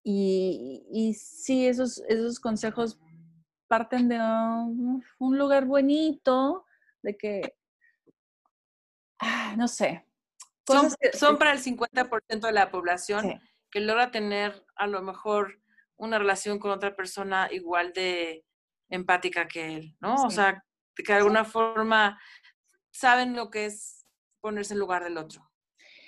Y, 0.04 0.86
y 0.90 1.14
sí, 1.14 1.66
esos, 1.66 2.02
esos 2.08 2.40
consejos 2.40 2.98
parten 3.68 4.08
de 4.08 4.18
un, 4.18 5.38
lugar 5.38 5.64
bonito, 5.64 6.66
de 7.02 7.16
que, 7.16 7.56
ah, 9.18 9.54
no 9.56 9.66
sé, 9.66 10.06
son, 11.14 11.38
para 11.38 11.52
el 11.52 11.58
50% 11.58 12.40
de 12.40 12.52
la 12.52 12.70
población 12.70 13.40
que 13.70 13.80
logra 13.80 14.10
tener 14.10 14.64
a 14.76 14.86
lo 14.86 15.00
mejor 15.00 15.62
una 15.96 16.18
relación 16.18 16.58
con 16.58 16.70
otra 16.70 16.94
persona 16.94 17.48
igual 17.50 17.92
de 17.94 18.44
empática 18.90 19.48
que 19.48 19.76
él, 19.76 19.96
¿no? 20.00 20.16
O 20.16 20.30
sea, 20.30 20.64
que 20.94 21.12
de 21.12 21.14
alguna 21.14 21.46
forma 21.46 22.20
saben 22.90 23.34
lo 23.34 23.50
que 23.50 23.64
es 23.66 24.01
ponerse 24.42 24.74
en 24.74 24.80
lugar 24.80 25.04
del 25.04 25.16
otro, 25.16 25.50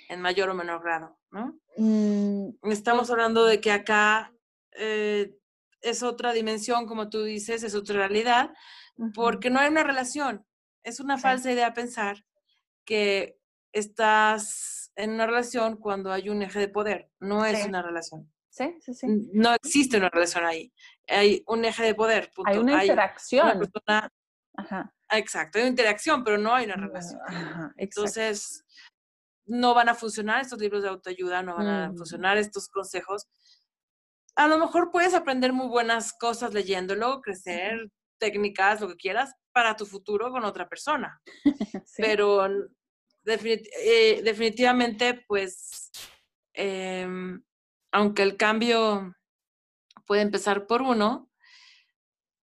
en 0.09 0.21
mayor 0.21 0.49
o 0.49 0.53
menor 0.53 0.83
grado, 0.83 1.17
¿no? 1.31 1.57
Mm, 1.77 2.49
Estamos 2.71 3.09
hablando 3.09 3.45
de 3.45 3.59
que 3.59 3.71
acá 3.71 4.31
eh, 4.73 5.35
es 5.81 6.03
otra 6.03 6.33
dimensión, 6.33 6.85
como 6.85 7.09
tú 7.09 7.23
dices, 7.23 7.63
es 7.63 7.73
otra 7.73 7.95
realidad, 7.95 8.53
porque 9.15 9.49
no 9.49 9.59
hay 9.59 9.69
una 9.69 9.83
relación. 9.83 10.45
Es 10.83 10.99
una 10.99 11.17
falsa 11.17 11.51
idea 11.51 11.73
pensar 11.73 12.23
que 12.85 13.39
estás 13.71 14.91
en 14.95 15.11
una 15.11 15.25
relación 15.25 15.77
cuando 15.77 16.11
hay 16.11 16.29
un 16.29 16.41
eje 16.43 16.59
de 16.59 16.67
poder. 16.67 17.09
No 17.19 17.45
es 17.45 17.65
una 17.65 17.81
relación. 17.81 18.31
Sí, 18.49 18.75
sí, 18.79 18.93
sí. 18.93 19.07
No 19.33 19.53
existe 19.53 19.97
una 19.97 20.09
relación 20.09 20.45
ahí. 20.45 20.71
Hay 21.07 21.43
un 21.47 21.65
eje 21.65 21.83
de 21.83 21.95
poder. 21.95 22.31
Hay 22.45 22.57
una 22.57 22.83
interacción. 22.83 23.69
Ajá. 24.57 24.93
Exacto, 25.11 25.57
hay 25.57 25.63
una 25.63 25.69
interacción, 25.69 26.23
pero 26.23 26.37
no 26.37 26.53
hay 26.53 26.65
una 26.65 26.75
relación. 26.75 27.21
Entonces, 27.77 28.65
no 29.45 29.73
van 29.73 29.89
a 29.89 29.95
funcionar 29.95 30.41
estos 30.41 30.59
libros 30.59 30.83
de 30.83 30.89
autoayuda, 30.89 31.43
no 31.43 31.55
van 31.55 31.67
a 31.67 31.93
funcionar 31.93 32.37
estos 32.37 32.67
consejos. 32.69 33.27
A 34.35 34.47
lo 34.47 34.57
mejor 34.57 34.91
puedes 34.91 35.13
aprender 35.13 35.53
muy 35.53 35.67
buenas 35.67 36.13
cosas 36.13 36.53
leyéndolo, 36.53 37.21
crecer, 37.21 37.91
técnicas, 38.17 38.81
lo 38.81 38.87
que 38.89 38.95
quieras, 38.95 39.33
para 39.53 39.75
tu 39.75 39.85
futuro 39.85 40.31
con 40.31 40.43
otra 40.43 40.67
persona. 40.67 41.21
Pero 41.97 42.45
eh, 43.25 44.21
definitivamente, 44.23 45.23
pues, 45.27 45.91
em, 46.53 47.43
aunque 47.91 48.23
el 48.23 48.37
cambio 48.37 49.15
puede 50.05 50.21
empezar 50.21 50.67
por 50.67 50.81
uno, 50.81 51.31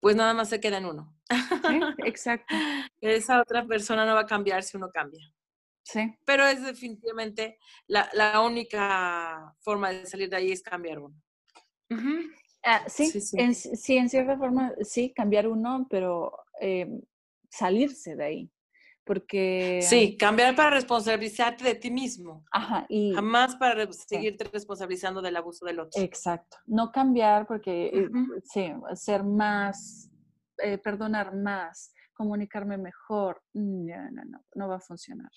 pues 0.01 0.17
nada 0.17 0.35
más 0.35 0.49
se 0.49 0.61
queda 0.61 0.79
en 0.79 0.87
uno. 0.87 1.15
exacto. 2.05 2.55
Esa 3.01 3.41
otra 3.41 3.67
persona 3.67 4.05
no 4.05 4.15
va 4.15 4.21
a 4.21 4.27
cambiar 4.27 4.63
si 4.63 4.77
uno 4.77 4.91
cambia. 4.91 5.21
Sí. 5.85 6.15
Pero 6.25 6.47
es 6.47 6.63
definitivamente 6.65 7.59
la, 7.87 8.41
única 8.41 9.55
forma 9.61 9.91
de 9.91 10.07
salir 10.07 10.29
de 10.31 10.37
ahí 10.37 10.53
es 10.53 10.63
cambiar 10.63 11.01
uno. 11.01 11.15
Ah, 12.65 12.85
sí, 12.87 13.21
sí, 13.21 13.37
En, 13.39 14.09
cierta 14.09 14.37
forma, 14.39 14.73
sí, 14.83 15.13
cambiar 15.15 15.49
uno, 15.49 15.87
pero 15.91 16.33
em, 16.61 17.03
salirse 17.51 18.15
de 18.17 18.25
ahí. 18.25 18.51
Porque... 19.05 19.81
Sí, 19.83 20.17
cambiar 20.17 20.55
para 20.55 20.71
responsabilizarte 20.71 21.65
de 21.65 21.75
ti 21.75 21.91
mismo. 21.91 22.45
Ajá, 22.53 22.87
y... 22.89 23.13
Jamás 23.13 23.57
para 23.57 23.91
seguirte 23.93 24.45
responsabilizando 24.45 25.21
del 25.21 25.37
abuso 25.37 25.67
del 25.67 25.81
otro. 25.81 26.01
Exacto. 26.01 26.59
No 26.67 26.93
cambiar 26.93 27.47
porque, 27.49 27.87
eh, 27.87 28.09
sí, 28.45 28.73
ser 28.95 29.25
más, 29.25 30.09
eh, 30.63 30.79
perdonar 30.79 31.35
más, 31.35 31.93
comunicarme 32.13 32.79
mejor, 32.79 33.43
mm, 33.53 33.87
no, 33.87 34.11
no, 34.11 34.25
no, 34.25 34.45
no 34.55 34.69
va 34.69 34.77
a 34.77 34.81
funcionar. 34.81 35.31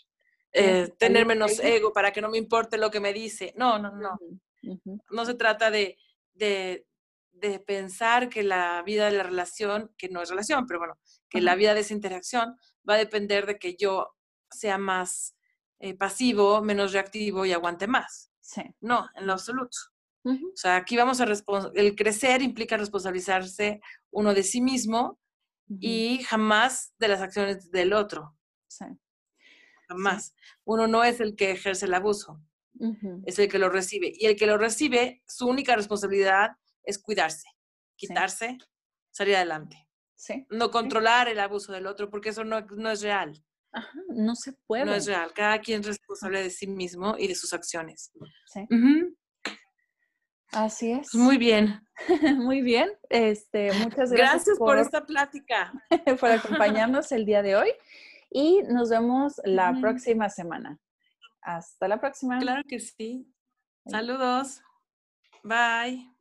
Eh, 0.57 0.93
tener 0.97 1.25
menos 1.25 1.59
ego 1.59 1.91
para 1.91 2.13
que 2.13 2.21
no 2.21 2.29
me 2.29 2.37
importe 2.37 2.77
lo 2.77 2.89
que 2.89 3.01
me 3.01 3.11
dice. 3.11 3.53
No, 3.57 3.77
no, 3.77 3.91
no. 3.91 4.17
No 5.09 5.25
se 5.25 5.33
trata 5.33 5.69
de, 5.69 5.97
de, 6.33 6.87
de, 7.33 7.59
pensar 7.59 8.29
que 8.29 8.41
la 8.41 8.81
vida 8.83 9.05
de 9.05 9.17
la 9.17 9.23
relación, 9.23 9.93
que 9.97 10.07
no 10.07 10.21
es 10.21 10.29
relación, 10.29 10.65
pero 10.65 10.79
bueno, 10.79 10.97
que 11.29 11.41
la 11.41 11.55
vida 11.55 11.73
de 11.73 11.81
esa 11.81 11.93
interacción 11.93 12.55
va 12.89 12.93
a 12.93 12.97
depender 12.97 13.45
de 13.45 13.59
que 13.59 13.75
yo 13.75 14.15
sea 14.49 14.77
más 14.77 15.35
eh, 15.79 15.93
pasivo, 15.93 16.61
menos 16.61 16.93
reactivo 16.93 17.45
y 17.45 17.51
aguante 17.51 17.85
más. 17.85 18.31
Sí. 18.39 18.63
No, 18.79 19.09
en 19.15 19.27
lo 19.27 19.33
absoluto. 19.33 19.77
O 20.25 20.55
sea, 20.55 20.77
aquí 20.77 20.97
vamos 20.97 21.21
a 21.21 21.27
el 21.75 21.95
crecer 21.95 22.41
implica 22.41 22.77
responsabilizarse 22.77 23.79
uno 24.11 24.33
de 24.33 24.43
sí 24.43 24.59
mismo 24.59 25.19
y 25.79 26.23
jamás 26.23 26.93
de 26.97 27.07
las 27.07 27.21
acciones 27.21 27.69
del 27.71 27.93
otro. 27.93 28.35
Sí. 28.67 28.85
Jamás. 29.87 30.35
Uno 30.63 30.87
no 30.87 31.03
es 31.03 31.19
el 31.19 31.35
que 31.35 31.51
ejerce 31.51 31.85
el 31.85 31.93
abuso, 31.93 32.41
es 33.25 33.37
el 33.37 33.49
que 33.49 33.59
lo 33.59 33.69
recibe. 33.69 34.11
Y 34.15 34.25
el 34.25 34.35
que 34.35 34.47
lo 34.47 34.57
recibe, 34.57 35.21
su 35.27 35.47
única 35.47 35.75
responsabilidad 35.75 36.51
es 36.83 36.97
cuidarse, 36.97 37.47
quitarse, 37.95 38.57
salir 39.11 39.35
adelante. 39.35 39.87
No 40.49 40.71
controlar 40.71 41.27
el 41.27 41.39
abuso 41.39 41.71
del 41.71 41.85
otro, 41.85 42.09
porque 42.09 42.29
eso 42.29 42.43
no, 42.43 42.57
es 42.89 43.01
real. 43.01 43.43
no 44.09 44.35
se 44.35 44.53
puede. 44.65 44.85
No 44.85 44.93
es 44.95 45.05
real. 45.05 45.31
Cada 45.33 45.59
quien 45.59 45.81
es 45.81 45.87
responsable 45.87 46.41
de 46.41 46.49
sí 46.49 46.65
mismo 46.65 47.15
y 47.17 47.27
de 47.27 47.35
sus 47.35 47.53
acciones. 47.53 48.11
Sí. 48.47 48.65
Así 50.55 50.91
es. 50.91 51.13
Muy 51.13 51.37
bien. 51.37 51.85
Muy 52.37 52.61
bien. 52.61 52.89
Este, 53.09 53.71
muchas 53.73 54.11
gracias. 54.11 54.17
Gracias 54.17 54.57
por, 54.57 54.77
esta 54.77 55.05
plática. 55.05 55.73
por 56.19 56.31
acompañarnos 56.31 57.11
el 57.11 57.25
día 57.25 57.41
de 57.41 57.55
hoy. 57.55 57.69
Y 58.29 58.63
nos 58.63 58.89
vemos 58.89 59.39
la 59.43 59.77
próxima 59.79 60.29
semana. 60.29 60.79
Hasta 61.41 61.87
la 61.87 61.99
próxima. 61.99 62.39
Claro 62.39 62.63
que 62.67 62.79
sí. 62.79 63.31
Saludos. 63.85 64.61
Bye. 65.43 66.14